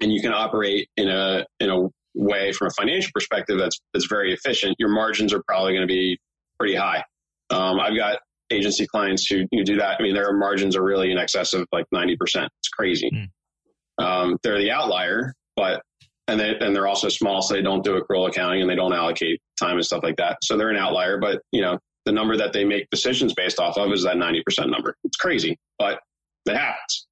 and 0.00 0.12
you 0.12 0.20
can 0.20 0.32
operate 0.32 0.88
in 0.96 1.08
a 1.08 1.46
in 1.60 1.70
a 1.70 1.88
way 2.14 2.52
from 2.52 2.68
a 2.68 2.70
financial 2.70 3.10
perspective 3.14 3.58
that's 3.58 3.80
that's 3.94 4.06
very 4.06 4.32
efficient, 4.32 4.76
your 4.78 4.88
margins 4.88 5.32
are 5.32 5.42
probably 5.46 5.72
going 5.72 5.86
to 5.86 5.92
be 5.92 6.18
pretty 6.58 6.74
high. 6.74 7.04
Um, 7.50 7.80
I've 7.80 7.96
got 7.96 8.18
agency 8.50 8.86
clients 8.86 9.26
who, 9.26 9.46
who 9.52 9.64
do 9.64 9.76
that. 9.76 9.96
I 9.98 10.02
mean, 10.02 10.14
their 10.14 10.32
margins 10.32 10.76
are 10.76 10.82
really 10.82 11.10
in 11.10 11.18
excess 11.18 11.52
of 11.52 11.66
like 11.72 11.86
90%. 11.94 12.16
It's 12.22 12.68
crazy. 12.72 13.10
Mm. 13.10 14.04
Um, 14.04 14.38
they're 14.42 14.58
the 14.58 14.70
outlier, 14.70 15.34
but, 15.56 15.82
and 16.26 16.38
they, 16.38 16.56
and 16.60 16.74
they're 16.74 16.86
also 16.86 17.08
small. 17.08 17.42
So 17.42 17.54
they 17.54 17.62
don't 17.62 17.84
do 17.84 18.00
accrual 18.00 18.28
accounting 18.28 18.60
and 18.60 18.70
they 18.70 18.76
don't 18.76 18.92
allocate 18.92 19.40
time 19.58 19.76
and 19.76 19.84
stuff 19.84 20.02
like 20.02 20.16
that. 20.16 20.38
So 20.42 20.56
they're 20.56 20.70
an 20.70 20.76
outlier, 20.76 21.18
but 21.18 21.42
you 21.52 21.62
know, 21.62 21.78
the 22.06 22.12
number 22.12 22.36
that 22.36 22.52
they 22.52 22.64
make 22.64 22.88
decisions 22.90 23.34
based 23.34 23.58
off 23.58 23.76
of 23.76 23.92
is 23.92 24.04
that 24.04 24.16
90% 24.16 24.70
number. 24.70 24.96
It's 25.04 25.16
crazy, 25.16 25.58
but 25.78 26.00
it 26.46 26.56
happens. 26.56 27.06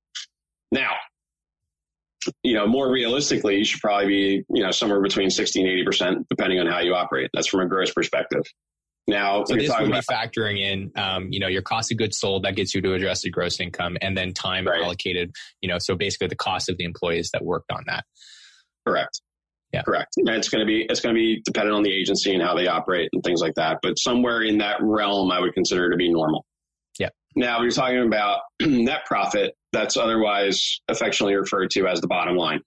Now, 0.73 0.93
you 2.43 2.55
know, 2.55 2.67
more 2.67 2.91
realistically, 2.91 3.57
you 3.57 3.65
should 3.65 3.81
probably 3.81 4.07
be, 4.07 4.45
you 4.51 4.63
know, 4.63 4.71
somewhere 4.71 5.01
between 5.01 5.31
60 5.31 5.61
and 5.61 5.87
80%, 5.87 6.25
depending 6.29 6.59
on 6.59 6.67
how 6.67 6.81
you 6.81 6.95
operate. 6.95 7.31
That's 7.33 7.47
from 7.47 7.61
a 7.61 7.67
gross 7.67 7.93
perspective. 7.93 8.43
Now, 9.07 9.45
so 9.45 9.55
this 9.55 9.73
would 9.81 9.91
be 9.91 9.99
factoring 10.01 10.61
in, 10.61 10.93
um, 10.95 11.29
you 11.31 11.41
know, 11.41 11.49
your 11.49 11.63
cost 11.63 11.91
of 11.91 11.97
goods 11.97 12.19
sold 12.19 12.43
that 12.43 12.57
gets 12.57 12.75
you 12.75 12.83
to 12.83 12.93
adjusted 12.93 13.31
gross 13.31 13.59
income, 13.59 13.97
and 14.03 14.17
then 14.17 14.35
time 14.35 14.67
right. 14.67 14.83
allocated. 14.83 15.33
You 15.63 15.71
know, 15.71 15.79
so 15.79 15.95
basically 15.95 16.29
the 16.29 16.37
cost 16.37 16.69
of 16.69 16.77
the 16.77 16.85
employees 16.85 17.31
that 17.33 17.43
worked 17.43 17.73
on 17.73 17.85
that. 17.87 18.05
Correct. 18.87 19.23
Yeah. 19.73 19.83
Correct. 19.83 20.13
And 20.17 20.29
it's 20.31 20.49
going 20.49 20.61
to 20.61 20.67
be 20.67 20.87
it's 20.89 21.01
going 21.01 21.15
to 21.15 21.19
be 21.19 21.43
dependent 21.45 21.75
on 21.75 21.83
the 21.83 21.93
agency 21.93 22.35
and 22.35 22.43
how 22.43 22.55
they 22.55 22.67
operate 22.67 23.09
and 23.13 23.23
things 23.23 23.41
like 23.41 23.55
that. 23.55 23.79
But 23.83 23.99
somewhere 23.99 24.43
in 24.43 24.59
that 24.59 24.77
realm, 24.81 25.31
I 25.31 25.41
would 25.41 25.55
consider 25.55 25.91
to 25.91 25.97
be 25.97 26.11
normal. 26.11 26.45
Yeah. 26.99 27.09
Now, 27.37 27.61
you're 27.63 27.71
talking 27.71 28.07
about 28.07 28.41
net 28.61 29.05
profit, 29.07 29.55
that's 29.73 29.97
otherwise 29.97 30.81
affectionately 30.89 31.37
referred 31.37 31.71
to 31.71 31.87
as 31.87 32.01
the 32.01 32.09
bottom 32.09 32.37
line. 32.37 32.61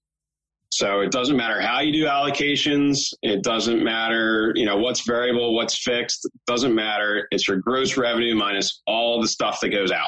So 0.70 1.02
it 1.02 1.12
doesn't 1.12 1.36
matter 1.36 1.60
how 1.60 1.82
you 1.82 1.92
do 1.92 2.06
allocations. 2.06 3.14
It 3.22 3.44
doesn't 3.44 3.84
matter, 3.84 4.54
you 4.56 4.66
know, 4.66 4.78
what's 4.78 5.06
variable, 5.06 5.54
what's 5.54 5.78
fixed. 5.78 6.24
It 6.24 6.32
doesn't 6.48 6.74
matter. 6.74 7.28
It's 7.32 7.48
your 7.48 7.58
gross 7.58 7.98
revenue 7.98 8.36
minus 8.36 8.82
all 8.88 9.22
the 9.22 9.28
stuff 9.28 9.60
that 9.62 9.70
goes 9.70 9.92
out. 9.92 10.08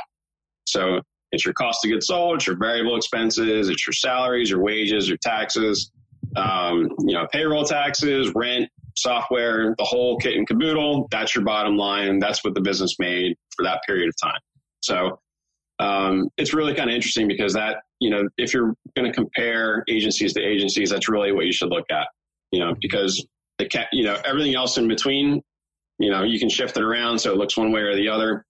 So 0.66 1.02
it's 1.34 1.44
your 1.44 1.54
cost 1.56 1.84
of 1.84 1.92
goods 1.92 2.08
sold, 2.08 2.36
it's 2.36 2.48
your 2.48 2.58
variable 2.58 2.96
expenses, 2.96 3.68
it's 3.68 3.86
your 3.86 3.94
salaries, 3.94 4.50
your 4.50 4.62
wages, 4.62 5.10
your 5.10 5.18
taxes, 5.18 5.92
um, 6.38 6.90
you 7.00 7.14
know, 7.14 7.28
payroll 7.32 7.66
taxes, 7.66 8.32
rent, 8.34 8.70
software, 8.98 9.76
the 9.78 9.84
whole 9.84 10.18
kit 10.18 10.36
and 10.36 10.48
caboodle. 10.48 11.08
That's 11.12 11.36
your 11.36 11.44
bottom 11.44 11.78
line. 11.78 12.20
That's 12.20 12.44
what 12.44 12.54
the 12.56 12.62
business 12.62 12.96
made 13.00 13.36
for 13.56 13.64
that 13.64 13.82
period 13.88 14.10
of 14.10 14.16
time. 14.22 14.40
So 14.82 15.20
um, 15.80 16.30
it's 16.38 16.54
really 16.54 16.74
kind 16.74 16.90
of 16.90 16.96
interesting 16.96 17.28
because 17.28 17.54
that 17.54 17.78
you 18.04 18.10
know, 18.10 18.28
if 18.38 18.54
you're 18.54 18.76
going 18.98 19.10
to 19.10 19.14
compare 19.14 19.86
agencies 19.88 20.34
to 20.34 20.42
agencies, 20.42 20.90
that's 20.90 21.08
really 21.08 21.32
what 21.32 21.46
you 21.46 21.54
should 21.54 21.70
look 21.70 21.86
at, 21.90 22.08
you 22.52 22.60
know, 22.60 22.76
because 22.82 23.26
the 23.60 23.66
cat, 23.66 23.88
you 23.94 24.04
know, 24.04 24.18
everything 24.26 24.56
else 24.56 24.78
in 24.78 24.90
between, 24.90 25.42
you 26.00 26.12
know, 26.12 26.24
you 26.24 26.38
can 26.38 26.50
shift 26.50 26.76
it 26.76 26.84
around 26.84 27.18
so 27.20 27.32
it 27.32 27.38
looks 27.38 27.56
one 27.56 27.72
way 27.72 27.80
or 27.80 27.96
the 27.96 28.10
other. 28.10 28.44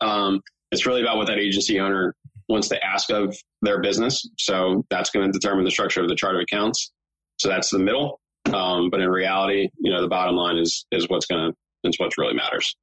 Um, 0.00 0.40
it's 0.72 0.86
really 0.86 1.02
about 1.02 1.18
what 1.18 1.26
that 1.26 1.38
agency 1.38 1.78
owner 1.78 2.14
wants 2.48 2.68
to 2.68 2.82
ask 2.82 3.10
of 3.10 3.36
their 3.60 3.82
business. 3.82 4.26
So 4.38 4.86
that's 4.88 5.10
going 5.10 5.30
to 5.30 5.38
determine 5.38 5.66
the 5.66 5.70
structure 5.70 6.00
of 6.00 6.08
the 6.08 6.16
chart 6.16 6.34
of 6.34 6.40
accounts. 6.40 6.90
So 7.36 7.50
that's 7.50 7.68
the 7.68 7.78
middle. 7.78 8.18
Um, 8.52 8.90
but 8.90 9.00
in 9.00 9.08
reality, 9.08 9.68
you 9.78 9.92
know, 9.92 10.02
the 10.02 10.08
bottom 10.08 10.36
line 10.36 10.58
is 10.58 10.86
is 10.92 11.08
what's 11.08 11.26
going 11.26 11.50
to 11.50 11.88
is 11.88 11.98
what 11.98 12.16
really 12.18 12.34
matters. 12.34 12.74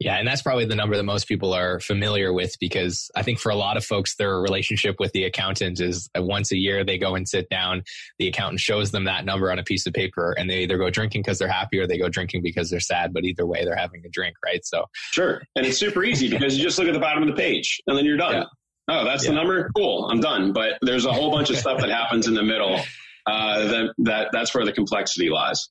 Yeah, 0.00 0.16
and 0.16 0.26
that's 0.26 0.42
probably 0.42 0.64
the 0.64 0.74
number 0.74 0.96
that 0.96 1.04
most 1.04 1.28
people 1.28 1.52
are 1.52 1.80
familiar 1.80 2.32
with 2.32 2.56
because 2.60 3.10
I 3.14 3.22
think 3.22 3.38
for 3.38 3.50
a 3.50 3.56
lot 3.56 3.76
of 3.76 3.84
folks, 3.84 4.16
their 4.16 4.40
relationship 4.40 4.96
with 4.98 5.12
the 5.12 5.24
accountant 5.24 5.80
is 5.80 6.08
once 6.16 6.52
a 6.52 6.56
year 6.56 6.84
they 6.84 6.98
go 6.98 7.14
and 7.14 7.28
sit 7.28 7.48
down. 7.48 7.82
The 8.18 8.28
accountant 8.28 8.60
shows 8.60 8.90
them 8.90 9.04
that 9.04 9.24
number 9.24 9.50
on 9.50 9.58
a 9.58 9.64
piece 9.64 9.86
of 9.86 9.92
paper, 9.92 10.34
and 10.38 10.48
they 10.48 10.62
either 10.62 10.78
go 10.78 10.90
drinking 10.90 11.22
because 11.22 11.38
they're 11.38 11.48
happy 11.48 11.78
or 11.78 11.86
they 11.86 11.98
go 11.98 12.08
drinking 12.08 12.42
because 12.42 12.70
they're 12.70 12.80
sad. 12.80 13.12
But 13.12 13.24
either 13.24 13.46
way, 13.46 13.64
they're 13.64 13.76
having 13.76 14.02
a 14.04 14.08
drink, 14.08 14.36
right? 14.44 14.64
So 14.64 14.84
sure, 15.12 15.42
and 15.56 15.66
it's 15.66 15.78
super 15.78 16.04
easy 16.04 16.28
because 16.28 16.56
you 16.56 16.62
just 16.62 16.78
look 16.78 16.88
at 16.88 16.94
the 16.94 17.00
bottom 17.00 17.22
of 17.22 17.28
the 17.28 17.36
page 17.36 17.80
and 17.86 17.96
then 17.96 18.04
you're 18.04 18.16
done. 18.16 18.34
Yeah. 18.34 18.44
Oh, 18.90 19.04
that's 19.04 19.24
yeah. 19.24 19.30
the 19.30 19.36
number. 19.36 19.70
Cool, 19.76 20.08
I'm 20.10 20.20
done. 20.20 20.52
But 20.52 20.78
there's 20.82 21.06
a 21.06 21.12
whole 21.12 21.30
bunch 21.30 21.50
of 21.50 21.56
stuff 21.56 21.80
that 21.80 21.90
happens 21.90 22.26
in 22.26 22.34
the 22.34 22.42
middle. 22.42 22.80
Uh, 23.28 23.66
that 23.66 23.94
that 23.98 24.28
that's 24.32 24.54
where 24.54 24.64
the 24.64 24.72
complexity 24.72 25.28
lies 25.28 25.68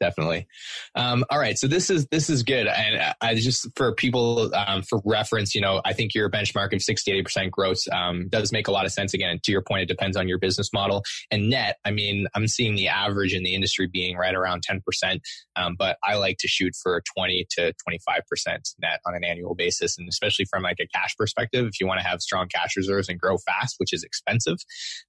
definitely. 0.00 0.46
Um, 0.94 1.24
all 1.30 1.38
right, 1.38 1.58
so 1.58 1.66
this 1.66 1.90
is 1.90 2.06
this 2.06 2.30
is 2.30 2.42
good, 2.42 2.66
and 2.66 3.14
I 3.20 3.34
just 3.34 3.66
for 3.76 3.94
people 3.94 4.54
um, 4.54 4.82
for 4.82 5.00
reference, 5.04 5.54
you 5.54 5.60
know, 5.60 5.80
I 5.84 5.92
think 5.92 6.14
your 6.14 6.30
benchmark 6.30 6.72
of 6.74 6.82
60 6.82 7.10
80 7.10 7.22
percent 7.22 7.50
growth 7.50 7.82
um, 7.92 8.28
does 8.28 8.52
make 8.52 8.68
a 8.68 8.72
lot 8.72 8.86
of 8.86 8.92
sense. 8.92 9.14
Again, 9.14 9.38
to 9.42 9.52
your 9.52 9.62
point, 9.62 9.82
it 9.82 9.86
depends 9.86 10.16
on 10.16 10.28
your 10.28 10.38
business 10.38 10.72
model 10.72 11.02
and 11.30 11.50
net. 11.50 11.76
I 11.84 11.90
mean, 11.90 12.26
I'm 12.34 12.48
seeing 12.48 12.74
the 12.76 12.88
average 12.88 13.34
in 13.34 13.42
the 13.42 13.54
industry 13.54 13.86
being 13.86 14.16
right 14.16 14.34
around 14.34 14.62
10 14.62 14.80
percent, 14.84 15.22
um, 15.56 15.76
but 15.78 15.98
I 16.04 16.16
like 16.16 16.38
to 16.38 16.48
shoot 16.48 16.74
for 16.82 17.02
20 17.16 17.46
to 17.50 17.72
25 17.84 18.20
percent 18.28 18.68
net 18.80 19.00
on 19.06 19.14
an 19.14 19.24
annual 19.24 19.54
basis, 19.54 19.98
and 19.98 20.08
especially 20.08 20.46
from 20.46 20.62
like 20.62 20.78
a 20.80 20.86
cash 20.86 21.16
perspective, 21.16 21.66
if 21.66 21.80
you 21.80 21.86
want 21.86 22.00
to 22.00 22.06
have 22.06 22.20
strong 22.20 22.48
cash 22.48 22.76
reserves 22.76 23.08
and 23.08 23.18
grow 23.18 23.38
fast, 23.38 23.76
which 23.78 23.92
is 23.92 24.02
expensive, 24.02 24.58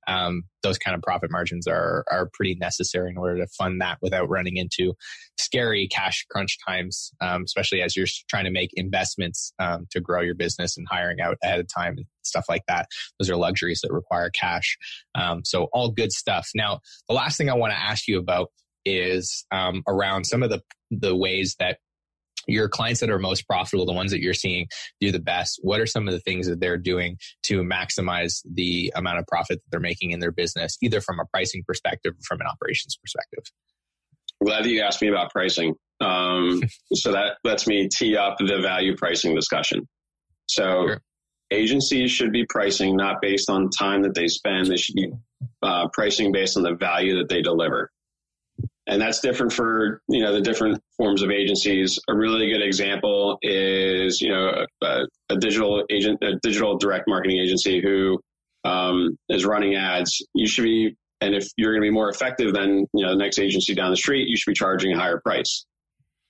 um, 0.08 0.44
those 0.64 0.78
kind 0.78 0.96
of 0.96 1.02
profit 1.02 1.32
margins 1.32 1.68
are 1.68 2.04
are 2.10 2.30
pretty 2.34 2.56
necessary 2.56 3.10
in 3.10 3.18
order 3.18 3.38
to 3.38 3.48
fund 3.48 3.82
that 3.82 3.98
without 4.02 4.30
running 4.30 4.58
into 4.58 4.79
scary 5.38 5.88
cash 5.88 6.26
crunch 6.30 6.58
times, 6.66 7.12
um, 7.22 7.44
especially 7.44 7.82
as 7.82 7.96
you're 7.96 8.08
trying 8.30 8.46
to 8.46 8.52
make 8.52 8.72
investments 8.74 9.54
um, 9.60 9.88
to 9.92 10.00
grow 10.00 10.22
your 10.22 10.36
business 10.36 10.78
and 10.78 10.88
hiring 10.90 11.22
out 11.22 11.38
ahead 11.44 11.60
of 11.60 11.68
time 11.74 11.96
and 11.98 12.06
stuff 12.24 12.46
like 12.50 12.64
that. 12.68 12.88
Those 13.20 13.30
are 13.30 13.36
luxuries 13.36 13.82
that 13.82 13.92
require 13.92 14.30
cash. 14.30 14.78
Um, 15.16 15.44
so 15.44 15.70
all 15.74 15.92
good 15.92 16.12
stuff. 16.12 16.50
Now, 16.56 16.80
the 17.08 17.16
last 17.16 17.38
thing 17.38 17.50
I 17.50 17.56
want 17.56 17.74
to 17.74 17.80
ask 17.80 18.08
you 18.08 18.20
about 18.20 18.52
is 18.86 19.46
um, 19.52 19.84
around 19.88 20.26
some 20.26 20.44
of 20.44 20.50
the 20.50 20.62
the 20.92 21.16
ways 21.16 21.56
that 21.60 21.78
your 22.48 22.68
clients 22.68 23.00
that 23.00 23.10
are 23.10 23.20
most 23.20 23.48
profitable, 23.48 23.86
the 23.86 23.94
ones 23.94 24.12
that 24.12 24.22
you're 24.22 24.34
seeing 24.34 24.68
do 25.00 25.12
the 25.12 25.20
best, 25.20 25.60
what 25.62 25.80
are 25.80 25.86
some 25.86 26.08
of 26.08 26.14
the 26.14 26.20
things 26.20 26.48
that 26.48 26.60
they're 26.60 26.78
doing 26.78 27.18
to 27.44 27.62
maximize 27.62 28.42
the 28.52 28.92
amount 28.96 29.20
of 29.20 29.28
profit 29.28 29.60
that 29.60 29.72
they're 29.72 29.80
making 29.80 30.12
in 30.12 30.20
their 30.20 30.32
business, 30.32 30.78
either 30.82 31.02
from 31.02 31.20
a 31.20 31.26
pricing 31.26 31.64
perspective 31.68 32.14
or 32.14 32.24
from 32.28 32.42
an 32.42 32.48
operations 32.48 32.98
perspective? 33.02 33.44
I'm 34.42 34.48
glad 34.48 34.64
that 34.64 34.70
you 34.70 34.82
asked 34.82 35.02
me 35.02 35.10
about 35.10 35.32
pricing. 35.32 35.76
Um, 36.02 36.62
so 36.94 37.12
that 37.12 37.38
lets 37.44 37.68
me 37.68 37.90
tee 37.94 38.16
up 38.16 38.38
the 38.40 38.60
value 38.62 38.96
pricing 38.96 39.36
discussion. 39.36 39.88
So 40.48 40.88
sure. 40.88 41.02
agencies 41.52 42.12
should 42.12 42.32
be 42.32 42.46
pricing 42.48 42.96
not 42.96 43.22
based 43.22 43.50
on 43.50 43.70
time 43.70 44.04
that 44.04 44.16
they 44.16 44.28
spend. 44.28 44.68
They 44.68 44.78
should 44.78 44.96
be 44.96 45.12
uh, 45.62 45.88
pricing 45.94 46.32
based 46.32 46.58
on 46.58 46.64
the 46.64 46.76
value 46.76 47.18
that 47.20 47.30
they 47.30 47.42
deliver 47.42 47.92
and 48.90 49.00
that's 49.00 49.20
different 49.20 49.54
for 49.54 50.02
you 50.10 50.22
know 50.22 50.34
the 50.34 50.42
different 50.42 50.82
forms 50.98 51.22
of 51.22 51.30
agencies. 51.30 52.00
A 52.10 52.16
really 52.16 52.50
good 52.50 52.64
example 52.64 53.38
is 53.42 54.20
you 54.20 54.30
know 54.30 54.66
a, 54.82 55.02
a 55.30 55.38
digital 55.38 55.84
agent, 55.92 56.22
a 56.24 56.38
digital 56.42 56.78
direct 56.78 57.06
marketing 57.08 57.38
agency 57.38 57.82
who 57.82 58.20
um, 58.66 59.16
is 59.30 59.46
running 59.46 59.76
ads. 59.76 60.26
You 60.34 60.48
should 60.48 60.64
be, 60.64 60.96
and 61.22 61.36
if 61.36 61.48
you're 61.58 61.72
going 61.74 61.82
to 61.82 61.88
be 61.88 61.94
more 61.94 62.10
effective 62.10 62.54
than 62.54 62.86
you 62.94 63.06
know 63.06 63.12
the 63.12 63.18
next 63.18 63.40
agency 63.40 63.74
down 63.74 63.92
the 63.92 63.98
street, 63.98 64.28
you 64.28 64.38
should 64.38 64.52
be 64.52 64.56
charging 64.56 64.94
a 64.94 64.98
higher 64.98 65.20
price. 65.20 65.66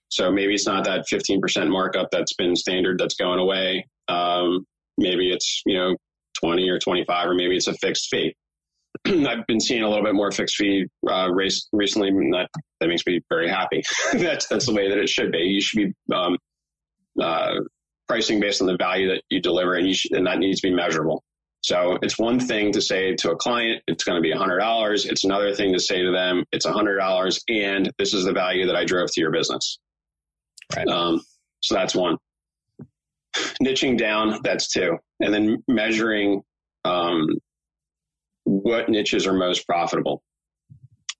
So 0.10 0.32
maybe 0.32 0.56
it's 0.56 0.66
not 0.66 0.86
that 0.86 1.06
15% 1.12 1.70
markup 1.70 2.10
that's 2.12 2.34
been 2.34 2.56
standard 2.56 3.00
that's 3.00 3.14
going 3.14 3.40
away. 3.40 3.86
Um, 4.08 4.66
maybe 4.98 5.32
it's 5.32 5.62
you 5.66 5.78
know 5.78 5.96
20 6.42 6.68
or 6.70 6.80
25, 6.80 7.28
or 7.28 7.36
maybe 7.36 7.56
it's 7.56 7.68
a 7.68 7.74
fixed 7.76 8.08
fee. 8.10 8.34
I've 9.06 9.46
been 9.48 9.60
seeing 9.60 9.84
a 9.84 9.90
little 9.90 10.04
bit 10.04 10.16
more 10.16 10.32
fixed 10.32 10.56
fee 10.56 10.86
uh, 11.10 11.30
race 11.32 11.68
recently. 11.72 12.10
That 12.32 12.50
that 12.80 12.88
makes 12.88 13.06
me 13.06 13.22
very 13.30 13.48
happy. 13.48 13.84
that's 14.14 14.48
that's 14.48 14.66
the 14.66 14.74
way 14.74 14.90
that 14.90 14.98
it 14.98 15.10
should 15.10 15.32
be. 15.32 15.40
You 15.40 15.62
should 15.62 15.78
be 15.78 16.16
um, 16.16 16.38
uh, 17.22 17.56
pricing 18.08 18.40
based 18.40 18.62
on 18.62 18.68
the 18.68 18.78
value 18.78 19.10
that 19.10 19.22
you 19.30 19.42
deliver, 19.42 19.76
and 19.76 19.88
you 19.88 19.94
should, 19.94 20.14
and 20.14 20.26
that 20.26 20.40
needs 20.40 20.62
to 20.62 20.70
be 20.70 20.74
measurable. 20.74 21.24
So 21.62 21.98
it's 22.02 22.18
one 22.18 22.40
thing 22.40 22.72
to 22.72 22.82
say 22.82 23.16
to 23.16 23.32
a 23.32 23.36
client, 23.36 23.84
it's 23.88 24.04
going 24.04 24.16
to 24.16 24.22
be 24.22 24.34
$100. 24.34 25.06
It's 25.06 25.24
another 25.26 25.54
thing 25.54 25.74
to 25.74 25.80
say 25.80 26.02
to 26.02 26.12
them, 26.12 26.46
it's 26.52 26.66
$100, 26.66 27.42
and 27.50 27.92
this 27.98 28.14
is 28.14 28.26
the 28.26 28.32
value 28.32 28.68
that 28.68 28.76
I 28.76 28.86
drove 28.86 29.12
to 29.12 29.22
your 29.22 29.32
business. 29.32 29.80
Right. 30.76 30.88
Um, 30.88 31.22
so 31.62 31.76
that's 31.76 31.96
one. 31.96 32.18
Niching 33.62 33.98
down, 33.98 34.40
that's 34.44 34.72
two. 34.72 34.98
And 35.20 35.34
then 35.34 35.64
measuring 35.68 36.42
um, 36.86 37.28
what 38.46 38.90
niches 38.90 39.28
are 39.28 39.34
most 39.34 39.68
profitable. 39.68 40.24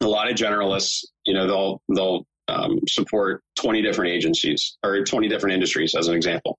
A 0.02 0.08
lot 0.08 0.32
of 0.32 0.38
generalists, 0.38 1.04
you 1.26 1.34
know, 1.34 1.46
they'll 1.46 1.82
they'll 1.94 2.26
um, 2.48 2.80
support 2.88 3.44
20 3.60 3.82
different 3.82 4.12
agencies 4.12 4.78
or 4.84 5.04
20 5.04 5.28
different 5.28 5.54
industries 5.54 5.94
as 5.96 6.08
an 6.08 6.16
example. 6.16 6.58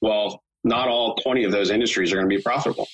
Well, 0.00 0.42
not 0.64 0.88
all 0.88 1.14
20 1.16 1.44
of 1.44 1.52
those 1.52 1.70
industries 1.70 2.12
are 2.12 2.16
going 2.16 2.28
to 2.28 2.36
be 2.36 2.42
profitable. 2.42 2.88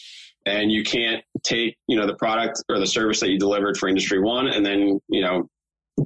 And 0.44 0.70
you 0.70 0.84
can't 0.84 1.24
take, 1.42 1.76
you 1.88 1.96
know, 1.96 2.06
the 2.06 2.14
product 2.14 2.62
or 2.68 2.78
the 2.78 2.86
service 2.86 3.20
that 3.20 3.30
you 3.30 3.38
delivered 3.38 3.76
for 3.76 3.88
industry 3.88 4.20
one 4.20 4.46
and 4.46 4.64
then, 4.64 5.00
you 5.08 5.22
know, 5.22 5.48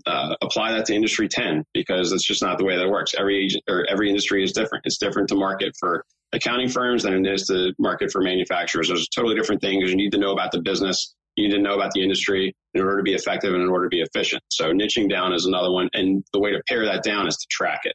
uh, 0.07 0.35
apply 0.41 0.73
that 0.73 0.87
to 0.87 0.95
industry 0.95 1.29
10 1.29 1.65
because 1.75 2.11
that's 2.11 2.25
just 2.25 2.43
not 2.43 2.59
the 2.59 2.65
way 2.65 2.77
that 2.77 2.89
works. 2.89 3.13
Every 3.19 3.45
agent 3.45 3.65
or 3.69 3.85
every 3.91 4.09
industry 4.09 4.43
is 4.43 4.53
different. 4.53 4.87
It's 4.87 4.99
different 4.99 5.29
to 5.29 5.35
market 5.35 5.75
for 5.79 6.05
accounting 6.33 6.69
firms 6.69 7.03
than 7.03 7.27
it 7.27 7.31
is 7.31 7.47
to 7.47 7.73
market 7.79 8.11
for 8.11 8.23
manufacturers. 8.23 8.89
There's 8.89 9.03
a 9.03 9.15
totally 9.15 9.35
different 9.35 9.61
thing 9.61 9.79
because 9.79 9.91
you 9.91 9.97
need 9.97 10.13
to 10.13 10.19
know 10.19 10.33
about 10.33 10.53
the 10.53 10.63
business. 10.63 11.15
You 11.37 11.49
need 11.49 11.55
to 11.55 11.63
know 11.63 11.75
about 11.75 11.93
the 11.93 12.03
industry 12.03 12.55
in 12.75 12.83
order 12.83 12.99
to 12.99 13.03
be 13.03 13.15
effective 13.15 13.53
and 13.53 13.63
in 13.63 13.69
order 13.69 13.87
to 13.87 13.89
be 13.89 14.01
efficient. 14.01 14.43
So 14.49 14.73
niching 14.73 15.11
down 15.11 15.33
is 15.33 15.47
another 15.47 15.71
one. 15.71 15.89
And 15.93 16.25
the 16.33 16.41
way 16.41 16.53
to 16.53 16.63
pare 16.69 16.85
that 16.85 17.03
down 17.03 17.27
is 17.27 17.37
to 17.37 17.47
track 17.51 17.81
it. 17.85 17.95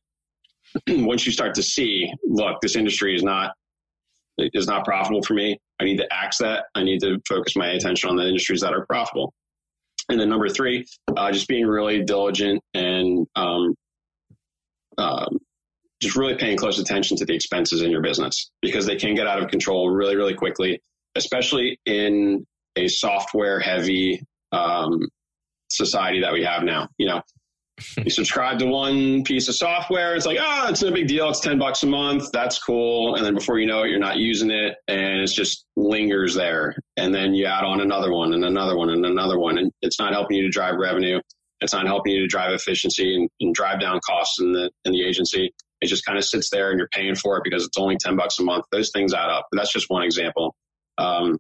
Once 0.90 1.26
you 1.26 1.32
start 1.32 1.56
to 1.56 1.64
see, 1.64 2.12
look, 2.26 2.60
this 2.62 2.76
industry 2.76 3.16
is 3.16 3.24
not 3.24 3.52
is 4.38 4.68
not 4.68 4.84
profitable 4.84 5.22
for 5.22 5.34
me. 5.34 5.58
I 5.80 5.86
need 5.86 5.98
to 5.98 6.08
axe 6.12 6.40
that. 6.40 6.66
I 6.76 6.84
need 6.84 7.00
to 7.02 7.22
focus 7.28 7.56
my 7.56 7.70
attention 7.70 8.10
on 8.10 8.18
the 8.18 8.28
industries 8.28 8.62
that 8.62 8.74
are 8.74 8.86
profitable. 8.86 9.34
And 10.10 10.20
then 10.20 10.30
number 10.30 10.50
three, 10.50 10.86
uh, 11.16 11.32
just 11.32 11.48
being 11.48 11.66
really 11.66 12.04
diligent 12.04 12.62
and 12.74 13.26
um, 13.36 13.76
um, 14.98 15.40
just 16.02 16.16
really 16.16 16.36
paying 16.36 16.58
close 16.58 16.80
attention 16.80 17.18
to 17.18 17.26
the 17.26 17.34
expenses 17.34 17.82
in 17.82 17.90
your 17.90 18.02
business 18.02 18.52
because 18.62 18.86
they 18.86 18.96
can 18.96 19.16
get 19.16 19.28
out 19.28 19.42
of 19.42 19.50
control 19.50 19.90
really, 19.90 20.16
really 20.16 20.36
quickly, 20.36 20.82
especially 21.16 21.80
in 21.86 22.46
a 22.76 22.88
software 22.88 23.60
heavy 23.60 24.22
um, 24.52 25.08
society 25.72 26.22
that 26.22 26.34
we 26.34 26.44
have 26.44 26.64
now. 26.64 26.90
You 26.98 27.08
know, 27.08 27.22
you 27.98 28.10
subscribe 28.10 28.60
to 28.60 28.66
one 28.66 29.24
piece 29.24 29.48
of 29.50 29.56
software, 29.56 30.16
it's 30.16 30.26
like, 30.26 30.38
ah, 30.40 30.66
oh, 30.66 30.70
it's 30.70 30.82
no 30.82 30.92
big 30.92 31.08
deal. 31.08 31.30
It's 31.30 31.42
10 31.42 31.60
bucks 31.60 31.84
a 31.84 31.88
month. 31.88 32.32
That's 32.32 32.58
cool. 32.58 33.16
And 33.16 33.26
then 33.26 33.34
before 33.34 33.60
you 33.60 33.68
know 33.68 33.84
it, 33.84 33.90
you're 33.90 34.00
not 34.00 34.18
using 34.18 34.50
it 34.50 34.76
and 34.88 35.22
it's 35.22 35.34
just 35.34 35.66
lingers 35.76 36.36
there. 36.36 36.76
And 36.96 37.14
then 37.14 37.34
you 37.34 37.46
add 37.46 37.64
on 37.64 37.82
another 37.82 38.14
one 38.14 38.34
and 38.34 38.46
another 38.46 38.78
one 38.78 38.90
and 38.90 39.06
another 39.06 39.38
one. 39.38 39.58
And 39.58 39.72
it's 39.82 40.00
not 40.00 40.14
helping 40.14 40.38
you 40.38 40.44
to 40.44 40.50
drive 40.50 40.76
revenue. 40.78 41.20
It's 41.62 41.74
not 41.74 41.86
helping 41.86 42.14
you 42.14 42.22
to 42.22 42.28
drive 42.28 42.54
efficiency 42.54 43.16
and, 43.16 43.30
and 43.42 43.54
drive 43.54 43.82
down 43.82 44.00
costs 44.06 44.40
in 44.40 44.54
the, 44.54 44.70
in 44.86 44.94
the 44.94 45.06
agency. 45.06 45.54
It 45.82 45.88
just 45.88 46.06
kind 46.06 46.18
of 46.18 46.24
sits 46.24 46.50
there 46.50 46.70
and 46.72 46.80
you're 46.80 46.90
paying 46.94 47.16
for 47.16 47.38
it 47.38 47.44
because 47.44 47.66
it's 47.66 47.78
only 47.78 47.98
10 47.98 48.16
bucks 48.16 48.40
a 48.40 48.44
month. 48.44 48.66
Those 48.72 48.92
things 48.92 49.14
add 49.14 49.30
up. 49.30 49.48
But 49.52 49.58
that's 49.58 49.74
just 49.74 49.90
one 49.90 50.04
example. 50.04 50.56
Um, 50.98 51.38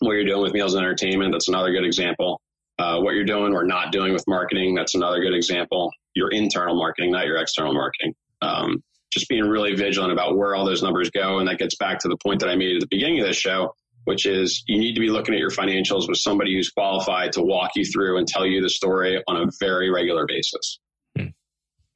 what 0.00 0.12
you're 0.12 0.24
doing 0.24 0.42
with 0.42 0.52
meals 0.52 0.74
and 0.74 0.84
entertainment, 0.84 1.32
that's 1.32 1.48
another 1.48 1.70
good 1.70 1.84
example. 1.84 2.40
Uh, 2.78 3.00
what 3.00 3.14
you're 3.14 3.24
doing 3.24 3.54
or 3.54 3.64
not 3.64 3.92
doing 3.92 4.12
with 4.12 4.24
marketing, 4.26 4.74
that's 4.74 4.94
another 4.94 5.20
good 5.20 5.34
example. 5.34 5.90
Your 6.14 6.30
internal 6.30 6.76
marketing, 6.76 7.12
not 7.12 7.26
your 7.26 7.36
external 7.36 7.72
marketing. 7.72 8.14
Um, 8.42 8.82
just 9.12 9.28
being 9.28 9.44
really 9.44 9.74
vigilant 9.74 10.12
about 10.12 10.36
where 10.36 10.56
all 10.56 10.64
those 10.64 10.82
numbers 10.82 11.08
go. 11.10 11.38
And 11.38 11.48
that 11.48 11.58
gets 11.58 11.76
back 11.76 12.00
to 12.00 12.08
the 12.08 12.16
point 12.16 12.40
that 12.40 12.48
I 12.48 12.56
made 12.56 12.74
at 12.74 12.80
the 12.80 12.88
beginning 12.90 13.20
of 13.20 13.26
this 13.26 13.36
show, 13.36 13.74
which 14.04 14.26
is 14.26 14.64
you 14.66 14.78
need 14.78 14.94
to 14.94 15.00
be 15.00 15.08
looking 15.08 15.34
at 15.34 15.40
your 15.40 15.50
financials 15.50 16.08
with 16.08 16.18
somebody 16.18 16.52
who's 16.54 16.70
qualified 16.70 17.32
to 17.32 17.42
walk 17.42 17.70
you 17.76 17.84
through 17.84 18.18
and 18.18 18.26
tell 18.26 18.44
you 18.44 18.60
the 18.60 18.68
story 18.68 19.22
on 19.28 19.36
a 19.36 19.46
very 19.60 19.88
regular 19.88 20.26
basis. 20.26 20.80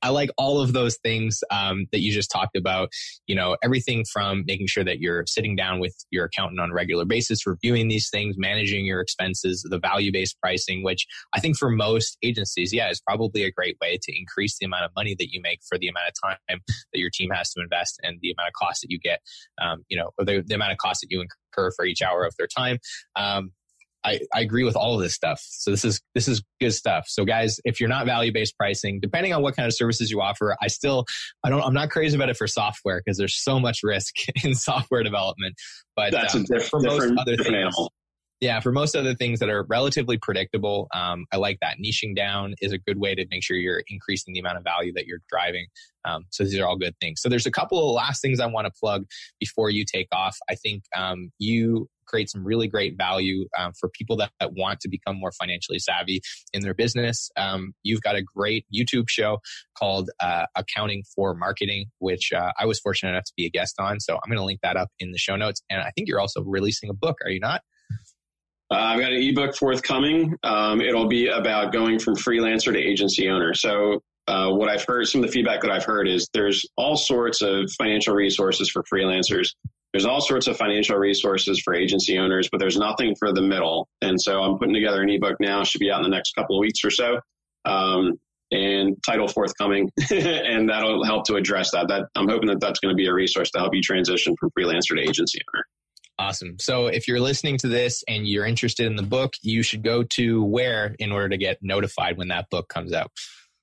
I 0.03 0.11
like 0.11 0.31
all 0.37 0.61
of 0.61 0.73
those 0.73 0.97
things 0.99 1.43
um, 1.51 1.87
that 1.93 2.01
you 2.01 2.13
just 2.13 2.31
talked 2.31 2.57
about. 2.57 2.91
You 3.27 3.35
know, 3.35 3.57
everything 3.63 4.05
from 4.13 4.45
making 4.47 4.69
sure 4.69 4.85
that 4.85 5.01
you're 5.01 5.25
sitting 5.27 5.57
down 5.57 5.81
with 5.81 5.95
your 6.11 6.27
accountant 6.27 6.61
on 6.61 6.71
a 6.71 6.75
regular 6.75 7.05
basis, 7.05 7.47
reviewing 7.47 7.89
these 7.89 8.09
things, 8.11 8.37
managing 8.39 8.85
your 8.85 9.01
expenses, 9.01 9.67
the 9.69 9.79
value 9.79 10.13
based 10.13 10.39
pricing, 10.41 10.83
which 10.83 11.07
I 11.35 11.41
think 11.41 11.57
for 11.57 11.71
most 11.71 12.17
agencies, 12.23 12.73
yeah, 12.73 12.91
is 12.91 13.01
probably 13.01 13.45
a 13.45 13.51
great 13.51 13.77
way 13.81 13.99
to 14.01 14.19
increase 14.19 14.59
the 14.59 14.67
amount 14.67 14.85
of 14.85 14.91
money 14.97 15.15
that 15.19 15.33
you 15.33 15.41
make 15.43 15.61
for 15.69 15.79
the 15.79 15.89
amount 15.89 16.09
of 16.09 16.15
time 16.23 16.61
that 16.93 16.99
your 16.99 17.11
team 17.13 17.31
has 17.31 17.51
to 17.53 17.61
invest 17.63 18.01
and 18.03 18.19
the 18.23 18.31
amount 18.31 18.49
of 18.49 18.55
cost 18.55 18.83
that 18.83 18.91
you 18.91 18.99
get, 18.99 19.21
um, 19.61 19.85
you 19.89 19.97
know, 19.97 20.11
the, 20.19 20.43
the 20.47 20.55
amount 20.55 20.73
of 20.73 20.79
cost 20.79 21.01
that 21.01 21.11
you 21.11 21.21
incur 21.21 21.71
for 21.77 21.85
each 21.85 22.03
hour 22.03 22.25
of 22.25 22.35
their 22.39 22.47
time. 22.47 22.79
Um, 23.17 23.53
I, 24.05 24.21
I 24.35 24.41
agree 24.41 24.65
with 24.65 24.77
all 24.77 24.95
of 24.95 25.01
this 25.01 25.15
stuff. 25.15 25.45
So 25.49 25.71
this 25.71 25.85
is 25.85 26.01
this 26.15 26.29
is 26.29 26.43
good 26.61 26.73
stuff. 26.73 27.07
So 27.09 27.25
guys, 27.25 27.61
if 27.65 27.81
you're 27.81 27.89
not 27.89 28.07
value 28.07 28.33
based 28.33 28.57
pricing, 28.57 29.01
depending 29.01 29.33
on 29.33 29.43
what 29.43 29.57
kind 29.57 29.67
of 29.67 29.75
services 29.75 30.11
you 30.11 30.21
offer, 30.21 30.57
I 30.63 30.69
still 30.69 31.05
I 31.45 31.51
don't 31.51 31.63
I'm 31.63 31.75
not 31.75 31.91
crazy 31.91 32.17
about 32.17 32.29
it 32.29 32.37
for 32.37 32.47
software 32.47 33.01
because 33.05 33.19
there's 33.19 33.37
so 33.37 33.59
much 33.59 33.81
risk 33.83 34.15
in 34.45 34.55
software 34.55 35.03
development. 35.03 35.55
But 35.97 36.13
that's 36.13 36.35
um, 36.35 36.43
a 36.43 36.59
diff- 36.59 36.69
for 36.69 36.81
most 36.81 37.13
other 37.19 37.37
things, 37.37 37.49
animal. 37.49 37.93
Yeah, 38.41 38.61
for 38.61 38.71
most 38.71 38.95
other 38.95 39.15
things 39.15 39.41
that 39.41 39.49
are 39.49 39.65
relatively 39.65 40.17
predictable, 40.17 40.87
um, 40.95 41.27
I 41.33 41.39
like 41.39 41.59
that. 41.61 41.79
Niching 41.85 42.15
down 42.15 42.55
is 42.61 42.71
a 42.71 42.79
good 42.79 42.99
way 42.99 43.17
to 43.17 43.27
make 43.31 43.43
sure 43.43 43.57
you're 43.57 43.83
increasing 43.89 44.33
the 44.33 44.39
amount 44.39 44.59
of 44.59 44.65
value 44.65 44.93
that 44.95 45.07
you're 45.07 45.23
driving. 45.29 45.67
Um, 46.05 46.25
so 46.31 46.45
these 46.45 46.57
are 46.59 46.67
all 46.67 46.79
good 46.79 46.95
things. 47.01 47.21
So 47.21 47.29
there's 47.29 47.47
a 47.47 47.51
couple 47.51 47.89
of 47.89 47.95
last 47.97 48.23
things 48.23 48.39
I 48.39 48.47
want 48.47 48.67
to 48.67 48.73
plug 48.81 49.07
before 49.41 49.71
you 49.71 49.85
take 49.85 50.07
off. 50.13 50.37
I 50.49 50.55
think 50.55 50.85
um, 50.97 51.33
you 51.39 51.89
create 52.07 52.31
some 52.31 52.45
really 52.45 52.69
great 52.69 52.97
value 52.97 53.47
um, 53.59 53.73
for 53.79 53.89
people 53.89 54.17
that, 54.17 54.31
that, 54.41 54.55
want 54.55 54.81
to 54.81 54.89
become 54.89 55.19
more 55.19 55.33
financially 55.33 55.79
savvy 55.79 56.21
in 56.53 56.63
their 56.63 56.75
business. 56.75 57.31
Um, 57.37 57.75
you've 57.83 58.01
got 58.01 58.17
a 58.17 58.23
great 58.23 58.65
YouTube 58.75 59.09
show 59.09 59.41
called 59.77 60.11
uh, 60.21 60.47
Accounting 60.55 61.03
for 61.15 61.35
Marketing, 61.35 61.87
which 61.99 62.33
uh, 62.33 62.53
I 62.59 62.67
was 62.67 62.81
fortunate 62.81 63.11
enough 63.11 63.25
to 63.25 63.33
be 63.37 63.47
a 63.47 63.51
guest 63.51 63.75
on. 63.79 64.01
So 64.01 64.15
I'm 64.15 64.31
going 64.31 64.39
to 64.39 64.45
link 64.45 64.61
that 64.63 64.77
up 64.77 64.89
in 64.99 65.13
the 65.13 65.19
show 65.19 65.37
notes. 65.37 65.61
And 65.69 65.83
I 65.83 65.91
think 65.91 66.09
you're 66.09 66.21
also 66.21 66.43
releasing 66.43 66.89
a 66.89 66.95
book, 66.95 67.19
are 67.25 67.31
you 67.31 67.41
not? 67.41 67.63
Uh, 68.71 68.75
I've 68.75 69.01
got 69.01 69.13
an 69.13 69.21
ebook 69.23 69.57
forthcoming. 69.57 70.37
Um, 70.43 70.81
it'll 70.81 71.09
be 71.09 71.29
about 71.29 71.73
going 71.73 71.99
from 71.99 72.17
freelancer 72.17 72.73
to 72.73 72.79
agency 72.79 73.29
owner. 73.29 73.55
So, 73.55 74.03
uh, 74.27 74.51
what 74.51 74.69
I've 74.69 74.85
heard, 74.85 75.09
some 75.09 75.23
of 75.23 75.29
the 75.29 75.33
feedback 75.33 75.63
that 75.63 75.71
I've 75.71 75.85
heard 75.85 76.07
is 76.07 76.29
there's 76.35 76.67
all 76.77 76.97
sorts 76.97 77.41
of 77.41 77.71
financial 77.79 78.15
resources 78.15 78.71
for 78.71 78.83
freelancers. 78.83 79.55
There's 79.95 80.05
all 80.05 80.21
sorts 80.21 80.47
of 80.49 80.59
financial 80.59 80.99
resources 80.99 81.63
for 81.65 81.75
agency 81.75 82.19
owners, 82.19 82.51
but 82.53 82.61
there's 82.61 82.77
nothing 82.77 83.17
for 83.19 83.33
the 83.33 83.41
middle. 83.41 83.89
And 84.03 84.21
so 84.21 84.43
I'm 84.43 84.59
putting 84.59 84.75
together 84.75 85.01
an 85.01 85.09
ebook 85.09 85.37
now, 85.41 85.65
should 85.65 85.79
be 85.79 85.91
out 85.91 86.05
in 86.05 86.11
the 86.11 86.15
next 86.15 86.35
couple 86.35 86.59
of 86.59 86.61
weeks 86.61 86.85
or 86.85 86.91
so. 86.91 87.21
Um, 87.65 88.21
and 88.51 88.97
title 89.05 89.29
forthcoming, 89.29 89.91
and 90.11 90.69
that'll 90.69 91.05
help 91.05 91.25
to 91.27 91.37
address 91.37 91.71
that. 91.73 91.89
That 91.89 92.09
I'm 92.15 92.29
hoping 92.29 92.49
that 92.49 92.61
that's 92.61 92.81
going 92.81 92.93
to 92.93 92.97
be 92.97 93.07
a 93.07 93.13
resource 93.13 93.51
to 93.53 93.59
help 93.59 93.75
you 93.75 93.83
transition 93.83 94.37
from 94.39 94.51
freelancer 94.59 94.97
to 94.97 95.01
agency 95.01 95.39
owner. 95.55 95.65
Awesome. 96.19 96.57
So 96.59 96.89
if 96.89 97.07
you're 97.07 97.21
listening 97.21 97.59
to 97.59 97.69
this 97.69 98.03
and 98.09 98.27
you're 98.27 98.45
interested 98.47 98.87
in 98.87 98.97
the 98.97 99.05
book, 99.05 99.35
you 99.43 99.63
should 99.63 99.85
go 99.85 100.03
to 100.03 100.43
where 100.43 100.97
in 100.99 101.13
order 101.13 101.29
to 101.29 101.37
get 101.37 101.59
notified 101.63 102.19
when 102.19 102.29
that 102.29 102.51
book 102.51 102.69
comes 102.69 102.93
out? 102.93 103.13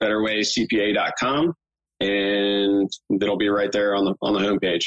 BetterWayCPA.com, 0.01 1.53
and 1.99 2.89
it'll 3.09 3.37
be 3.37 3.49
right 3.49 3.71
there 3.71 3.95
on 3.95 4.05
the 4.05 4.15
on 4.21 4.33
the 4.33 4.39
homepage. 4.39 4.85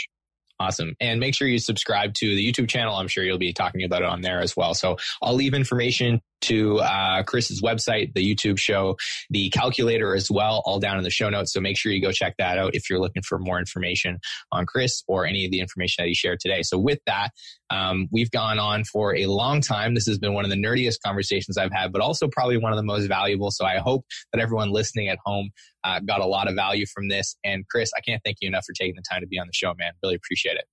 Awesome. 0.61 0.97
And 0.99 1.21
make 1.21 1.35
sure 1.35 1.47
you 1.47 1.59
subscribe 1.59 2.14
to 2.14 2.35
the 2.35 2.53
YouTube 2.53 2.69
channel. 2.69 2.97
I'm 2.97 3.07
sure 3.07 3.23
you'll 3.23 3.39
be 3.39 3.53
talking 3.53 3.85
about 3.85 4.03
it 4.03 4.09
on 4.09 4.23
there 4.23 4.41
as 4.41 4.57
well. 4.57 4.75
So 4.75 4.97
I'll 5.23 5.35
leave 5.35 5.55
information 5.55 6.21
to 6.43 6.78
uh, 6.78 7.22
Chris's 7.22 7.62
website, 7.62 8.14
the 8.14 8.22
YouTube 8.24 8.59
show, 8.59 8.97
the 9.30 9.51
calculator 9.51 10.14
as 10.14 10.30
well, 10.30 10.62
all 10.64 10.78
down 10.78 10.99
in 10.99 11.05
the 11.05 11.11
show 11.11 11.28
notes. 11.28 11.53
So 11.53 11.61
make 11.61 11.76
sure 11.76 11.93
you 11.93 12.01
go 12.01 12.12
check 12.12 12.34
that 12.39 12.59
out 12.59 12.74
if 12.74 12.89
you're 12.89 13.01
looking 13.01 13.22
for 13.22 13.39
more 13.39 13.59
information 13.59 14.18
on 14.53 14.66
Chris 14.66 15.03
or 15.09 15.26
any 15.26 15.45
of 15.45 15.51
the 15.51 15.61
information 15.61 16.05
that 16.05 16.09
he 16.09 16.14
shared 16.14 16.41
today. 16.41 16.62
So 16.62 16.78
with 16.78 16.99
that, 17.07 17.30
um, 17.70 18.09
we've 18.11 18.30
gone 18.30 18.59
on 18.59 18.84
for 18.84 19.14
a 19.14 19.26
long 19.26 19.61
time. 19.61 19.95
This 19.95 20.07
has 20.07 20.18
been 20.18 20.32
one 20.32 20.45
of 20.45 20.51
the 20.51 20.57
nerdiest 20.57 20.97
conversations 21.05 21.59
I've 21.59 21.72
had, 21.72 21.93
but 21.93 22.01
also 22.01 22.28
probably 22.28 22.57
one 22.57 22.72
of 22.72 22.76
the 22.76 22.84
most 22.84 23.07
valuable. 23.07 23.51
So 23.51 23.64
I 23.64 23.78
hope 23.78 24.05
that 24.32 24.41
everyone 24.41 24.70
listening 24.70 25.09
at 25.09 25.18
home 25.24 25.51
uh, 25.84 26.01
got 26.01 26.20
a 26.20 26.26
lot 26.26 26.49
of 26.49 26.55
value 26.55 26.86
from 26.86 27.09
this. 27.09 27.36
And 27.45 27.66
Chris, 27.68 27.91
I 27.97 28.01
can't 28.01 28.22
thank 28.24 28.39
you 28.41 28.49
enough 28.49 28.64
for 28.66 28.72
taking 28.72 28.97
the 28.97 29.03
time 29.11 29.20
to 29.20 29.26
be 29.26 29.39
on 29.39 29.47
the 29.47 29.53
show, 29.53 29.74
man. 29.78 29.93
Really 30.03 30.14
appreciate 30.14 30.57
it. 30.57 30.64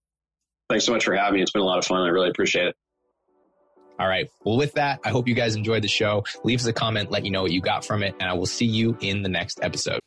Thanks 0.70 0.86
so 0.86 0.94
much 0.94 1.06
for 1.06 1.16
having 1.16 1.36
me. 1.36 1.42
It's 1.42 1.52
been 1.52 1.62
a 1.62 1.66
lot 1.66 1.78
of 1.78 1.86
fun. 1.86 2.02
I 2.02 2.10
really 2.10 2.30
appreciate 2.30 2.68
it. 2.68 2.76
All 4.00 4.08
right. 4.08 4.30
Well, 4.44 4.58
with 4.58 4.74
that, 4.74 5.00
I 5.06 5.10
hope 5.10 5.28
you 5.28 5.36
guys 5.36 5.56
enjoyed 5.56 5.84
the 5.84 5.88
show. 5.88 6.24
Leave 6.44 6.60
us 6.60 6.66
a 6.66 6.74
comment, 6.74 7.12
let 7.12 7.26
you 7.26 7.32
know 7.32 7.44
what 7.44 7.52
you 7.52 7.62
got 7.62 7.86
from 7.86 8.04
it, 8.04 8.16
and 8.20 8.30
I 8.30 8.34
will 8.34 8.46
see 8.46 8.66
you 8.66 8.98
in 9.02 9.22
the 9.22 9.30
next 9.30 9.60
episode. 9.62 10.00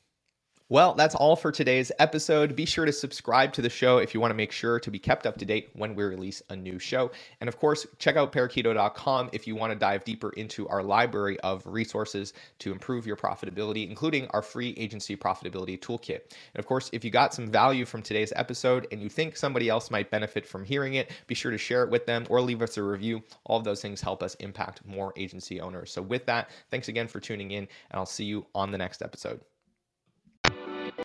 Well, 0.71 0.93
that's 0.93 1.15
all 1.15 1.35
for 1.35 1.51
today's 1.51 1.91
episode. 1.99 2.55
Be 2.55 2.67
sure 2.67 2.85
to 2.85 2.93
subscribe 2.93 3.55
to 3.55 3.63
the 3.63 3.71
show 3.71 3.97
if 3.97 4.13
you 4.13 4.21
want 4.21 4.33
to 4.33 4.37
make 4.37 4.53
sure 4.53 4.79
to 4.79 4.91
be 4.91 4.99
kept 4.99 5.25
up 5.25 5.39
to 5.39 5.47
date 5.47 5.71
when 5.73 5.95
we 5.95 6.05
release 6.05 6.43
a 6.51 6.57
new 6.57 6.79
show. 6.79 7.11
And 7.41 7.49
of 7.49 7.57
course, 7.59 7.87
check 7.99 8.17
out 8.17 8.33
parakeeto.com 8.33 9.31
if 9.33 9.47
you 9.47 9.57
want 9.57 9.73
to 9.73 9.79
dive 9.79 10.05
deeper 10.05 10.29
into 10.33 10.69
our 10.69 10.83
library 10.83 11.41
of 11.41 11.65
resources 11.65 12.35
to 12.59 12.71
improve 12.71 13.07
your 13.07 13.17
profitability, 13.17 13.89
including 13.89 14.27
our 14.33 14.43
free 14.43 14.75
agency 14.77 15.17
profitability 15.17 15.81
toolkit. 15.81 16.21
And 16.53 16.59
of 16.59 16.67
course, 16.67 16.91
if 16.93 17.03
you 17.03 17.11
got 17.11 17.33
some 17.33 17.49
value 17.51 17.87
from 17.87 18.03
today's 18.03 18.35
episode 18.37 18.89
and 18.93 19.01
you 19.01 19.09
think 19.09 19.39
somebody 19.39 19.71
else 19.71 19.91
might 19.91 20.11
benefit 20.11 20.47
from 20.47 20.67
hearing 20.67 20.95
it, 20.95 21.13
be 21.29 21.35
sure 21.35 21.51
to 21.51 21.57
share 21.57 21.83
it 21.83 21.89
with 21.89 22.05
them 22.05 22.27
or 22.29 22.43
leave 22.43 22.61
us 22.61 22.77
a 22.77 22.83
review. 22.83 23.23
All 23.45 23.57
of 23.57 23.65
those 23.65 23.81
things 23.81 24.03
help 24.03 24.23
us 24.23 24.35
impact 24.35 24.85
more 24.85 25.15
agency 25.17 25.63
owners. 25.63 25.91
So, 25.91 26.03
with 26.03 26.27
that, 26.27 26.51
thanks 26.71 26.89
again 26.89 27.09
for 27.09 27.21
tuning 27.21 27.53
in, 27.53 27.61
and 27.61 27.69
I'll 27.99 28.05
see 28.05 28.25
you 28.25 28.45
on 28.55 28.71
the 28.71 28.77
next 28.77 29.01
episode. 29.01 29.41